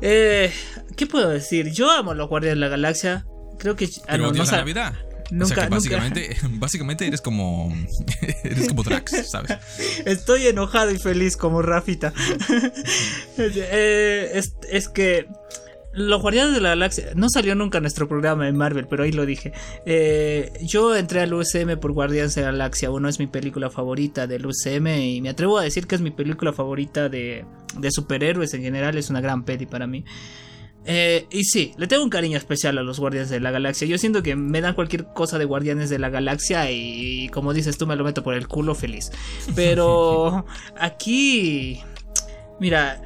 [0.00, 0.52] eh
[0.96, 1.70] ¿Qué puedo decir?
[1.72, 3.24] Yo amo los Guardianes de la Galaxia.
[3.58, 3.88] Creo que...
[4.08, 4.94] Ah, no, la Navidad.
[5.30, 7.74] Nunca, o sea que básicamente, básicamente eres como.
[8.44, 9.52] eres como Drax, ¿sabes?
[10.04, 12.12] Estoy enojado y feliz como Rafita.
[13.40, 15.28] Eh, es, es, que.
[15.92, 17.12] Los Guardianes de la Galaxia.
[17.14, 19.52] No salió nunca nuestro programa de Marvel, pero ahí lo dije.
[19.86, 23.08] Eh, yo entré al UCM por Guardianes de la Galaxia 1.
[23.08, 24.88] Es mi película favorita del UCM.
[24.88, 27.44] Y me atrevo a decir que es mi película favorita de,
[27.78, 28.98] de superhéroes en general.
[28.98, 30.04] Es una gran peli para mí.
[30.90, 33.86] Eh, y sí, le tengo un cariño especial a los Guardianes de la Galaxia.
[33.86, 37.76] Yo siento que me dan cualquier cosa de Guardianes de la Galaxia y, como dices
[37.76, 39.12] tú me lo meto por el culo feliz.
[39.54, 40.46] Pero
[40.80, 41.82] aquí,
[42.58, 43.02] mira,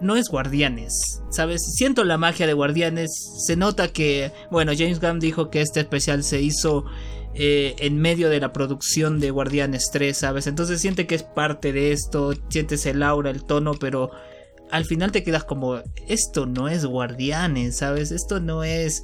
[0.00, 1.74] no es Guardianes, ¿sabes?
[1.74, 3.10] Siento la magia de Guardianes.
[3.46, 6.86] Se nota que, bueno, James Gunn dijo que este especial se hizo
[7.34, 10.46] eh, en medio de la producción de Guardianes 3, ¿sabes?
[10.46, 14.12] Entonces siente que es parte de esto, sientes el aura, el tono, pero
[14.72, 18.10] al final te quedas como, esto no es Guardianes, ¿sabes?
[18.10, 19.02] Esto no es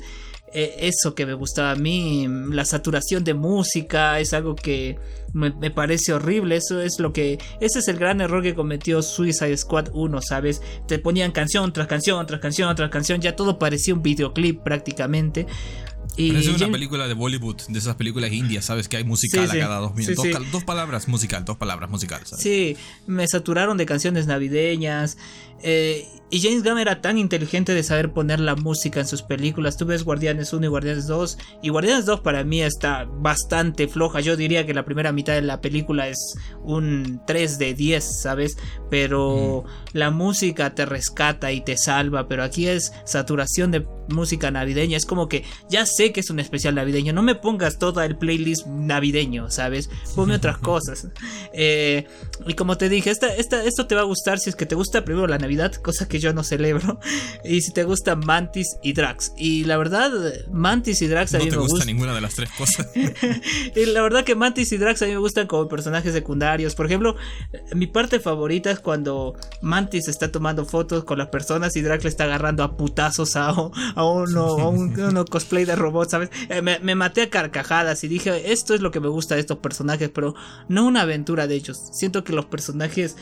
[0.54, 2.26] eh, eso que me gustaba a mí.
[2.50, 4.98] La saturación de música es algo que
[5.34, 6.56] me, parece horrible.
[6.56, 7.38] Eso es lo que.
[7.60, 10.62] Ese es el gran error que cometió Suicide Squad 1, ¿sabes?
[10.86, 13.20] Te ponían canción tras canción, tras canción, tras canción.
[13.20, 15.46] Ya todo parecía un videoclip prácticamente.
[16.16, 18.88] Y Parece una película de Bollywood, de esas películas indias, ¿sabes?
[18.88, 20.26] Que hay musical a cada dos minutos.
[20.50, 22.42] dos, palabras musical, dos palabras musical, ¿sabes?
[22.42, 22.76] Sí,
[23.06, 25.16] me saturaron de canciones navideñas.
[25.62, 29.78] Eh, y James Gunn era tan inteligente de saber poner la música en sus películas.
[29.78, 31.38] Tú ves Guardianes 1 y Guardianes 2.
[31.62, 34.20] Y Guardianes 2 para mí está bastante floja.
[34.20, 38.58] Yo diría que la primera mitad de la película es un 3 de 10, ¿sabes?
[38.90, 39.96] Pero mm.
[39.96, 42.28] la música te rescata y te salva.
[42.28, 44.98] Pero aquí es saturación de música navideña.
[44.98, 47.14] Es como que ya sé que es un especial navideño.
[47.14, 49.88] No me pongas todo el playlist navideño, ¿sabes?
[50.14, 51.08] Ponme otras cosas.
[51.54, 52.06] Eh,
[52.46, 54.74] y como te dije, esta, esta, esto te va a gustar si es que te
[54.74, 57.00] gusta primero la Navidad, cosa que yo no celebro.
[57.44, 59.32] Y si te gusta Mantis y Drax.
[59.38, 60.10] Y la verdad,
[60.50, 61.60] Mantis y Drax a mí me gustan.
[61.60, 62.88] No te gusta ninguna de las tres cosas.
[62.94, 66.74] y la verdad que Mantis y Drax a mí me gustan como personajes secundarios.
[66.74, 67.16] Por ejemplo,
[67.74, 72.10] mi parte favorita es cuando Mantis está tomando fotos con las personas y Drax le
[72.10, 76.30] está agarrando a putazos a, a uno, uno cosplay de robot, ¿sabes?
[76.50, 79.40] Eh, me, me maté a carcajadas y dije, esto es lo que me gusta de
[79.40, 80.34] estos personajes, pero
[80.68, 81.80] no una aventura de ellos.
[81.92, 83.16] Siento que los personajes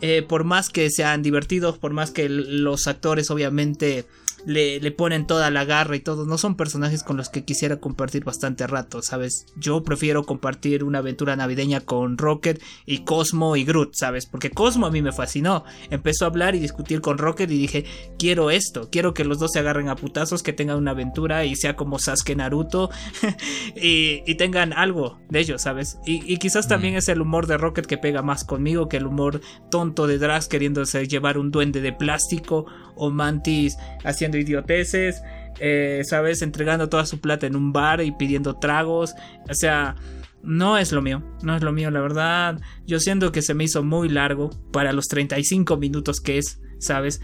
[0.00, 4.04] eh, por más que sean divertidos, por más que los actores obviamente
[4.46, 6.26] le, ponen toda la garra y todo.
[6.26, 9.46] No son personajes con los que quisiera compartir bastante rato, ¿sabes?
[9.56, 14.26] Yo prefiero compartir una aventura navideña con Rocket y Cosmo y Groot, ¿sabes?
[14.26, 15.64] Porque Cosmo a mí me fascinó.
[15.90, 17.84] Empezó a hablar y discutir con Rocket y dije,
[18.18, 21.56] quiero esto, quiero que los dos se agarren a putazos, que tengan una aventura y
[21.56, 22.90] sea como Sasuke Naruto
[23.76, 25.98] y, tengan algo de ellos, ¿sabes?
[26.04, 26.98] Y, quizás también mm.
[26.98, 29.40] es el humor de Rocket que pega más conmigo que el humor
[29.70, 32.66] tonto de Drax queriéndose llevar un duende de plástico
[32.96, 35.22] o Mantis haciendo idioteces,
[35.60, 36.42] eh, ¿sabes?
[36.42, 39.14] Entregando toda su plata en un bar y pidiendo tragos.
[39.48, 39.96] O sea,
[40.42, 42.60] no es lo mío, no es lo mío, la verdad.
[42.86, 47.20] Yo siento que se me hizo muy largo para los 35 minutos que es, ¿sabes?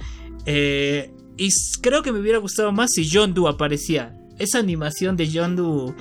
[0.47, 1.51] Eh, y
[1.83, 4.17] creo que me hubiera gustado más si John Doe aparecía.
[4.39, 5.95] Esa animación de John Doe...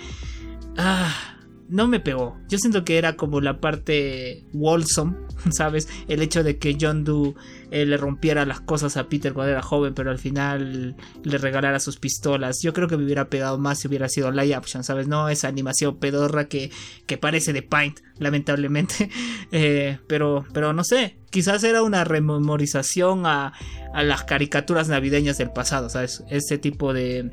[0.77, 1.37] Ah,
[1.69, 2.37] no me pegó.
[2.49, 5.15] Yo siento que era como la parte Wholesome,
[5.51, 5.87] ¿sabes?
[6.07, 7.35] El hecho de que John Doe
[7.71, 11.97] le rompiera las cosas a Peter cuando era joven, pero al final le regalara sus
[11.97, 12.59] pistolas.
[12.61, 15.07] Yo creo que me hubiera pegado más si hubiera sido live action, ¿sabes?
[15.07, 16.71] No esa animación pedorra que,
[17.05, 19.09] que parece de Paint, lamentablemente.
[19.51, 23.53] Eh, pero, pero no sé, quizás era una rememorización a,
[23.93, 26.23] a las caricaturas navideñas del pasado, ¿sabes?
[26.29, 27.31] Ese tipo de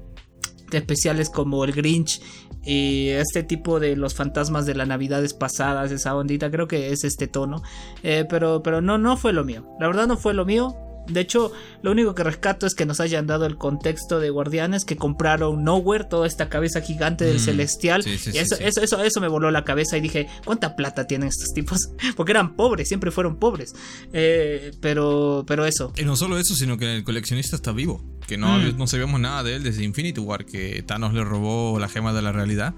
[0.70, 2.20] de especiales como el Grinch
[2.66, 7.04] y este tipo de los fantasmas de las navidades pasadas, esa ondita, creo que es
[7.04, 7.62] este tono.
[8.02, 9.64] Eh, pero, pero no, no fue lo mío.
[9.78, 10.76] La verdad no fue lo mío.
[11.08, 11.52] De hecho,
[11.82, 15.64] lo único que rescato es que nos hayan dado el contexto de Guardianes que compraron
[15.64, 18.04] Nowhere, toda esta cabeza gigante del mm, Celestial.
[18.06, 21.90] y eso, eso, eso, me voló la cabeza y dije, ¿cuánta plata tienen estos tipos?
[22.16, 23.74] Porque eran pobres, siempre fueron pobres.
[24.12, 25.92] Eh, pero, pero eso.
[25.96, 28.04] Y no solo eso, sino que el coleccionista está vivo.
[28.26, 28.76] Que no, mm.
[28.76, 32.22] no sabíamos nada de él desde Infinity War, que Thanos le robó la gema de
[32.22, 32.74] la realidad.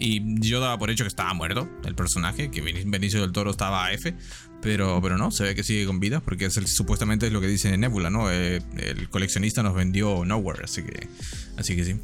[0.00, 3.84] Y yo daba por hecho que estaba muerto el personaje, que Benicio del Toro estaba
[3.84, 4.16] a F,
[4.62, 7.46] pero, pero no, se ve que sigue con vida, porque es supuestamente es lo que
[7.46, 8.30] dice Nebula, ¿no?
[8.30, 11.08] Eh, el coleccionista nos vendió Nowhere, así que,
[11.56, 11.96] así que sí.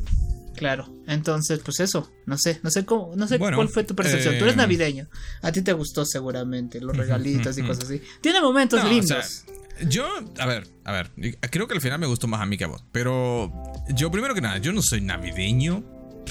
[0.56, 4.38] Claro, entonces, pues eso, no sé, no sé cómo, no sé cuál fue tu percepción.
[4.38, 5.06] Tú eres eh, navideño,
[5.42, 8.00] a ti te gustó seguramente los regalitos y cosas así.
[8.22, 9.44] Tiene momentos lindos.
[9.86, 10.06] yo,
[10.38, 11.10] a ver, a ver,
[11.50, 13.52] creo que al final me gustó más a mí que a vos, pero
[13.94, 15.84] yo primero que nada, yo no soy navideño,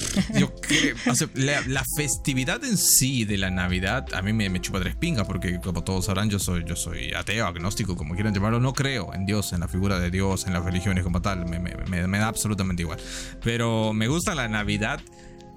[0.38, 0.96] yo creo,
[1.36, 5.84] la, festividad en sí de la Navidad a mí me, chupa tres pingas porque como
[5.84, 9.54] todos sabrán yo soy, yo soy ateo, agnóstico, como quieran llamarlo, no creo en Dios,
[9.54, 13.00] en la figura de Dios, en las religiones como tal, me, da absolutamente igual.
[13.44, 15.00] Pero me gusta la Navidad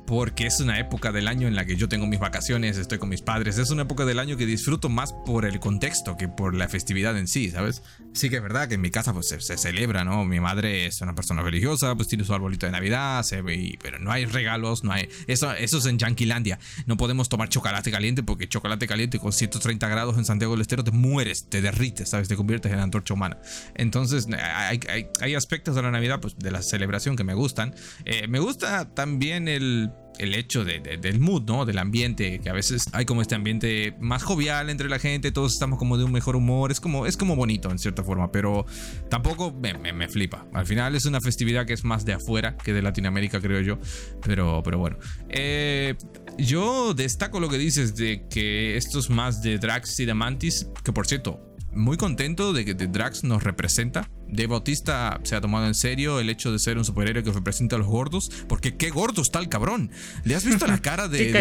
[0.09, 3.11] porque es una época del año en la que yo tengo mis vacaciones, estoy con
[3.11, 3.59] mis padres.
[3.59, 7.19] Es una época del año que disfruto más por el contexto que por la festividad
[7.19, 7.83] en sí, ¿sabes?
[8.15, 10.25] Sí que es verdad que en mi casa pues se, celebra, ¿no?
[10.25, 13.43] Mi madre es una persona religiosa, pues tiene su arbolito de Navidad, se
[13.83, 15.11] pero no hay regalos, no hay...
[15.27, 16.59] Eso, eso es en Yanquilandia.
[16.87, 20.85] No podemos tomar chocolate caliente porque chocolate caliente con 130 grados en Santiago del Estero
[20.85, 22.29] te mueres, te derrites, ¿sabes?
[22.29, 23.37] Te conviertes en antorcha humana.
[23.75, 24.81] Entonces hay,
[25.21, 27.75] hay, aspectos de la Navidad, pues de la celebración que me gustan.
[28.07, 31.65] Eh, me gusta también el el hecho de, del mood, ¿no?
[31.65, 35.53] Del ambiente, que a veces hay como este ambiente más jovial entre la gente, todos
[35.53, 38.67] estamos como de un mejor humor, es como, es como bonito en cierta forma, pero
[39.09, 40.47] tampoco me, me, flipa.
[40.53, 43.79] Al final es una festividad que es más de afuera que de Latinoamérica, creo yo,
[44.25, 44.99] pero, pero bueno.
[45.29, 45.95] Eh,
[46.37, 50.69] yo destaco lo que dices de que esto es más de Drax y de Mantis,
[50.85, 54.11] que por cierto, muy contento de que The Drax nos representa.
[54.27, 57.77] De Bautista se ha tomado en serio el hecho de ser un superhéroe que representa
[57.77, 58.31] a los gordos.
[58.49, 59.91] Porque qué gordo está el cabrón.
[60.25, 61.33] ¿Le has visto la cara de.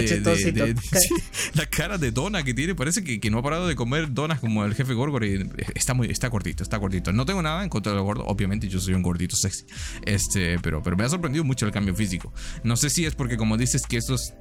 [1.54, 2.76] la cara de dona que tiene.
[2.76, 5.26] Parece que, no ha parado de comer donas como el jefe Gorgor.
[5.26, 6.08] Y está muy.
[6.08, 7.12] Está cortito, está cortito.
[7.12, 8.26] No tengo nada en contra de los gordos.
[8.28, 9.66] Obviamente yo soy un gordito sexy.
[10.06, 10.60] Este.
[10.60, 12.34] Pero, pero me ha sorprendido mucho el cambio físico.
[12.64, 14.34] No sé si es porque, como dices, que estos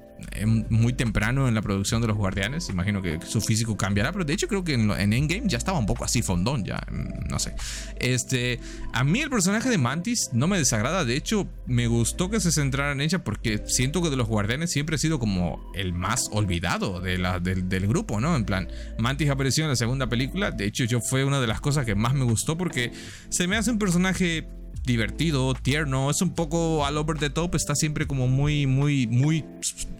[0.71, 2.69] muy temprano en la producción de los Guardianes.
[2.69, 5.87] Imagino que su físico cambiará, pero de hecho creo que en, Endgame ya estaba un
[5.87, 7.55] poco así fondón, ya mm, no sé.
[7.99, 8.61] Este,
[8.93, 12.53] a mí el personaje de Mantis no me desagrada, de hecho me gustó que se
[12.53, 16.29] centrara en ella porque siento que de los Guardianes siempre ha sido como el más
[16.33, 18.37] olvidado de la, del grupo, ¿no?
[18.37, 18.69] En plan,
[18.99, 21.95] Mantis apareció en la segunda película, de hecho yo fue una de las cosas que
[21.95, 22.93] más me gustó porque
[23.29, 24.49] se me hace un personaje
[24.87, 29.45] divertido, tierno, es un poco all over the top, está siempre como muy, muy, muy,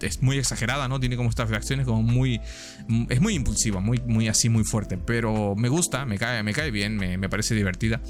[0.01, 0.99] es muy exagerada, ¿no?
[0.99, 2.39] Tiene como estas reacciones como muy,
[3.09, 6.71] es muy impulsiva, muy, muy así, muy fuerte, pero me gusta, me cae, me cae
[6.71, 8.01] bien, me, me parece divertida.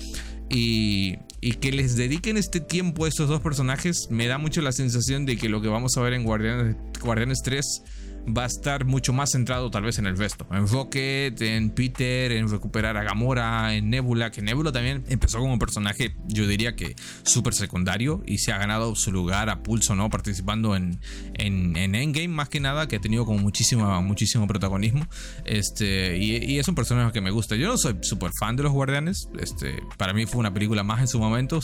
[0.49, 4.71] Y, y, que les dediquen este tiempo a estos dos personajes me da mucho la
[4.71, 7.83] sensación de que lo que vamos a ver en Guardianes, Guardianes 3
[8.35, 10.45] va a estar mucho más centrado tal vez en el resto.
[10.51, 15.57] En Rocket, en Peter, en recuperar a Gamora, en Nebula, que Nebula también empezó como
[15.57, 20.09] personaje, yo diría que súper secundario y se ha ganado su lugar a pulso, ¿no?
[20.09, 20.99] Participando en,
[21.35, 25.07] en, Endgame más que nada, que ha tenido como muchísimo, muchísimo protagonismo.
[25.45, 27.55] Este, y, es un personaje que me gusta.
[27.55, 31.01] Yo no soy súper fan de los Guardianes, este, para mí fue una película más
[31.01, 31.59] en su momento.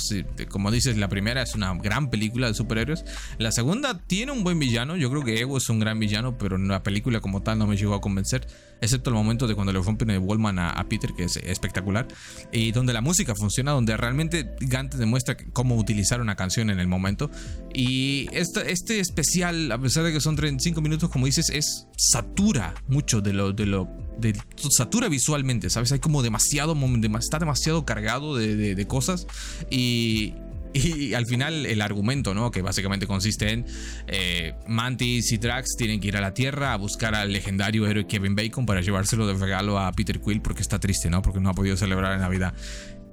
[0.50, 3.04] como dices, la primera es una gran película de superhéroes.
[3.38, 6.53] La segunda tiene un buen villano, yo creo que Ego es un gran villano, pero
[6.54, 8.46] pero la película como tal no me llegó a convencer,
[8.82, 12.08] excepto el momento de cuando le rompen el Wallman a, Peter, que es espectacular,
[12.52, 16.88] y donde la música funciona, donde realmente Gante demuestra cómo utilizar una canción en el
[16.88, 17.32] momento.
[17.74, 22.76] Y este, este especial, a pesar de que son 35 minutos, como dices, es satura
[22.88, 23.90] mucho de lo, de lo
[24.20, 24.40] de,
[24.70, 25.92] satura visualmente, ¿sabes?
[25.92, 26.78] Hay como demasiado,
[27.20, 29.26] está demasiado cargado de, de, cosas
[29.72, 30.34] y,
[30.74, 32.52] y al final el argumento, ¿no?
[32.52, 33.66] Que básicamente consiste en
[34.08, 38.08] eh, Mantis y Drax tienen que ir a la Tierra a buscar al legendario héroe
[38.08, 41.22] Kevin Bacon para llevárselo de regalo a Peter Quill porque está triste, ¿no?
[41.22, 42.54] Porque no ha podido celebrar en Navidad.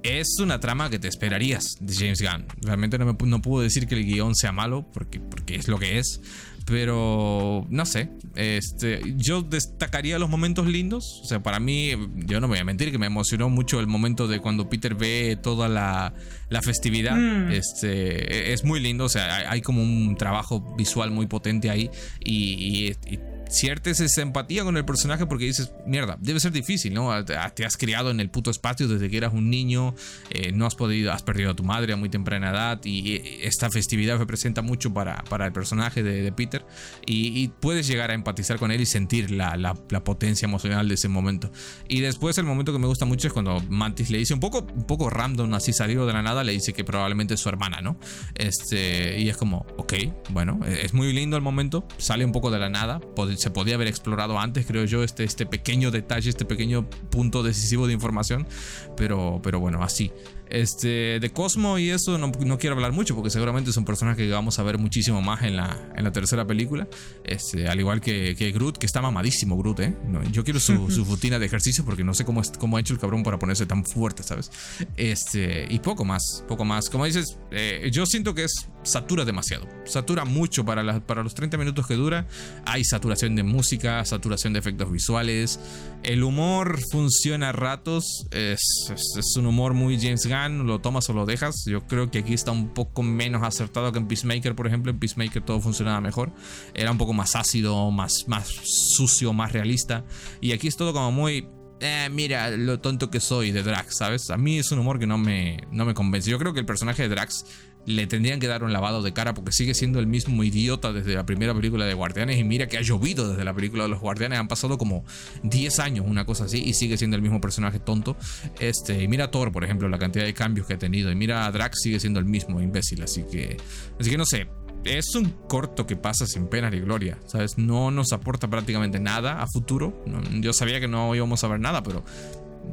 [0.03, 2.47] Es una trama que te esperarías de James Gunn.
[2.61, 5.77] Realmente no, me, no puedo decir que el guion sea malo porque, porque es lo
[5.77, 6.21] que es.
[6.65, 11.21] Pero no sé, este, yo destacaría los momentos lindos.
[11.23, 13.87] O sea, para mí, yo no me voy a mentir que me emocionó mucho el
[13.87, 16.13] momento de cuando Peter ve toda la,
[16.49, 17.15] la festividad.
[17.15, 17.51] Mm.
[17.51, 19.05] Este, es muy lindo.
[19.05, 21.89] O sea, hay, como un trabajo visual muy potente ahí.
[22.23, 27.11] y, y ciertes esa empatía con el personaje porque dices, mierda, debe ser difícil, ¿no?
[27.25, 29.93] Te has criado en el puto espacio desde que eras un niño,
[30.29, 33.69] eh, no has podido, has perdido a tu madre a muy temprana edad y esta
[33.69, 36.65] festividad representa mucho para, para el personaje de, Peter
[37.05, 41.09] y, puedes llegar a empatizar con él y sentir la, la, potencia emocional de ese
[41.09, 41.51] momento.
[41.87, 44.65] Y después el momento que me gusta mucho es cuando Mantis le dice un poco,
[44.73, 47.81] un poco random, así salido de la nada, le dice que probablemente es su hermana,
[47.81, 47.97] ¿no?
[48.35, 49.93] Este, y es como, ok,
[50.29, 52.99] bueno, es muy lindo el momento, sale un poco de la nada,
[53.41, 57.87] se podía haber explorado antes, creo yo, este, este pequeño detalle, este pequeño punto decisivo
[57.87, 58.47] de información.
[58.95, 60.11] Pero, pero bueno, así.
[60.51, 64.23] Este, de Cosmo y eso no, no, quiero hablar mucho porque seguramente es un personaje
[64.23, 66.89] que vamos a ver muchísimo más en la, en la tercera película.
[67.23, 69.95] Este, al igual que, que, Groot, que está mamadísimo Groot, ¿eh?
[70.29, 72.93] yo quiero su, su, rutina de ejercicio porque no sé cómo, es, cómo ha hecho
[72.93, 74.51] el cabrón para ponerse tan fuerte, ¿sabes?
[74.97, 76.89] Este, y poco más, poco más.
[76.89, 79.69] Como dices, eh, yo siento que es satura demasiado.
[79.85, 82.27] Satura mucho para, para los 30 minutos que dura.
[82.65, 85.61] Hay saturación de música, saturación de efectos visuales.
[86.03, 88.27] El humor funciona a ratos.
[88.31, 88.59] Es,
[88.93, 91.65] es, es un humor muy James Gunn lo tomas o lo dejas.
[91.65, 94.91] Yo creo que aquí está un poco menos acertado que en Peacemaker, por ejemplo.
[94.91, 96.31] En Peacemaker todo funcionaba mejor.
[96.73, 100.03] Era un poco más ácido, más, más sucio, más realista.
[100.39, 101.47] Y aquí es todo como muy...
[101.83, 104.29] Eh, mira lo tonto que soy de Drax, ¿sabes?
[104.29, 106.29] A mí es un humor que no me, no me convence.
[106.29, 107.45] Yo creo que el personaje de Drax
[107.85, 111.15] le tendrían que dar un lavado de cara porque sigue siendo el mismo idiota desde
[111.15, 113.99] la primera película de Guardianes y mira que ha llovido desde la película de los
[113.99, 115.03] Guardianes, han pasado como
[115.43, 118.15] 10 años, una cosa así, y sigue siendo el mismo personaje tonto.
[118.59, 121.15] Este, y mira a Thor, por ejemplo, la cantidad de cambios que ha tenido, y
[121.15, 123.57] mira a Drax sigue siendo el mismo imbécil, así que
[123.99, 124.47] así que no sé,
[124.83, 127.57] es un corto que pasa sin pena ni gloria, ¿sabes?
[127.57, 130.03] No nos aporta prácticamente nada a futuro.
[130.39, 132.03] yo sabía que no íbamos a ver nada, pero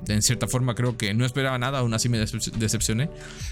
[0.08, 3.10] en cierta forma creo que no esperaba nada, aún así me decepcioné.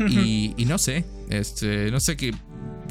[0.08, 2.32] Y, no sé, este, no sé qué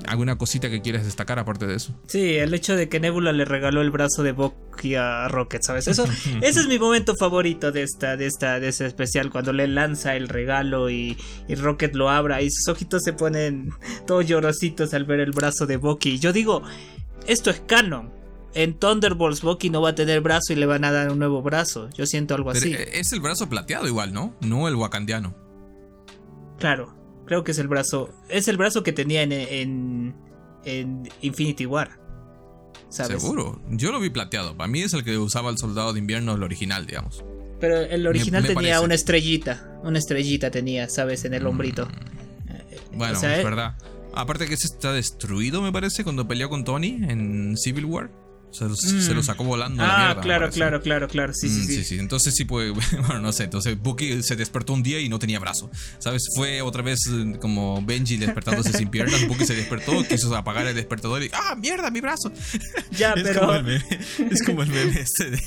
[0.08, 2.00] alguna cosita que quieras destacar aparte de eso.
[2.08, 5.88] Sí, el hecho de que Nebula le regaló el brazo de Bucky a Rocket, ¿sabes?
[5.88, 6.06] Eso,
[6.42, 10.16] ese es mi momento favorito de esta, de esta, de este especial, cuando le lanza
[10.16, 11.18] el regalo y,
[11.48, 13.72] y, Rocket lo abra y sus ojitos se ponen
[14.06, 16.20] todos llorositos al ver el brazo de Bucky.
[16.20, 16.62] Yo digo,
[17.26, 18.15] esto es canon
[18.56, 21.42] en Thunderbolts Bucky no va a tener brazo y le van a dar un nuevo
[21.42, 21.90] brazo.
[21.92, 22.74] Yo siento algo así.
[22.74, 24.36] Eh, es el brazo plateado igual, ¿no?
[24.42, 25.36] No el wakandiano.
[26.58, 26.96] Claro,
[27.26, 28.10] creo que es el brazo.
[28.30, 30.16] Es el brazo que tenía en,
[30.64, 32.00] en, Infinity War.
[32.90, 33.62] Seguro.
[33.70, 34.56] Yo lo vi plateado.
[34.56, 37.26] Para mí es el que usaba el soldado de invierno, el original, digamos.
[37.60, 39.80] Pero el original tenía una estrellita.
[39.84, 41.26] Una estrellita tenía, ¿sabes?
[41.26, 41.88] En el hombrito.
[41.88, 42.98] Mm.
[42.98, 43.76] Bueno, es eh, verdad.
[44.14, 48.25] Aparte que ese está destruido, me parece, cuando peleó con Tony en Civil War.
[48.56, 49.84] Se, lo sacó volando.
[49.84, 51.34] Ah, la mierda, claro, claro, claro, claro.
[51.34, 52.00] Sí, sí, mm, sí, sí.
[52.00, 52.74] Entonces sí puede.
[53.06, 53.44] Bueno, no sé.
[53.44, 55.70] Entonces Bucky se despertó un día y no tenía brazo.
[56.00, 56.30] ¿Sabes?
[56.36, 59.28] Fue otra vez eh, como Benji despertándose sin piernas.
[59.28, 61.30] Bucky se despertó, quiso apagar el despertador y.
[61.34, 62.32] ¡Ah, mierda, mi brazo!
[62.92, 63.42] Ya, es pero.
[63.42, 63.86] Como el meme,
[64.32, 65.40] es como el meme este de.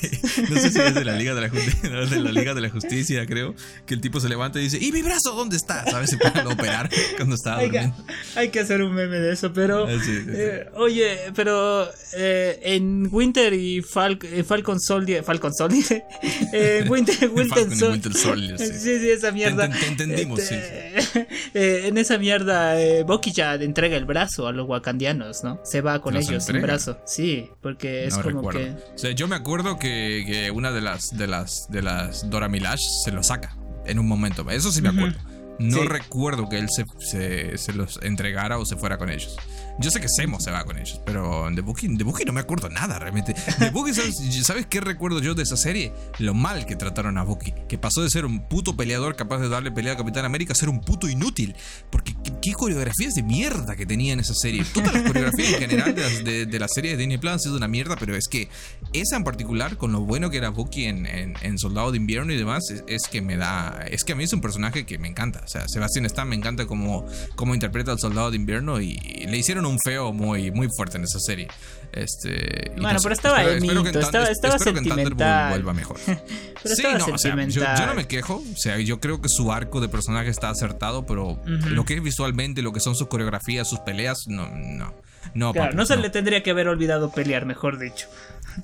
[0.51, 2.69] No sé si es de la Liga de la, Justicia, de la Liga de la
[2.69, 3.55] Justicia, creo.
[3.87, 5.85] Que el tipo se levanta y dice: ¿Y mi brazo dónde está?
[5.87, 6.11] ¿Sabes?
[6.11, 7.93] Se puede operar cuando estaba hay Que,
[8.37, 9.87] hay que hacer un meme de eso, pero.
[9.87, 15.23] Ah, eh, oye, pero eh, en Winter y eh, Falcon Soldier.
[15.25, 16.05] Falcon Soldier.
[16.53, 18.59] eh, Winter, Winter, Soldier.
[18.59, 18.99] Sí.
[18.99, 19.11] sí.
[19.11, 19.69] esa mierda.
[19.69, 20.55] Te, entendimos, sí.
[20.55, 25.61] Este, eh, en esa mierda, eh, Bucky ya entrega el brazo a los wakandianos, ¿no?
[25.65, 26.99] Se va con ellos sin brazo.
[27.07, 28.75] Sí, porque es como que.
[28.95, 32.49] O sea, yo me acuerdo que, que, una de las, de las, de las Dora
[32.49, 33.57] Milash se lo saca
[33.87, 34.49] en un momento.
[34.51, 35.19] Eso sí me acuerdo.
[35.59, 39.37] No recuerdo que él se, se, se, los entregara o se fuera con ellos.
[39.81, 42.69] Yo sé que Semo se va con ellos, pero de Bucky, de no me acuerdo
[42.69, 43.35] nada realmente.
[43.61, 45.93] De Bucky, ¿sabes, qué recuerdo yo de esa serie?
[46.19, 47.55] Lo mal que trataron a Bucky.
[47.69, 50.57] Que pasó de ser un puto peleador capaz de darle pelea a Capitán América a
[50.57, 51.55] ser un puto inútil.
[51.91, 54.65] Porque qué, coreografías de mierda que tenía en esa serie.
[54.75, 57.95] Todas las coreografías en general de, la serie de Disney Plus han sido una mierda,
[57.97, 58.49] pero es que
[58.93, 62.37] esa en particular, con lo bueno que era Bucky en, en, Soldado de Invierno y
[62.37, 63.85] demás, es, que me da.
[63.89, 65.43] Es que a mí es un personaje que me encanta.
[65.45, 67.07] O sea, Sebastián Stan me encanta como,
[67.37, 71.05] como interpreta al Soldado de Invierno y le hicieron un feo muy, muy fuerte en
[71.05, 71.49] esa serie.
[71.93, 75.51] Este, bueno, pero estaba espero, estaba, estaba sentimental.
[75.51, 75.99] vuelva mejor.
[76.65, 80.29] sí, no, yo, no me quejo, o sea, yo creo que su arco de personaje
[80.31, 84.49] está acertado, pero lo que es visualmente, lo que son sus coreografías, sus peleas, no,
[84.49, 84.95] no.
[85.35, 88.09] No, claro, no se le tendría que haber olvidado pelear, mejor dicho.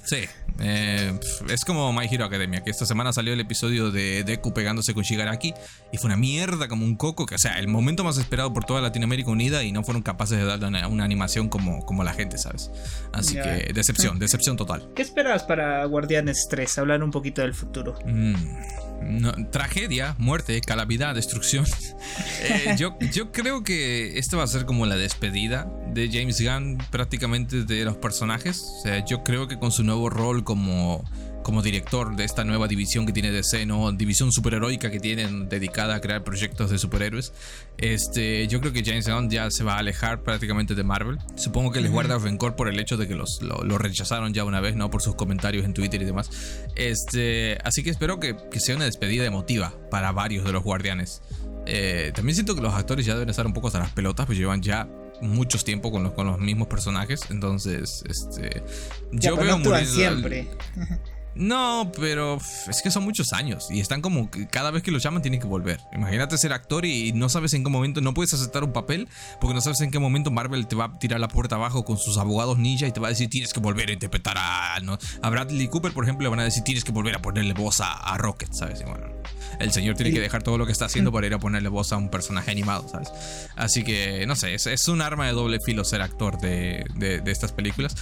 [0.02, 0.24] Sí,
[0.60, 1.18] eh,
[1.48, 5.02] es como My Hero Academia, que esta semana salió el episodio de Deku pegándose con
[5.02, 5.54] Shigaraki
[5.92, 8.64] y fue una mierda como un coco, que o sea, el momento más esperado por
[8.64, 12.38] toda Latinoamérica unida y no fueron capaces de darle una, animación como, como la gente,
[12.38, 12.70] ¿sabes?
[13.12, 14.88] Así que decepción, decepción total.
[14.94, 16.78] ¿Qué esperas para Guardianes 3?
[16.78, 17.98] Hablar un poquito del futuro.
[18.06, 18.34] Mm,
[19.50, 21.64] tragedia, muerte, calamidad, destrucción.
[22.42, 26.78] Eh, yo, yo creo que esta va a ser como la despedida de James Gunn
[26.90, 28.60] prácticamente de los personajes.
[28.78, 31.02] O sea, yo creo que con su nuevo rol como,
[31.44, 33.92] como director de esta nueva división que tiene DC, ¿no?
[33.92, 37.32] División superheroica que tienen dedicada a crear proyectos de superhéroes.
[37.78, 41.18] Este, yo creo que James Gunn ya se va a alejar prácticamente de Marvel.
[41.36, 44.60] Supongo que les guarda rencor por el hecho de que los, lo, rechazaron ya una
[44.60, 44.90] vez, ¿no?
[44.90, 46.30] Por sus comentarios en Twitter y demás.
[46.74, 51.22] Este, así que espero que, que sea una despedida emotiva para varios de los guardianes.
[51.66, 54.38] Eh, también siento que los actores ya deben estar un poco hasta las pelotas, pues
[54.38, 54.88] llevan ya
[55.20, 57.20] muchos tiempo con los, con los mismos personajes.
[57.30, 58.62] Entonces, este.
[59.12, 60.48] yo veo no siempre.
[61.34, 62.38] No, pero
[62.68, 65.40] es que son muchos años y están como que cada vez que lo llaman tienen
[65.40, 65.80] que volver.
[65.92, 69.08] Imagínate ser actor y no sabes en qué momento, no puedes aceptar un papel
[69.40, 71.98] porque no sabes en qué momento Marvel te va a tirar la puerta abajo con
[71.98, 75.30] sus abogados ninja y te va a decir tienes que volver a interpretar a, a
[75.30, 78.16] Bradley Cooper, por ejemplo, le van a decir tienes que volver a ponerle voz a,
[78.16, 78.80] Rocket, ¿sabes?
[78.80, 79.08] Y bueno,
[79.58, 81.92] el señor tiene que dejar todo lo que está haciendo para ir a ponerle voz
[81.92, 83.10] a un personaje animado, ¿sabes?
[83.56, 87.50] Así que, no sé, es, un arma de doble filo ser actor de, de estas
[87.52, 87.94] películas.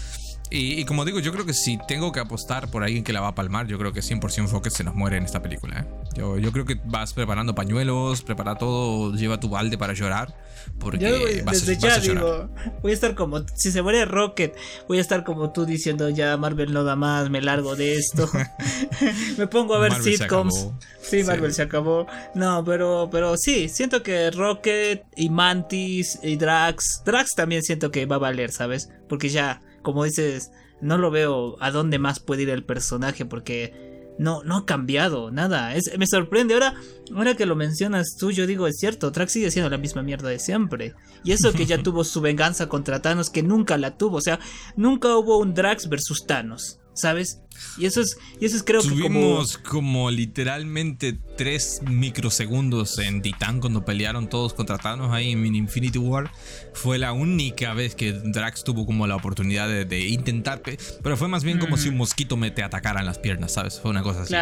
[0.55, 3.29] Y, como digo, yo creo que si tengo que apostar por alguien que la va
[3.29, 5.81] a palmar, yo creo que 100% Focus se nos muere en esta película.
[5.81, 5.85] ¿eh?
[6.15, 10.37] Yo, yo creo que vas preparando pañuelos, prepara todo, lleva tu balde para llorar.
[10.79, 12.51] Porque yo, desde ya digo,
[12.83, 14.55] voy a estar como, si se muere Rocket,
[14.89, 18.29] voy a estar como tú diciendo, ya Marvel no da más, me largo de esto.
[19.39, 20.69] me pongo a ver sitcoms.
[21.01, 22.07] Sí, Marvel se acabó.
[22.35, 28.05] No, pero, pero sí, siento que Rocket y Mantis y Drax, Drax también siento que
[28.05, 28.91] va a valer, ¿sabes?
[29.09, 30.51] Porque ya como dices,
[30.81, 35.31] no lo veo a dónde más puede ir el personaje porque no, no ha cambiado
[35.31, 35.75] nada.
[35.75, 36.55] Es, me sorprende.
[36.55, 36.75] Ahora,
[37.15, 40.29] ahora que lo mencionas tú, yo digo, es cierto, Trax sigue siendo la misma mierda
[40.29, 40.95] de siempre.
[41.25, 44.19] Y eso que ya tuvo su venganza contra Thanos, que nunca la tuvo.
[44.19, 44.39] O sea,
[44.77, 46.79] nunca hubo un Drax versus Thanos.
[46.95, 47.41] ¿Sabes?
[47.79, 49.43] Y eso es, y eso es creo que como...
[49.69, 56.31] como literalmente tres microsegundos en Titán cuando pelearon todos contra Thanos ahí en Infinity War.
[56.75, 60.63] Fue la única vez que Drax tuvo como la oportunidad de, intentar,
[61.03, 63.81] pero fue más bien como si un mosquito me te atacara en las piernas, ¿sabes?
[63.81, 64.35] Fue una cosa así.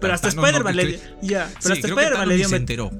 [0.00, 2.48] pero hasta Spider-Man le, ya, pero hasta Spider-Man le dio...
[2.48, 2.90] Se enteró.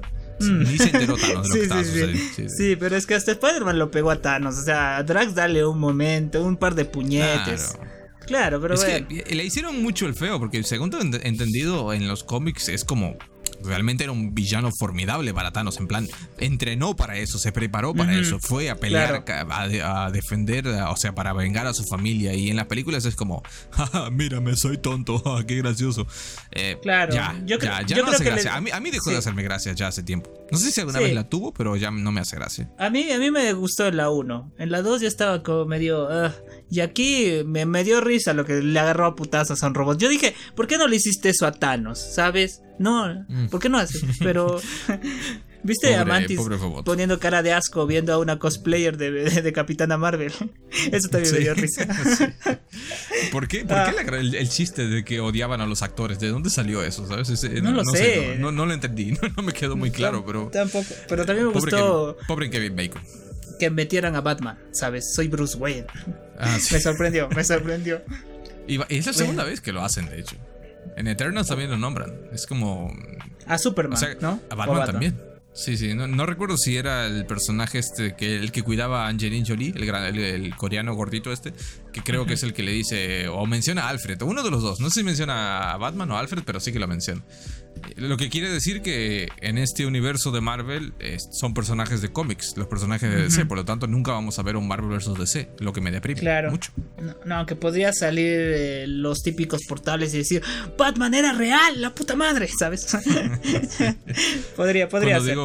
[0.41, 0.63] Mm.
[0.63, 3.31] Ni se enteró Thanos de lo que sí, sí, sí, sí, pero es que hasta
[3.33, 4.57] Spider-Man lo pegó a Thanos.
[4.57, 7.73] O sea, Drax dale un momento, un par de puñetes.
[7.75, 7.98] Claro,
[8.61, 12.69] pero es que le hicieron mucho el feo, porque según he entendido en los cómics
[12.69, 13.17] es como
[13.63, 15.77] realmente era un villano formidable para Thanos.
[15.77, 16.07] En plan,
[16.37, 21.33] entrenó para eso, se preparó para eso, fue a pelear, a, defender, o sea, para
[21.33, 22.33] vengar a su familia.
[22.33, 23.43] Y en las películas es como,
[24.11, 26.07] mírame, soy tonto, qué gracioso.
[26.51, 28.55] Eh, claro, ya, yo, ya, ya no hace gracia.
[28.55, 30.31] A, mí, a, mí, dejó de hacerme gracia ya hace tiempo.
[30.51, 32.69] No sé si alguna vez la tuvo, pero ya no me hace gracia.
[32.77, 34.53] A mí, a mí me gustó en la 1.
[34.57, 36.09] En la 2 ya estaba como medio.
[36.71, 39.99] Y aquí me, me, dio risa lo que le agarró a putazos a un robot.
[39.99, 41.99] Yo dije, ¿por qué no le hiciste eso a Thanos?
[41.99, 42.61] ¿Sabes?
[42.79, 43.47] No, mm.
[43.49, 43.99] ¿por qué no hace?
[44.19, 44.59] Pero.
[45.61, 46.39] ¿Viste a Mantis
[46.85, 50.31] poniendo cara de asco viendo a una cosplayer de, de, Capitana Marvel?
[50.91, 51.85] Eso también me dio risa.
[53.33, 54.15] ¿Por qué, ¿Por qué ah.
[54.17, 56.17] el, chiste de que odiaban a los actores?
[56.19, 57.05] ¿De dónde salió eso?
[57.07, 57.29] ¿sabes?
[57.61, 58.37] no, lo sé.
[58.39, 59.13] no, lo entendí.
[59.35, 60.47] No, me quedó muy claro, pero.
[60.47, 60.87] Tampoco.
[61.09, 62.17] Pero también me gustó.
[62.27, 63.01] pobre Kevin Bacon.
[63.59, 65.13] Que metieran a Batman, ¿sabes?
[65.13, 65.87] Soy Bruce Wayne.
[66.39, 68.01] Ah, me sorprendió, me sorprendió.
[68.65, 70.37] Y es la segunda vez que lo hacen, de hecho.
[70.95, 72.13] En Eternals también lo nombran.
[72.31, 72.93] Es como.
[73.47, 74.39] A Superman, ¿no?
[74.49, 75.29] A Batman, también.
[75.51, 79.45] Sí, sí, no, recuerdo si era el personaje este, que el que cuidaba a Angelina
[79.45, 81.53] Jolie, el, el, coreano gordito este,
[81.91, 84.51] que creo que es el que le dice, o menciona a Alfred, o uno de
[84.51, 86.87] los dos, no sé si menciona a Batman o a Alfred, pero sí que lo
[86.87, 87.23] menciona.
[87.95, 90.93] Lo que quiere decir que en este universo de Marvel
[91.31, 94.55] son personajes de cómics, los personajes de DC, por lo tanto nunca vamos a ver
[94.55, 95.17] un Marvel vs.
[95.17, 96.51] DC, lo que me deprime claro.
[96.51, 96.71] mucho.
[97.25, 100.41] No, aunque podría salir los típicos portales y decir,
[100.77, 102.87] Batman era real, la puta madre, ¿sabes?
[104.55, 105.37] podría, podría ser.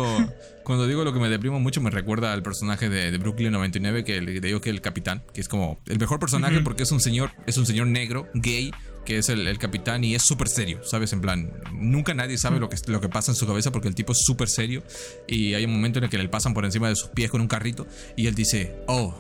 [0.65, 4.21] cuando digo lo que me deprimo mucho, me recuerda al personaje de, Brooklyn 99, que
[4.21, 7.31] le digo que el capitán, que es como el mejor personaje porque es un señor,
[7.47, 8.73] es un señor negro, gay,
[9.05, 11.13] que es el, capitán y es súper serio, ¿sabes?
[11.13, 13.95] En plan, nunca nadie sabe lo que, lo que pasa en su cabeza porque el
[13.95, 14.83] tipo es súper serio
[15.27, 17.41] y hay un momento en el que le pasan por encima de sus pies con
[17.41, 17.87] un carrito
[18.17, 19.15] y él dice, oh,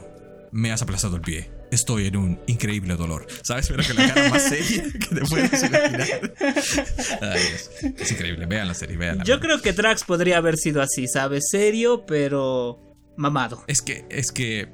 [0.54, 1.50] me has aplastado el pie.
[1.72, 3.26] Estoy en un increíble dolor.
[3.42, 3.66] ¿Sabes?
[3.66, 6.34] Pero que la cara más seria que te puedes imaginar.
[7.34, 8.46] es, es, increíble.
[8.46, 11.48] Vean la serie, vean Yo creo que Drax podría haber sido así, ¿sabes?
[11.50, 13.64] Serio, pero mamado.
[13.66, 14.68] Es que, es que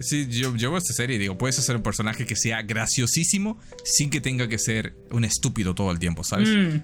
[0.00, 3.60] Sí, yo, yo veo esta serie y digo, puedes hacer un personaje que sea graciosísimo
[3.84, 6.48] sin que tenga que ser un estúpido todo el tiempo, ¿sabes?
[6.48, 6.82] Mm.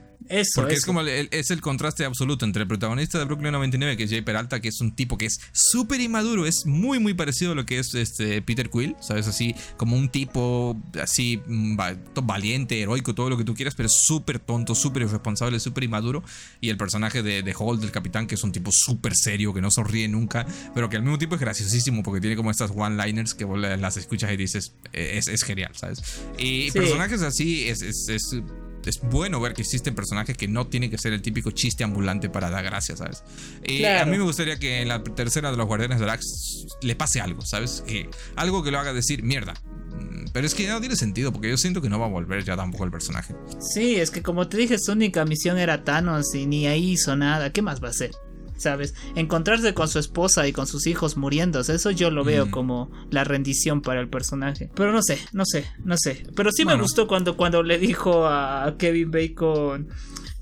[0.54, 4.04] Porque es como el, es el contraste absoluto entre el protagonista de Brooklyn 99, que
[4.04, 7.52] es Jay Peralta, que es un tipo que es súper inmaduro, es muy muy parecido
[7.52, 9.28] a lo que es este Peter Quill, ¿sabes?
[9.28, 11.78] Así como un tipo así mm,
[12.24, 16.22] valiente, heroico, todo lo que tú quieras, pero súper tonto, súper irresponsable, súper inmaduro.
[16.60, 19.60] Y el personaje de, de Hall, del capitán, que es un tipo súper serio, que
[19.60, 23.34] no sonríe nunca, pero que al mismo tiempo es graciosísimo porque tiene como estas one-liners
[23.34, 26.02] que vos las escuchas y dices, es, es genial, ¿sabes?
[26.38, 28.42] Y personajes así es, es, es
[28.86, 32.28] es bueno ver que existen personajes que no tienen que ser el típico chiste ambulante
[32.28, 33.22] para dar gracias, ¿sabes?
[33.66, 36.96] Y a mí me gustaría que en la tercera de los Guardianes de Drax le
[36.96, 37.82] pase algo, ¿sabes?
[37.86, 41.50] Que algo que lo haga decir, mierda, mm, pero es que no tiene sentido porque
[41.50, 43.34] yo siento que no va a volver ya tampoco el personaje.
[43.60, 47.16] Sí, es que como te dije, su única misión era Thanos y ni ahí hizo
[47.16, 47.52] nada.
[47.52, 48.10] ¿Qué más va a hacer?
[48.56, 48.94] ¿Sabes?
[49.14, 52.50] Encontrarse con su esposa y con sus hijos muriéndose, eso yo lo veo mm.
[52.50, 54.70] como la rendición para el personaje.
[54.74, 56.26] Pero no sé, no sé, no sé.
[56.34, 59.88] Pero sí me gustó cuando, cuando le dijo a Kevin Bacon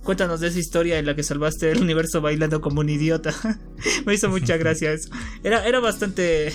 [0.05, 3.33] Cuéntanos de esa historia en la que salvaste el universo bailando como un idiota.
[4.05, 5.09] Me hizo mucha gracia eso.
[5.43, 6.53] Era, era bastante,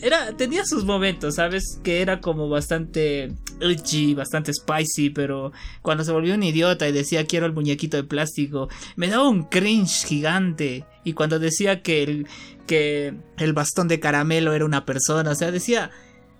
[0.00, 1.78] Era, tenía sus momentos, ¿sabes?
[1.84, 5.52] Que era como bastante edgy, bastante spicy, pero
[5.82, 9.44] cuando se volvió un idiota y decía quiero el muñequito de plástico, me daba un
[9.44, 10.84] cringe gigante.
[11.04, 12.26] Y cuando decía que el,
[12.66, 15.90] que el bastón de caramelo era una persona, o sea, decía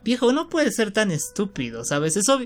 [0.04, 2.16] viejo, no puede ser tan estúpido, ¿sabes?
[2.16, 2.40] Eso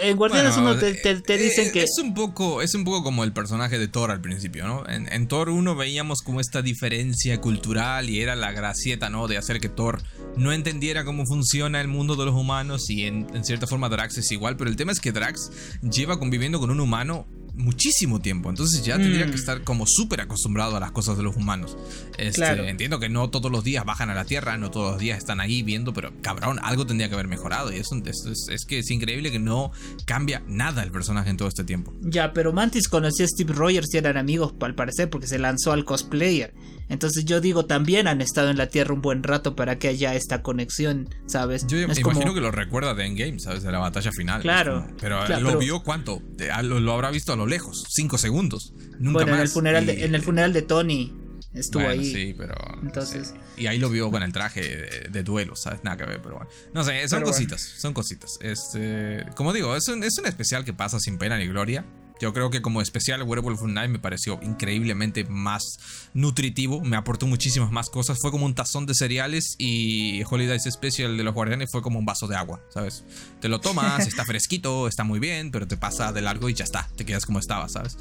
[0.00, 3.24] en Guardianes uno te, te, dicen eh, que es un poco es un poco como
[3.24, 4.88] el personaje de Thor al principio, ¿no?
[4.88, 9.28] En, en, Thor 1 veíamos como esta diferencia cultural y era la gracieta, ¿no?
[9.28, 10.02] De hacer que Thor
[10.36, 14.18] no entendiera cómo funciona el mundo de los humanos y en, en cierta forma Drax
[14.18, 15.50] es igual, pero el tema es que Drax
[15.82, 17.26] lleva conviviendo con un humano
[17.56, 18.50] muchísimo tiempo.
[18.50, 19.34] Entonces ya tendría que mm.
[19.34, 21.76] estar como súper acostumbrado a las cosas de los humanos.
[22.18, 25.18] Este, entiendo que no todos los días bajan a la Tierra, no todos los días
[25.18, 27.72] están ahí viendo, pero cabrón, algo tendría que haber mejorado.
[27.72, 29.72] Y eso, es, es, que es increíble que no
[30.04, 31.92] cambia nada el personaje en todo este tiempo.
[32.02, 35.72] Ya, pero Mantis conoció a Steve Rogers y eran amigos al parecer porque se lanzó
[35.72, 36.54] al cosplayer.
[36.88, 40.14] Entonces yo digo, también han estado en la Tierra un buen rato para que haya
[40.14, 41.66] esta conexión, ¿sabes?
[41.66, 43.62] Yo imagino que lo recuerda de Endgame, ¿sabes?
[43.62, 44.42] De la batalla final.
[44.42, 44.86] Claro.
[45.00, 46.22] pero lo vio cuánto?
[46.62, 48.72] Lo, habrá visto a lo lejos, cinco segundos.
[48.98, 49.38] Nunca bueno, más.
[49.38, 51.12] En el funeral, de, en el funeral de Tony
[51.54, 52.04] estuvo ahí.
[52.04, 52.54] Sí, pero.
[52.82, 53.34] Entonces.
[53.56, 55.82] Y ahí lo vio con el traje de, duelo, ¿sabes?
[55.84, 56.50] Nada que ver, pero bueno.
[56.72, 58.38] No sé, son cositas, son cositas.
[58.40, 61.84] Este, como digo, es un, es un especial que pasa sin pena ni gloria.
[62.20, 65.78] Yo creo que como especial Werewolf Night me pareció increíblemente más
[66.14, 68.18] nutritivo, me aportó muchísimas más cosas.
[68.20, 72.04] Fue como un tazón de cereales y Holidays Special de los Guardianes fue como un
[72.04, 73.04] vaso de agua, ¿sabes?
[73.40, 76.64] Te lo tomas, está fresquito, está muy bien, pero te pasa de largo y ya
[76.64, 77.98] está, te quedas como estaba, ¿sabes?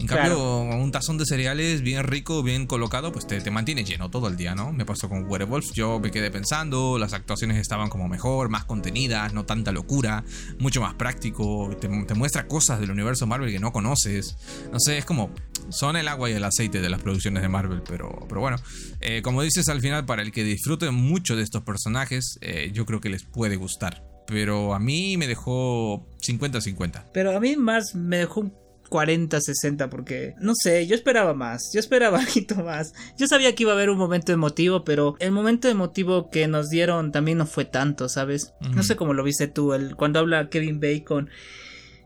[0.00, 4.28] En cambio, un tazón de cereales bien rico, bien colocado, pues te, mantiene lleno todo
[4.28, 4.72] el día, ¿no?
[4.72, 9.32] Me pasó con Werewolf, yo me quedé pensando, las actuaciones estaban como mejor, más contenidas,
[9.32, 10.24] no tanta locura,
[10.58, 14.36] mucho más práctico, te, muestra cosas del universo Marvel que no conoces.
[14.72, 15.30] No sé, es como,
[15.68, 18.58] son el agua y el aceite de las producciones de Marvel, pero, pero bueno,
[19.00, 22.86] eh, como dices al final, para el que disfrute mucho de estos personajes, eh, yo
[22.86, 24.04] creo que les puede gustar.
[24.26, 27.06] Pero a mí me dejó 50-50.
[27.14, 31.70] Pero a mí más me dejó un 40, 60, porque no sé, yo esperaba más,
[31.72, 32.92] yo esperaba algo más.
[33.16, 36.68] Yo sabía que iba a haber un momento emotivo, pero el momento emotivo que nos
[36.70, 38.52] dieron también no fue tanto, ¿sabes?
[38.74, 41.30] No sé cómo lo viste tú, el, cuando habla Kevin Bacon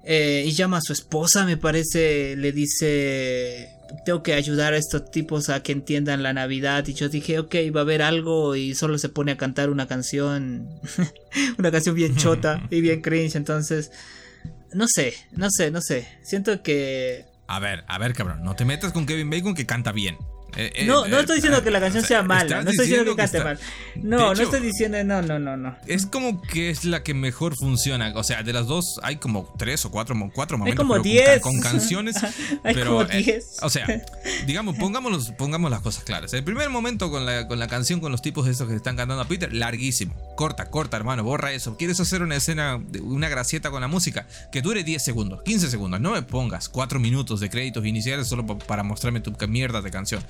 [0.04, 5.10] eh, y llama a su esposa, me parece, le dice tengo que ayudar a estos
[5.10, 6.86] tipos a que entiendan la Navidad.
[6.86, 8.56] Y yo dije, ok, va a haber algo.
[8.56, 10.68] Y solo se pone a cantar una canción.
[11.58, 13.36] una canción bien chota y bien cringe.
[13.36, 13.90] Entonces,
[14.74, 16.08] no sé, no sé, no sé.
[16.22, 17.26] Siento que.
[17.46, 18.42] A ver, a ver, cabrón.
[18.42, 20.16] No te metas con Kevin Bacon que canta bien.
[20.56, 23.12] Eh, eh, no, no estoy diciendo eh, que la canción sea mala, no estoy diciendo
[23.12, 23.58] que cante mal.
[23.96, 25.76] No, no estoy diciendo, no, no, no, no.
[25.86, 28.12] Es como que es la que mejor funciona.
[28.14, 31.40] O sea, de las dos hay como tres o cuatro, cuatro momentos como diez.
[31.40, 32.16] Con, canciones.
[32.64, 33.56] hay pero, como diez.
[33.62, 33.86] o sea,
[34.46, 36.32] digamos, pongámoslos, pongamos las cosas claras.
[36.34, 39.22] El primer momento con la, con la canción, con los tipos esos que están cantando
[39.22, 40.14] a Peter, larguísimo.
[40.36, 41.76] Corta, corta, hermano, borra eso.
[41.76, 44.26] ¿Quieres hacer una escena, una gracieta con la música?
[44.50, 46.00] Que dure 10 segundos, 15 segundos.
[46.00, 50.22] No me pongas 4 minutos de créditos iniciales solo para mostrarme tu mierda de canción.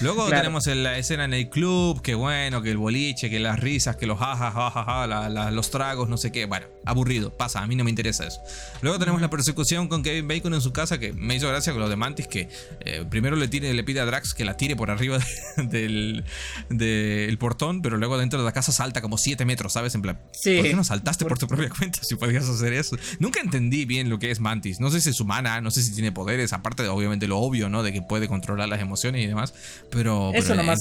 [0.00, 3.96] Luego tenemos la escena en el club, que bueno, que el boliche, que las risas,
[3.96, 6.46] que los jajajaja, los tragos, no sé qué.
[6.46, 8.40] Bueno, aburrido, pasa, a mí no me interesa eso.
[8.82, 11.80] Luego tenemos la persecución con Kevin Bacon en su casa, que me hizo gracia con
[11.82, 12.48] lo de Mantis, que
[12.80, 15.18] eh, primero le, tire, le pide a Drax que la tire por arriba
[15.56, 16.24] del,
[16.68, 19.94] del portón, pero luego dentro de la casa salta como 7 metros, ¿sabes?
[19.94, 21.38] En plan, ¿por qué no saltaste por...
[21.38, 22.96] tu propia cuenta si podías hacer eso?
[23.18, 24.80] Nunca entendí bien lo que es Mantis.
[24.80, 27.68] No sé si es humana, no sé si tiene poderes, aparte de obviamente lo obvio,
[27.68, 27.82] ¿no?
[27.82, 29.54] De que puede controlar las emociones y demás.
[29.90, 30.80] Pero, Eso nomás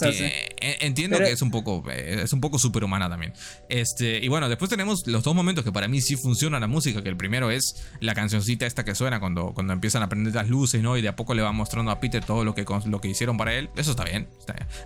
[0.60, 3.34] entiendo que es un poco eh, es un poco superhumana también.
[3.70, 7.02] Este, y bueno, después tenemos los dos momentos que para mí sí funciona la música,
[7.02, 10.50] que el primero es la cancioncita esta que suena cuando, cuando empiezan a prender las
[10.50, 10.98] luces, ¿no?
[10.98, 13.38] Y de a poco le va mostrando a Peter todo lo que, lo que hicieron
[13.38, 13.70] para él.
[13.76, 14.28] Eso está bien.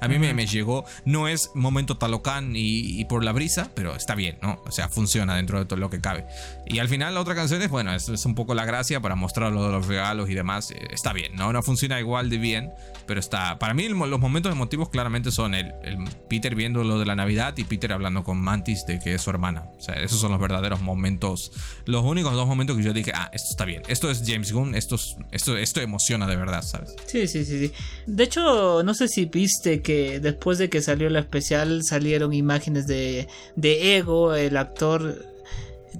[0.02, 4.38] A mí me, llegó, no es momento talocán y, por la brisa, pero está bien,
[4.42, 4.62] ¿no?
[4.66, 6.26] O sea, funciona dentro de todo lo que cabe.
[6.66, 9.16] Y al final la otra canción es, bueno, es, es un poco la gracia para
[9.16, 10.72] mostrar lo de los regalos y demás.
[10.72, 11.52] Eh, está bien, ¿no?
[11.54, 12.72] No funciona igual de bien,
[13.06, 13.60] pero está...
[13.60, 15.74] Para mí los momentos emotivos claramente son el,
[16.28, 19.30] Peter viendo lo de la Navidad y Peter hablando con Mantis de que es su
[19.30, 19.66] hermana.
[19.78, 21.52] O sea, esos son los verdaderos momentos,
[21.86, 24.76] los únicos dos momentos que yo dije, ah, esto está bien, esto es James Gunn,
[24.76, 24.98] esto,
[25.32, 26.96] esto, esto emociona de verdad, ¿sabes?
[27.06, 27.74] Sí, sí, sí, sí.
[28.06, 32.88] De hecho, no sé si viste que después de que salió la especial salieron imágenes
[32.88, 35.39] de, de Ego, el actor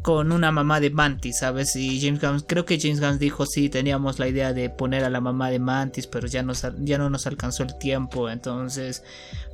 [0.02, 1.76] con una mamá de Mantis, ¿sabes?
[1.76, 5.10] Y James Gunn, creo que James Gunn dijo, sí, teníamos la idea de poner a
[5.10, 6.46] la mamá de Mantis, pero ya,
[6.80, 9.04] ya no nos alcanzó el tiempo, entonces...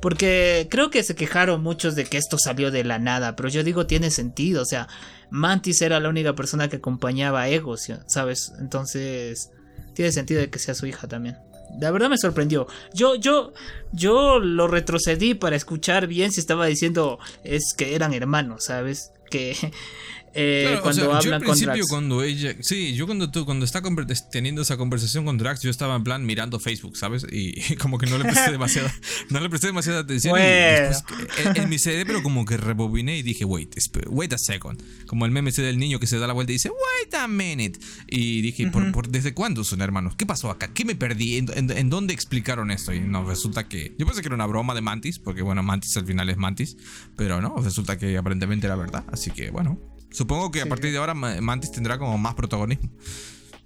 [0.00, 3.64] Porque creo que se quejaron muchos de que esto salió de la nada, pero yo
[3.64, 4.88] digo, tiene sentido, o sea,
[5.30, 8.52] Mantis era la única persona que acompañaba a Ego, ¿sabes?
[8.60, 9.50] Entonces,
[9.94, 11.38] tiene sentido de que sea su hija también.
[11.80, 12.66] La verdad me sorprendió.
[12.94, 13.52] Yo, yo,
[13.92, 19.12] yo lo retrocedí para escuchar bien si estaba diciendo es que eran hermanos, ¿sabes?
[19.30, 19.56] Que
[20.36, 21.88] eh, cuando hablan yo al con principio Drax.
[21.88, 23.82] cuando ella, sí, yo cuando tú, cuando está
[24.30, 27.26] teniendo esa conversación con Drax, yo estaba en plan mirando Facebook, ¿sabes?
[27.30, 28.92] Y, como que no le presté demasiada,
[29.30, 30.32] no le presté demasiada atención.
[30.32, 30.44] Bueno.
[30.44, 33.74] en, en mi cerebro como que rebobiné y dije, wait,
[34.08, 36.56] wait a second, como el meme ese del niño que se da la vuelta y
[36.56, 40.14] dice, wait a minute, y dije, ¿por, por, desde cuándo son hermanos?
[40.16, 40.68] ¿Qué pasó acá?
[40.72, 41.38] ¿Qué me perdí?
[41.38, 42.92] ¿En, en, en dónde explicaron esto?
[42.92, 45.96] Y no, resulta que, yo pensé que era una broma de Mantis, porque bueno, Mantis
[45.96, 46.76] al final es Mantis,
[47.16, 49.95] pero no, resulta que aparentemente era verdad, así que bueno.
[50.16, 52.88] Supongo que a partir de ahora Ma- Mantis tendrá como más protagonismo.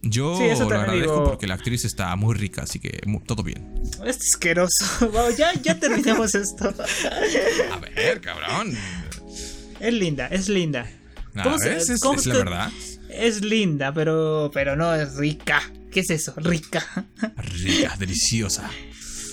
[0.03, 1.25] Yo Sí, eso lo agradezco digo.
[1.25, 3.71] porque la actriz está muy rica, así que todo bien.
[4.05, 4.85] Este asqueroso.
[5.13, 6.75] Vamos, ya, ya terminamos esto.
[7.73, 8.75] A ver, cabrón.
[9.79, 10.91] Es linda, es linda.
[11.41, 12.73] ¿Cómo se- es, cómo es la verdad.
[13.11, 15.63] Es linda, pero, pero no es rica.
[15.93, 16.35] ¿Qué es eso?
[16.37, 16.85] Rica.
[17.37, 18.69] Rica, deliciosa.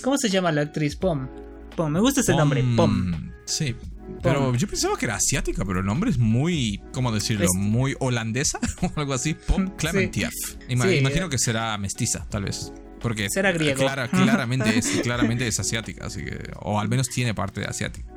[0.04, 0.96] ¿Cómo se llama la actriz?
[0.96, 1.28] Pom.
[1.76, 3.32] Pom, me gusta ese nombre, Pom.
[3.46, 3.76] Sí.
[4.24, 7.48] Pero yo pensaba que era asiática, pero el nombre es muy, ¿cómo decirlo?
[7.56, 9.34] Muy holandesa o algo así.
[9.36, 9.70] Pom.
[9.78, 10.96] Ima- Sí.
[10.98, 12.72] Imagino que será mestiza, tal vez.
[13.00, 13.80] Porque Será griego.
[13.80, 16.52] clara- claramente, es, claramente es asiática, así que.
[16.62, 18.08] O al menos tiene parte de asiática.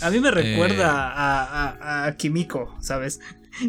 [0.00, 0.32] A mí me Eh.
[0.32, 3.20] recuerda a, a, a Kimiko, ¿sabes?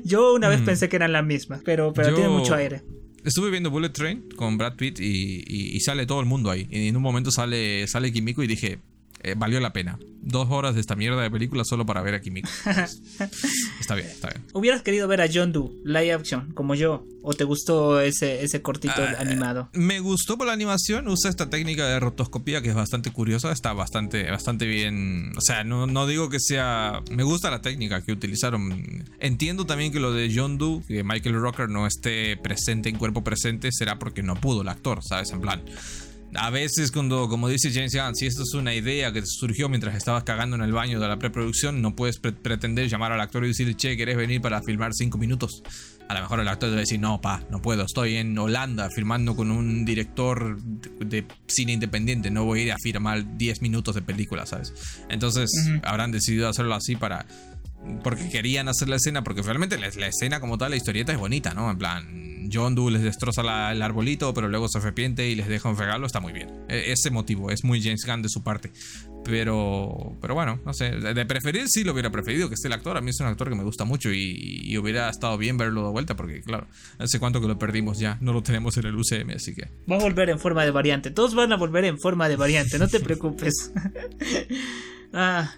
[0.03, 0.65] Yo una vez Mm.
[0.65, 2.83] pensé que eran la misma, pero, pero tiene mucho aire.
[3.23, 6.67] Estuve viendo Bullet Train con Brad Pitt y, y- y sale todo el mundo ahí.
[6.71, 8.79] Y en un momento sale, sale Kimiko y dije,
[9.25, 9.97] eh, valió la pena.
[10.21, 12.49] Dos horas de esta mierda de película solo para ver a Kimiko.
[13.79, 14.43] está bien, está bien.
[14.53, 17.05] ¿Hubieras querido ver a John Doe, live action, como yo?
[17.21, 19.69] ¿O te gustó ese, ese cortito Ah, animado?
[19.73, 23.73] Me gustó por la animación, usa esta técnica de rotoscopía que es bastante curiosa, está
[23.73, 25.31] bastante, bastante bien.
[25.37, 27.01] O sea, no, no digo que sea.
[27.11, 29.05] Me gusta la técnica que utilizaron.
[29.19, 33.23] Entiendo también que lo de John Doe, que Michael Rocker no esté presente en cuerpo
[33.23, 35.31] presente, será porque no pudo el actor, ¿sabes?
[35.31, 35.63] En plan.
[36.37, 39.69] A veces cuando, como dice James Gunn, si esto es una idea que te surgió
[39.69, 43.21] mientras estabas cagando en el baño de la preproducción, no puedes pre- pretender llamar al
[43.21, 45.61] actor y decirle, che, ¿querés venir para filmar cinco minutos?
[46.07, 49.35] A lo mejor el actor debe decir, no, pa, no puedo, estoy en Holanda filmando
[49.35, 53.95] con un director de, de cine independiente, no voy a ir a filmar 10 minutos
[53.95, 54.73] de película, ¿sabes?
[55.09, 55.49] Entonces
[55.83, 57.25] habrán decidido hacerlo así para...
[58.03, 61.53] Porque querían hacer la escena, porque realmente la, escena como tal, la historieta es bonita,
[61.53, 61.69] ¿no?
[61.69, 65.69] En plan, John Doe les destroza el arbolito, pero luego se arrepiente y les deja
[65.69, 66.49] un regalo, está muy bien.
[66.67, 68.71] E- ese motivo es muy James Gunn de su parte.
[69.23, 72.95] Pero, pero bueno, no sé, de preferir sí lo hubiera preferido que esté el actor.
[72.95, 75.83] A mí es un actor que me gusta mucho y, y hubiera estado bien verlo
[75.85, 76.67] de vuelta porque, claro,
[76.99, 79.71] hace cuánto que lo perdimos ya, no lo tenemos en el UCM, así que...
[79.89, 81.09] Va a volver en forma de variante.
[81.09, 83.71] Todos van a volver en forma de variante, no te preocupes.
[85.13, 85.55] ah,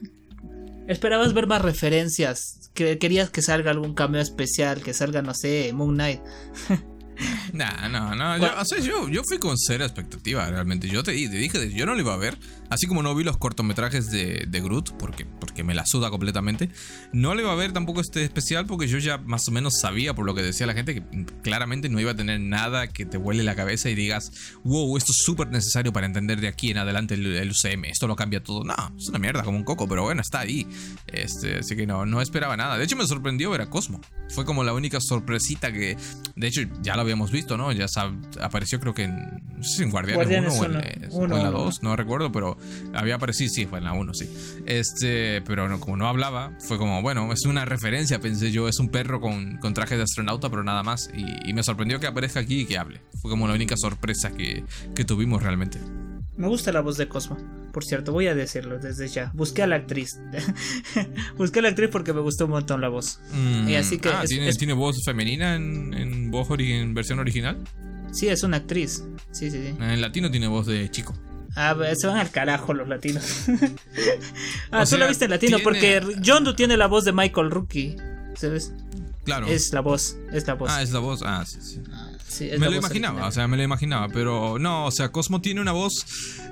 [0.87, 2.69] esperabas ver más referencias.
[2.73, 6.21] Que- Querías que salga algún cameo especial, que salga, no sé, Moon Knight.
[7.53, 8.37] Nah, no, no.
[8.37, 10.87] Yo, o sea, yo, yo fui con cero expectativa, realmente.
[10.87, 12.37] Yo te, te dije, yo no lo iba a ver.
[12.69, 16.69] Así como no vi los cortometrajes de, de Groot, porque, porque me la suda completamente.
[17.13, 20.13] No le iba a ver tampoco este especial, porque yo ya más o menos sabía,
[20.13, 23.17] por lo que decía la gente, que claramente no iba a tener nada que te
[23.17, 24.31] vuele la cabeza y digas,
[24.63, 27.85] wow, esto es súper necesario para entender de aquí en adelante el, el UCM.
[27.85, 28.63] Esto lo cambia todo.
[28.63, 30.67] No, es una mierda, como un coco, pero bueno, está ahí.
[31.07, 32.77] Este, así que no, no esperaba nada.
[32.77, 34.01] De hecho, me sorprendió ver a Cosmo.
[34.29, 35.97] Fue como la única sorpresita que,
[36.35, 37.71] de hecho, ya lo habíamos visto, ¿no?
[37.71, 37.85] Ya
[38.41, 39.15] apareció creo que en,
[39.55, 41.63] no sé si en Guardianes, Guardianes 1 o en, uno, o en la uno.
[41.63, 42.57] 2, no recuerdo, pero
[42.93, 44.29] había aparecido, sí, fue en la 1, sí.
[44.65, 48.79] Este, pero no, como no hablaba, fue como, bueno, es una referencia, pensé yo, es
[48.79, 51.09] un perro con, con traje de astronauta, pero nada más.
[51.15, 53.01] Y, y me sorprendió que aparezca aquí y que hable.
[53.21, 54.63] Fue como la única sorpresa que,
[54.95, 55.79] que tuvimos realmente.
[56.37, 57.37] Me gusta la voz de Cosmo.
[57.73, 59.31] Por cierto, voy a decirlo desde ya.
[59.33, 60.19] Busqué a la actriz.
[61.37, 63.19] Busqué a la actriz porque me gustó un montón la voz.
[63.33, 66.93] Mm, Y así que ah, es- ¿tiene, es- ¿tiene voz femenina en, en, voz en
[66.93, 67.57] versión original?
[68.11, 69.03] Sí, es una actriz.
[69.31, 69.75] Sí, sí, sí.
[69.79, 71.13] En latino tiene voz de chico.
[71.55, 73.45] Ah, se van al carajo los latinos.
[74.71, 77.03] ah, O tú sea, la viste en latino tiene- porque John Doe tiene la voz
[77.03, 77.95] de Michael Rookie.
[78.35, 78.71] ¿Sabes?
[79.25, 79.47] Claro.
[79.47, 80.69] Es la voz, es la voz.
[80.71, 81.21] Ah, es la voz.
[81.25, 81.81] Ah, sí, sí.
[82.27, 83.29] Sí, Me lo imaginaba, original.
[83.29, 86.05] o sea, me lo imaginaba, pero no, o sea, Cosmo tiene una voz,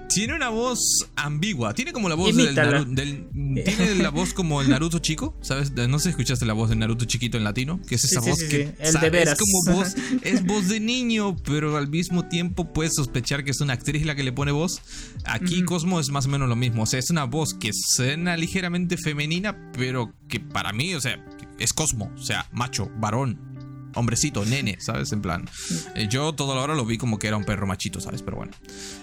[0.07, 0.79] tiene una voz
[1.15, 2.79] ambigua, tiene como la voz del, Imítala.
[2.81, 5.73] Naru- del- tiene la voz como el Naruto chico, ¿sabes?
[5.73, 8.29] No sé si escuchaste la voz del Naruto chiquito en latino, que es esa Sí,
[8.29, 9.37] voz sí, que sí, el de sabe, veras.
[9.37, 13.59] es como voz, es voz de niño, pero al mismo tiempo puedes sospechar que es
[13.59, 14.81] una actriz la que le pone voz.
[15.25, 15.63] Aquí.
[15.65, 18.97] Cosmo es más o menos lo mismo, o sea, es una voz que suena ligeramente
[18.97, 21.23] femenina, pero que para mí, o sea,
[21.59, 23.54] es Cosmo, o sea, macho, varón,
[23.95, 25.11] hombrecito, nene, ¿sabes?
[25.11, 25.49] En plan.
[25.95, 28.21] eh, yo toda la hora lo vi como que era un perro machito, ¿sabes?
[28.21, 28.51] Pero bueno.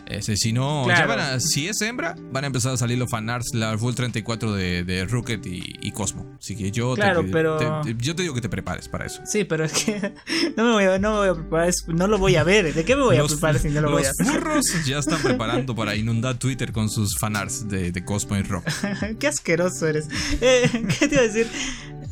[0.07, 1.09] Ese, si no, ya Claro.
[1.09, 4.53] van a- si es hembra, van a empezar a salir los fanarts, la Full 34
[4.53, 6.37] de, de Rocket y, y Cosmo.
[6.39, 9.07] Así que yo, Claro, te, pero- te- te- yo te digo que te prepares para
[9.07, 9.23] eso.
[9.25, 10.13] Sí, pero es que
[10.57, 12.75] no me voy a, no me voy a preparar, es- no lo voy a ver.
[12.75, 14.99] ¿De qué me voy a Los- preparar si no lo voy a los furros ya
[14.99, 18.65] están preparando para inundar Twitter con sus fanarts de, de Cosmo y Rock.
[19.19, 20.07] Qué asqueroso eres.
[20.41, 21.47] Eh, ¿Qué te iba a decir?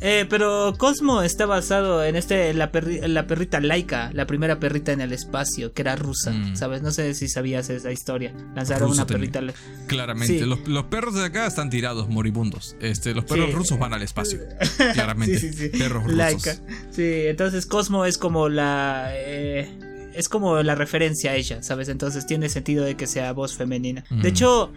[0.01, 2.71] Eh, pero Cosmo está basado en este la,
[3.07, 6.55] la perrita Laika, la primera perrita en el espacio, que era rusa, mm.
[6.55, 6.81] ¿sabes?
[6.81, 8.33] No sé si sabías esa historia.
[8.55, 9.41] Lanzaron una perrita.
[9.85, 12.75] Claramente, los, perros de acá están tirados moribundos.
[12.81, 14.39] Este, los perros rusos van al espacio.
[14.93, 15.39] Claramente.
[15.39, 16.17] sí, sí, perros rusos.
[16.17, 16.55] Laika.
[16.89, 19.69] Sí, entonces Cosmo es como la eh,
[20.13, 21.89] es como la referencia a ella, ¿sabes?
[21.89, 24.03] Entonces tiene sentido de que sea voz femenina.
[24.09, 24.73] De hecho,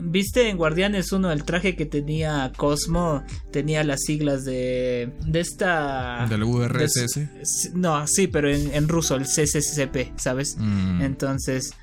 [0.00, 3.24] ¿Viste en Guardianes 1 el traje que tenía Cosmo?
[3.50, 5.12] Tenía las siglas de.
[5.26, 6.26] de esta.
[6.28, 7.74] ¿Del URSS?
[7.74, 10.56] no, sí, pero en, ruso, el CCCP, ¿sabes?
[10.58, 11.02] Mm.
[11.02, 11.74] Entonces.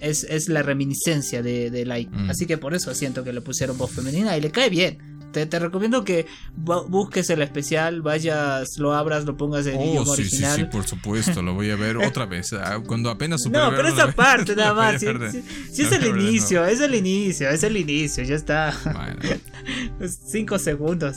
[0.00, 2.10] Es, es, la reminiscencia de, de Light.
[2.10, 2.28] Mm.
[2.28, 5.17] Así que por eso siento que le pusieron voz femenina y le cae bien.
[5.32, 6.26] Te, recomiendo que
[6.56, 10.56] busques el especial, vayas, lo abras, lo pongas en oh, idioma sí, original.
[10.56, 12.52] Sí, sí, por supuesto, lo voy a ver otra vez.
[12.52, 15.00] Ah, cuando apenas No, pero esa parte nada más.
[15.00, 18.74] Si, es el inicio, es el inicio, es el inicio, ya está.
[20.26, 21.16] Cinco segundos.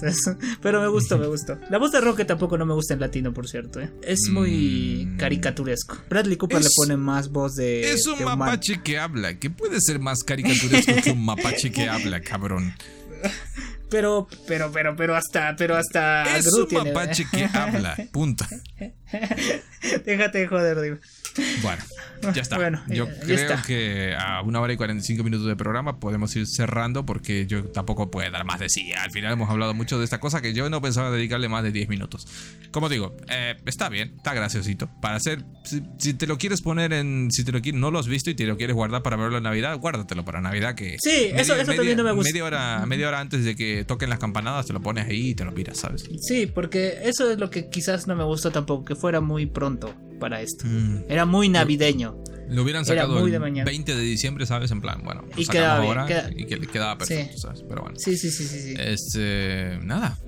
[0.62, 1.58] Pero me gustó, me gustó.
[1.70, 3.80] La voz de Roque tampoco no me gusta en latino, por cierto.
[3.80, 3.90] ¿eh?
[4.04, 5.18] Es muy mm.
[5.18, 5.98] caricaturesco.
[6.10, 7.92] Bradley Cooper le pone más voz de.
[7.92, 9.40] Es un mapache que habla.
[9.40, 12.74] ¿Qué puede ser más caricaturesco que un mapache que habla, cabrón?
[13.92, 16.24] Pero, pero, pero, pero hasta, pero hasta.
[16.38, 18.46] Es un mapache que habla, punto.
[20.06, 20.98] Déjate de joder, digo.
[21.62, 21.84] Bueno,
[22.34, 22.58] ya está.
[22.88, 27.48] yo creo que a una hora y 45 minutos de programa podemos ir cerrando porque
[27.48, 28.92] yo tampoco puedo dar más de sí.
[28.94, 31.72] Al final hemos hablado mucho de esta cosa que yo no pensaba dedicarle más de
[31.72, 32.28] 10 minutos.
[32.72, 34.90] Como digo, eh, está bien, está graciosito.
[35.02, 38.08] Para hacer, si, te lo quieres poner en, si te lo quieres, no lo has
[38.08, 40.98] visto y te lo quieres guardar para verlo en Navidad, guárdatelo para Navidad que...
[41.02, 42.32] Sí, eso, eso también no me gusta.
[42.32, 45.36] Media hora, media hora antes de que toquen las campanadas te lo pones ahí y
[45.36, 46.08] te lo miras, ¿sabes?
[46.22, 49.94] Sí, porque eso es lo que quizás no me gustó tampoco, que fuera muy pronto
[50.22, 50.66] para esto.
[50.66, 51.04] Mm.
[51.10, 52.24] Era muy navideño.
[52.48, 54.72] Lo hubieran sacado el 20 de diciembre, ¿sabes?
[54.72, 57.64] En plan, bueno, y quedaba ahora y que quedaba perfecto, ¿sabes?
[57.68, 57.98] Pero bueno.
[57.98, 58.60] Sí, sí, sí, sí.
[58.60, 58.76] sí.
[58.78, 60.20] Este, nada,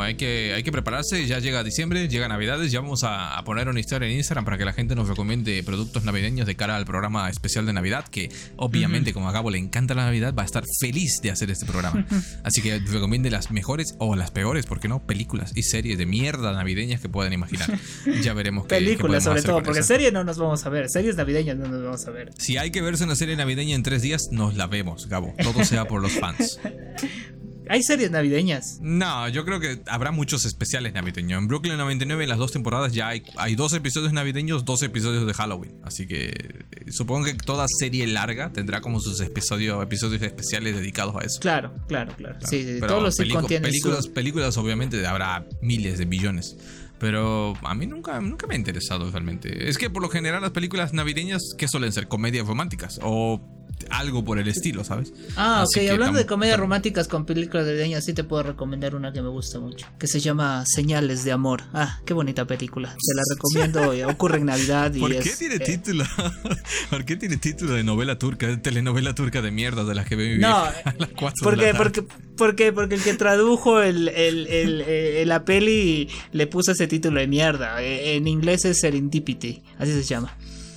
[0.00, 3.80] hay que, hay que prepararse, ya llega diciembre, llega Navidades, ya vamos a, poner una
[3.80, 7.28] historia en Instagram para que la gente nos recomiende productos navideños de cara al programa
[7.28, 10.64] especial de Navidad, que obviamente como a Gabo le encanta la Navidad, va a estar
[10.80, 12.06] feliz de hacer este programa.
[12.44, 15.04] Así que recomiende las mejores o las peores, ¿por qué no?
[15.06, 17.70] Películas y series de mierda navideñas que puedan imaginar.
[18.22, 21.56] Ya veremos qué Películas sobre todo, porque series no nos vamos a ver, series navideñas
[21.56, 22.30] no nos vamos a ver.
[22.38, 25.34] Si hay que verse una serie navideña en tres días, nos la vemos, Gabo.
[25.42, 26.58] Todo sea por los fans.
[27.68, 28.78] ¿Hay series navideñas?
[28.80, 31.40] No, yo creo que habrá muchos especiales navideños.
[31.40, 35.26] En Brooklyn 99, en las dos temporadas, ya hay, hay dos episodios navideños, dos episodios
[35.26, 35.80] de Halloween.
[35.82, 41.16] Así que eh, supongo que toda serie larga tendrá como sus episodios, episodios especiales dedicados
[41.16, 41.40] a eso.
[41.40, 42.38] Claro, claro, claro.
[42.44, 46.56] Sí, sí todos los películas, películas, obviamente, habrá miles de millones.
[46.98, 49.68] Pero a mí nunca, nunca me ha interesado realmente.
[49.68, 53.40] Es que por lo general las películas navideñas que suelen ser comedias románticas o
[53.90, 55.12] algo por el estilo, ¿sabes?
[55.36, 59.12] Ah, ok, hablando de comedias románticas con películas de Deña, sí te puedo recomendar una
[59.12, 61.62] que me gusta mucho, que se llama Señales de Amor.
[61.72, 62.88] Ah, qué bonita película.
[62.88, 66.04] Te la recomiendo, ocurre en Navidad y ¿Por qué tiene eh, título?
[66.90, 70.16] ¿Por qué tiene título de novela turca, de telenovela turca de mierda de las que
[70.16, 71.10] ve mi No, a las
[71.42, 72.04] porque, porque,
[72.36, 77.20] porque, porque el que tradujo el, el, el, eh, la peli le puso ese título
[77.20, 77.82] de mierda.
[77.82, 80.36] Eh, en inglés es Serendipity, así se llama.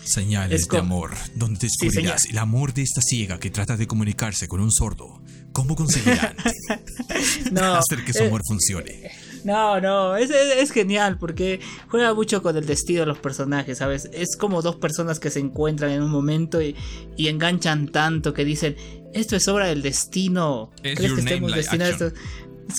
[0.09, 4.59] Señales de amor, donde descubrirás el amor de esta ciega que trata de comunicarse con
[4.59, 5.21] un sordo.
[5.51, 6.35] ¿Cómo conseguirán
[7.77, 9.11] hacer que su amor funcione?
[9.43, 11.59] No, no, es, es, genial porque
[11.89, 14.09] juega mucho con el destino de los personajes, ¿sabes?
[14.11, 16.75] Es como dos personas que se encuentran en un momento y,
[17.17, 18.75] enganchan tanto que dicen,
[19.13, 20.71] esto es obra del destino.
[20.81, 22.13] ¿Crees que estemos destinados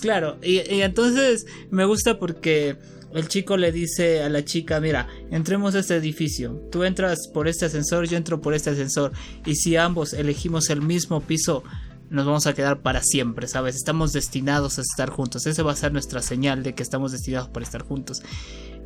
[0.01, 2.77] claro, y entonces me gusta porque
[3.15, 7.49] el chico le dice a la chica, mira, entremos a este edificio, tú entras por
[7.49, 9.13] este ascensor, yo entro por este ascensor,
[9.45, 11.65] y si ambos elegimos el mismo piso,
[12.09, 13.77] nos vamos a quedar para siempre, ¿sabes?
[13.77, 17.49] Estamos destinados a estar juntos, esa va a ser nuestra señal de que estamos destinados
[17.49, 18.23] para estar juntos.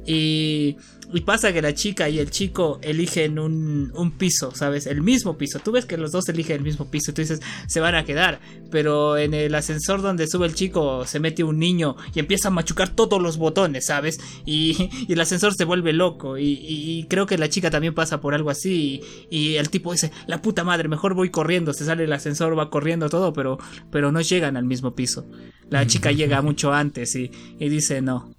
[0.06, 0.76] Y,
[1.24, 4.86] pasa que la chica y el chico eligen un, un, piso, ¿sabes?
[4.86, 5.60] El mismo piso.
[5.60, 8.04] Tú ves que los dos eligen el mismo piso y tú dices, se van a
[8.04, 8.40] quedar.
[8.70, 12.50] Pero en el ascensor donde sube el chico se mete un niño y empieza a
[12.50, 14.18] machucar todos los botones, ¿sabes?
[14.44, 16.36] Y, el ascensor se vuelve loco.
[16.36, 19.00] Y, creo que la chica también pasa por algo así.
[19.30, 21.72] Y, el tipo dice, la puta madre, mejor voy corriendo.
[21.72, 23.58] Se sale el ascensor, va corriendo todo, pero,
[23.90, 25.26] pero no llegan al mismo piso.
[25.70, 28.33] La chica llega mucho antes y, y dice, no,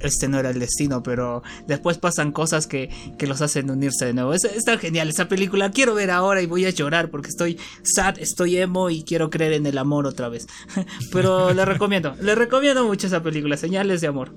[0.00, 4.14] este no era el destino, pero después pasan cosas que, que los hacen unirse de
[4.14, 4.34] nuevo.
[4.34, 8.18] Es, está genial esa película, quiero ver ahora y voy a llorar porque estoy sad,
[8.18, 10.46] estoy emo y quiero creer en el amor otra vez.
[11.12, 14.34] pero le recomiendo, le recomiendo mucho esa película, Señales de Amor.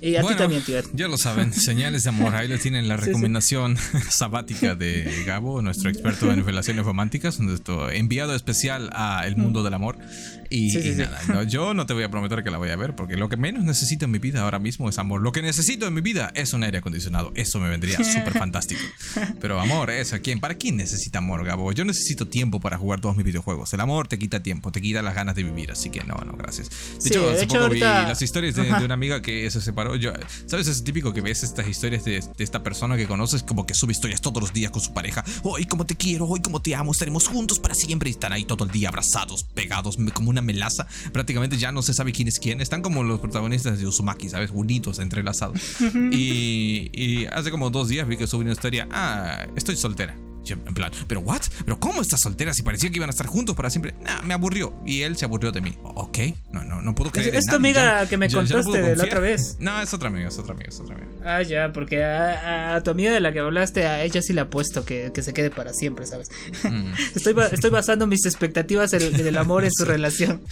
[0.00, 0.80] Y a ti también, tío.
[0.92, 2.34] Ya lo saben, señales de amor.
[2.34, 3.76] Ahí les tienen la recomendación
[4.08, 7.38] sabática de Gabo, nuestro experto en relaciones románticas,
[7.92, 9.98] enviado especial a El Mundo del Amor.
[10.54, 13.28] Y, nada, yo no te voy a prometer que la voy a ver, porque lo
[13.28, 15.20] que menos necesito en mi vida ahora mismo es amor.
[15.20, 17.32] Lo que necesito en mi vida es un aire acondicionado.
[17.34, 18.80] Eso me vendría súper fantástico.
[19.40, 20.38] Pero amor, ¿eso quién?
[20.38, 21.72] ¿Para quién necesita amor, Gabo?
[21.72, 23.72] Yo necesito tiempo para jugar todos mis videojuegos.
[23.74, 26.36] El amor te quita tiempo, te quita las ganas de vivir, así que no, no,
[26.36, 26.70] gracias.
[27.02, 29.96] De hecho, hace poco vi las historias de, una amiga que se separó.
[29.96, 30.12] Yo,
[30.46, 30.68] ¿Sabes?
[30.68, 34.20] Es típico que ves estas historias de, esta persona que conoces, como que sube historias
[34.20, 35.24] todos los días con su pareja.
[35.42, 38.10] Hoy, como te quiero, hoy, como te amo, estaremos juntos para siempre.
[38.10, 40.86] Y están ahí todo el día abrazados, pegados, como una melaza.
[41.12, 42.60] Prácticamente ya no se sabe quién es quién.
[42.60, 44.50] Están como los protagonistas de Uzumaki, ¿sabes?
[44.52, 45.58] Unidos, entrelazados.
[46.12, 48.88] y, y hace como dos días vi que subí una historia.
[48.90, 50.16] Ah, estoy soltera
[50.52, 51.42] en plan, ¿pero what?
[51.64, 53.94] ¿Pero cómo estás soltera si parecía que iban a estar juntos para siempre?
[54.02, 54.74] Nah, me aburrió.
[54.84, 55.76] Y él se aburrió de mí.
[55.82, 56.18] Ok,
[56.52, 57.34] no, no, no puedo creer.
[57.34, 59.56] ¿Es, tu amiga que me contaste de la otra vez?
[59.60, 61.10] No, es otra amiga, es otra amiga, es otra amiga.
[61.24, 64.84] Ah, ya, porque a, tu amiga de la que hablaste, a ella sí le apuesto
[64.84, 66.30] que, que se quede para siempre, ¿sabes?
[66.62, 66.92] Mm.
[67.14, 70.42] estoy, estoy basando mis expectativas en, el amor en su relación.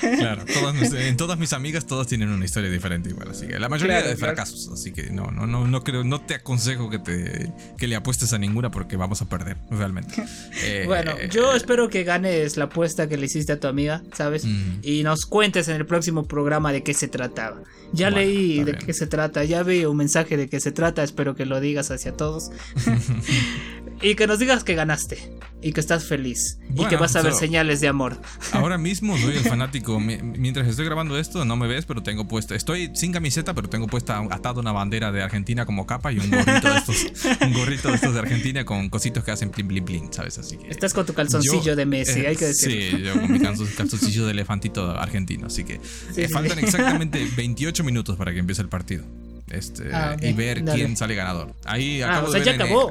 [0.00, 0.44] claro,
[0.92, 4.16] en todas mis amigas, todas tienen una historia diferente igual, así que la mayoría de
[4.16, 7.96] fracasos, así que no, no, no, no creo, no te aconsejo que te que le
[7.96, 10.14] apuestes a ninguna porque vamos a perder, realmente.
[10.60, 14.44] Eh, bueno, yo espero que ganes la apuesta que le hiciste a tu amiga, ¿sabes?
[14.44, 14.80] Mm.
[14.82, 17.62] Y nos cuentes en el próximo programa de qué se trataba.
[17.92, 21.36] Ya leí de qué se trata, ya vi un mensaje de qué se trata, espero
[21.36, 22.50] que lo digas hacia todos.
[24.00, 25.18] y que nos digas que ganaste
[25.60, 28.20] y que estás feliz y que vas a ver señales de amor.
[28.52, 29.98] Ahora mismo soy el fanático.
[30.00, 32.54] Mientras estoy grabando esto, no me ves, pero tengo puesto.
[32.54, 36.30] Estoy sin camiseta, pero tengo puesta atado una bandera de Argentina como capa y un
[36.30, 37.06] gorrito de estos,
[37.40, 40.38] un gorrito de estos de Argentina con cositos que hacen plin, plin, plin, ¿sabes?
[40.38, 40.68] Así que.
[40.68, 42.98] Estás con tu calzoncillo de Messi, hay que decirlo.
[42.98, 45.46] Sí, yo con mi calzoncillo de elefantito argentino.
[45.46, 45.80] Así que
[46.16, 49.04] eh, faltan exactamente 28 minutos para que empiece el partido.
[49.50, 51.54] Este, ah, y ver quién sale ganador.
[51.64, 52.90] Ahí ah, acabo o sea, ya acabó.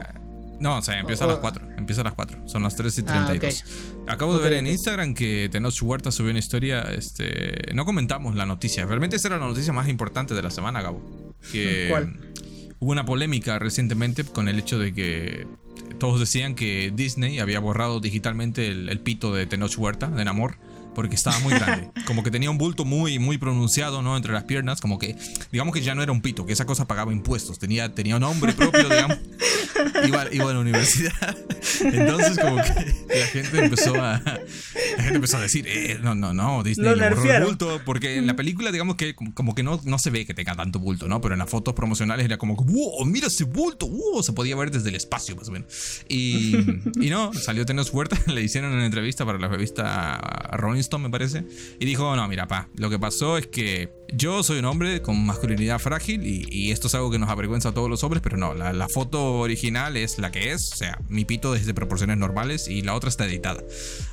[0.59, 1.67] No, o sea, empieza a las 4.
[1.77, 2.47] Empieza a las 4.
[2.47, 3.63] Son las 3 y 32.
[4.07, 6.81] Ah, Acabo de ver en Instagram que Tenoch Huerta subió una historia.
[6.81, 8.85] Este, no comentamos la noticia.
[8.85, 11.35] Realmente esa era la noticia más importante de la semana, Gabo.
[11.51, 12.19] Que ¿Cuál?
[12.79, 15.47] Hubo una polémica recientemente con el hecho de que
[15.99, 20.57] todos decían que Disney había borrado digitalmente el, pito de Tenoch Huerta, de Namor
[20.97, 21.91] porque estaba muy grande.
[22.07, 24.17] Como que tenía un bulto muy, muy pronunciado, ¿no?
[24.17, 25.15] Entre las piernas, como que,
[25.51, 28.21] digamos que ya no era un pito, que esa cosa pagaba impuestos, tenía, tenía un
[28.21, 29.19] nombre propio, digamos.
[30.07, 31.37] Iba, iba a la universidad.
[31.81, 36.33] Entonces, como que la gente empezó a, la gente empezó a decir, eh, no, no,
[36.33, 39.79] no, Disney le borró el bulto, porque en la película, digamos que como que no,
[39.83, 41.21] no se ve que tenga tanto bulto, ¿no?
[41.21, 44.71] Pero en las fotos promocionales era como, wow, mira ese bulto, wow, se podía ver
[44.71, 45.67] desde el espacio, más o menos.
[46.09, 46.55] Y,
[46.99, 50.19] y no, salió Tenos Huerta, le hicieron una entrevista para la revista
[50.53, 51.43] Rolling me parece,
[51.79, 55.25] y dijo, no, mira, pa, lo que pasó es que yo soy un hombre con
[55.25, 58.53] masculinidad frágil y, esto es algo que nos avergüenza a todos los hombres, pero no,
[58.53, 62.67] la, foto original es la que es, o sea, mi pito es de proporciones normales
[62.67, 63.63] y la otra está editada.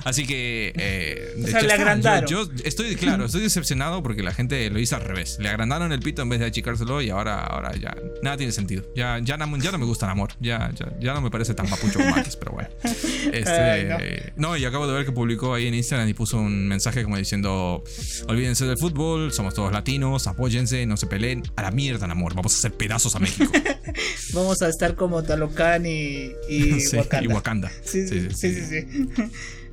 [0.04, 0.72] Así que...
[0.76, 2.28] Eh, o sea, le agrandaron.
[2.28, 5.38] Yo, estoy, claro, estoy decepcionado porque la gente lo hizo al revés.
[5.40, 8.84] Le agrandaron el pito en vez de achicárselo y ahora, ahora ya nada tiene sentido.
[8.96, 11.68] Ya, ya, no, ya no me gusta el amor, ya, ya, no me parece tan
[11.68, 12.68] papucho como antes, pero bueno.
[13.32, 14.56] Este, no.
[14.56, 17.82] y acabo de ver que publicó ahí en Instagram y puso un mensaje como diciendo,
[18.28, 19.83] olvídense del fútbol, somos todos latinos,
[20.26, 23.50] apóyense, no se peleen, a la mierda, amor, vamos a hacer pedazos a México.
[24.34, 26.80] vamos a estar como Talocán y, y
[27.28, 27.70] Wakanda.
[27.82, 28.54] sí, sí, sí.
[28.54, 28.86] sí.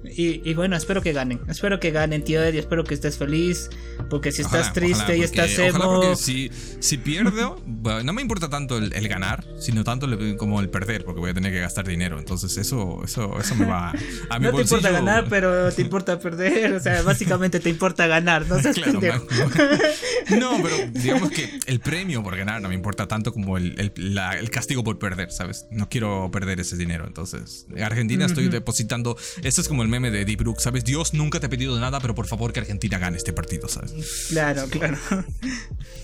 [0.03, 1.39] Y, bueno, espero que ganen.
[1.47, 2.59] Espero que ganen, tío Eddie.
[2.59, 3.69] Espero que estés feliz.
[4.09, 6.15] Porque si estás triste y estás emo.
[6.15, 7.61] si, si pierdo,
[8.03, 10.07] no me importa tanto el, ganar, sino tanto
[10.37, 12.17] como el perder, porque voy a tener que gastar dinero.
[12.19, 13.93] Entonces, eso, eso, eso me va
[14.29, 16.73] a mi No te importa ganar, pero te importa perder.
[16.73, 18.45] O sea, básicamente te importa ganar.
[18.47, 18.57] No
[20.39, 24.49] No, pero digamos que el premio por ganar no me importa tanto como el, el,
[24.49, 25.67] castigo por perder, ¿sabes?
[25.71, 27.05] No quiero perder ese dinero.
[27.07, 29.17] Entonces, en Argentina estoy depositando.
[29.43, 30.83] Esto es como el meme de Deep Brook, ¿sabes?
[30.83, 33.93] Dios nunca te ha pedido nada, pero por favor que Argentina gane este partido, ¿sabes?
[34.29, 34.97] Claro, claro.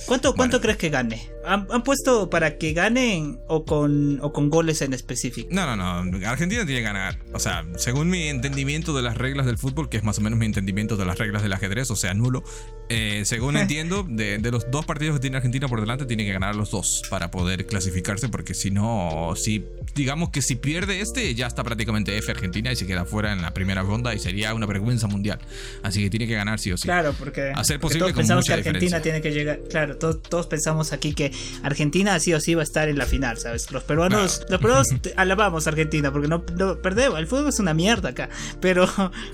[0.06, 1.30] ¿Cuánto, cuánto crees que gane?
[1.46, 5.50] ¿Han, puesto para que ganen o con, o con goles en específico?
[5.52, 6.28] No, no, no.
[6.28, 7.20] Argentina tiene que ganar.
[7.34, 10.40] O sea, según mi entendimiento de las reglas del fútbol, que es más o menos
[10.40, 12.44] mi entendimiento de las reglas del ajedrez, o sea, nulo,
[12.90, 16.32] eh, según entiendo, de, de, los dos partidos que tiene Argentina por delante, tiene que
[16.32, 19.66] ganar los dos para poder clasificarse, porque si no, si
[19.96, 23.42] digamos que si pierde este, ya está prácticamente F Argentina y se queda fuera en
[23.42, 25.40] la primera ronda y sería una vergüenza mundial.
[25.84, 26.84] Así que tiene que ganar sí o sí.
[26.84, 29.60] Claro, porque, hacer posible todos pensamos que Argentina tiene que llegar.
[29.70, 31.32] Claro, todos, todos, pensamos aquí que
[31.64, 33.72] Argentina sí o sí va a estar en la final, ¿sabes?
[33.72, 34.88] Los peruanos, los peruanos
[35.18, 36.46] alabamos a Argentina porque no,
[36.82, 37.20] perdemos.
[37.20, 38.30] El fútbol es una mierda acá,
[38.62, 38.88] pero,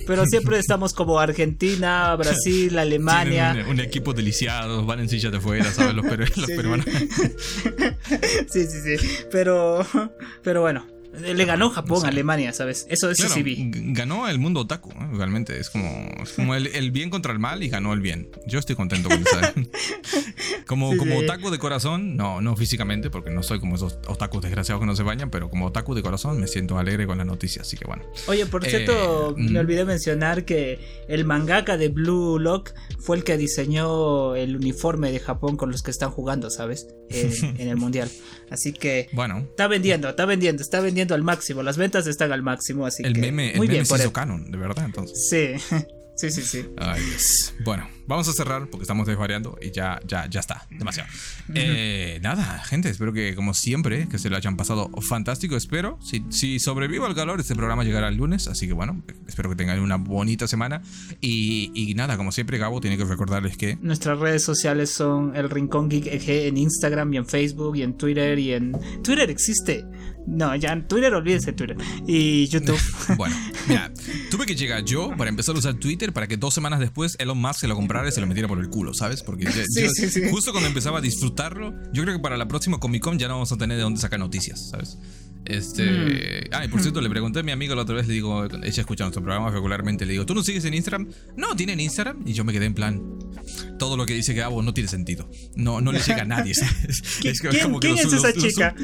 [0.07, 5.71] pero siempre estamos como Argentina, Brasil, Alemania Un, equipo deliciado, van en silla de fuera,
[5.71, 5.95] ¿sabes?
[5.95, 6.05] Los,
[6.45, 6.85] peruanos.
[8.49, 9.07] sí, sí, sí.
[9.31, 9.85] Pero,
[10.43, 12.87] pero bueno, le ganó Japón a Alemania, ¿sabes?
[12.89, 13.69] Eso, eso sí vi.
[13.93, 15.59] Ganó el mundo otaku, realmente.
[15.59, 18.29] Es como, como el, bien contra el mal y ganó el bien.
[18.47, 19.37] Yo estoy contento con eso.
[20.67, 24.81] como como otaku de corazón, no, no físicamente, porque no soy como esos otakus desgraciados
[24.81, 27.61] que no se bañan, pero como otaku de corazón me siento alegre con la noticia,
[27.61, 28.03] así que bueno.
[28.27, 33.23] Oye, por cierto, eh, me olvidé mencionar que el mangaka de Blue Lock fue el
[33.23, 36.87] que diseñó el uniforme de Japón con los que están jugando, ¿sabes?
[37.09, 38.09] En, en el mundial.
[38.53, 39.09] Así que.
[39.13, 39.39] Bueno.
[39.39, 41.63] Está vendiendo, está vendiendo, está vendiendo al máximo.
[41.63, 43.21] Las ventas están al máximo, así el que.
[43.21, 45.27] Meme, el meme se hizo canon, de verdad, entonces.
[45.27, 45.75] Sí.
[46.15, 46.63] Sí, sí, sí.
[46.77, 47.01] Ay,
[47.65, 50.67] Bueno, vamos a cerrar porque estamos desvariando y ya, ya, ya está.
[50.69, 51.09] Demasiado.
[51.55, 55.55] Eh, nada, gente, espero que, como siempre, que se lo hayan pasado fantástico.
[55.55, 55.99] Espero.
[56.01, 58.47] Si, si sobrevivo al calor, este programa llegará el lunes.
[58.47, 60.81] Así que bueno, espero que tengan una bonita semana.
[61.21, 63.77] Y, y nada, como siempre, Gabo tiene que recordarles que.
[63.81, 67.97] Nuestras redes sociales son el Rincón Geek EG en Instagram y en Facebook y en
[67.97, 68.73] Twitter y en.
[69.03, 69.85] Twitter existe.
[70.25, 71.77] No, ya en Twitter, olvídense Twitter.
[72.07, 72.79] Y YouTube.
[73.17, 73.35] bueno,
[73.67, 73.91] mira,
[74.31, 77.37] tuve que llegar yo para empezar a usar Twitter para que dos semanas después Elon
[77.37, 79.23] Musk se lo comprara y se lo metiera por el culo, ¿sabes?
[79.23, 79.45] Porque
[80.31, 83.35] justo cuando empezaba a disfrutarlo, yo creo que para la próxima Comic Con ya no
[83.35, 84.97] vamos a tener de dónde sacar noticias, ¿sabes?
[85.45, 85.83] Este.
[85.83, 86.49] Mm.
[86.51, 88.81] Ah, y por cierto, le pregunté a mi amigo la otra vez, le digo, ella
[88.81, 91.09] escucha nuestro programa regularmente, le digo, ¿tú no sigues en Instagram?
[91.35, 92.23] No, tiene en Instagram.
[92.25, 93.01] Y yo me quedé en plan,
[93.77, 95.29] todo lo que dice Gabo no tiene sentido.
[95.55, 96.53] No, no le llega a nadie.
[97.23, 98.75] es como que ¿quién es esa chica?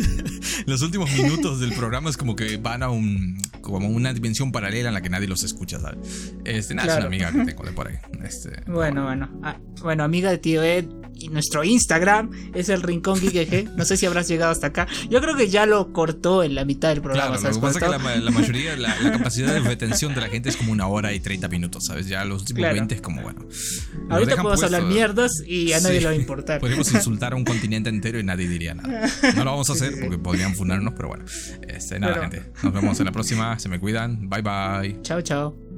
[0.65, 4.89] Los, últimos minutos del programa es como que van a un como una dimensión paralela
[4.89, 6.33] en la que nadie los escucha, ¿sabes?
[6.45, 7.95] Este, nada, es una amiga que tengo de por ahí.
[8.23, 9.29] Este, bueno, bueno.
[9.43, 10.85] Ah, bueno, amiga de tío Ed
[11.19, 14.87] y nuestro Instagram es el Rincón Geek No sé si habrás llegado hasta acá.
[15.09, 17.37] Yo creo que ya lo cortó en la mitad del programa.
[17.37, 20.49] Claro, lo que pasa es que la, mayoría, la, capacidad de retención de la gente
[20.49, 22.07] es como una hora y 30 minutos, ¿sabes?
[22.07, 23.45] Ya los últimos 20 es como, bueno.
[24.09, 26.59] Ahorita podemos hablar mierdas y a nadie le va a importar.
[26.59, 29.07] Podríamos insultar a un continente entero y nadie diría nada.
[29.35, 31.25] No lo vamos a hacer porque podrían funarnos, pero bueno.
[31.67, 32.51] Este, nada, gente.
[32.63, 33.59] Nos vemos en la próxima.
[33.59, 34.29] Se me cuidan.
[34.29, 35.01] Bye bye.
[35.01, 35.68] Chao, chao.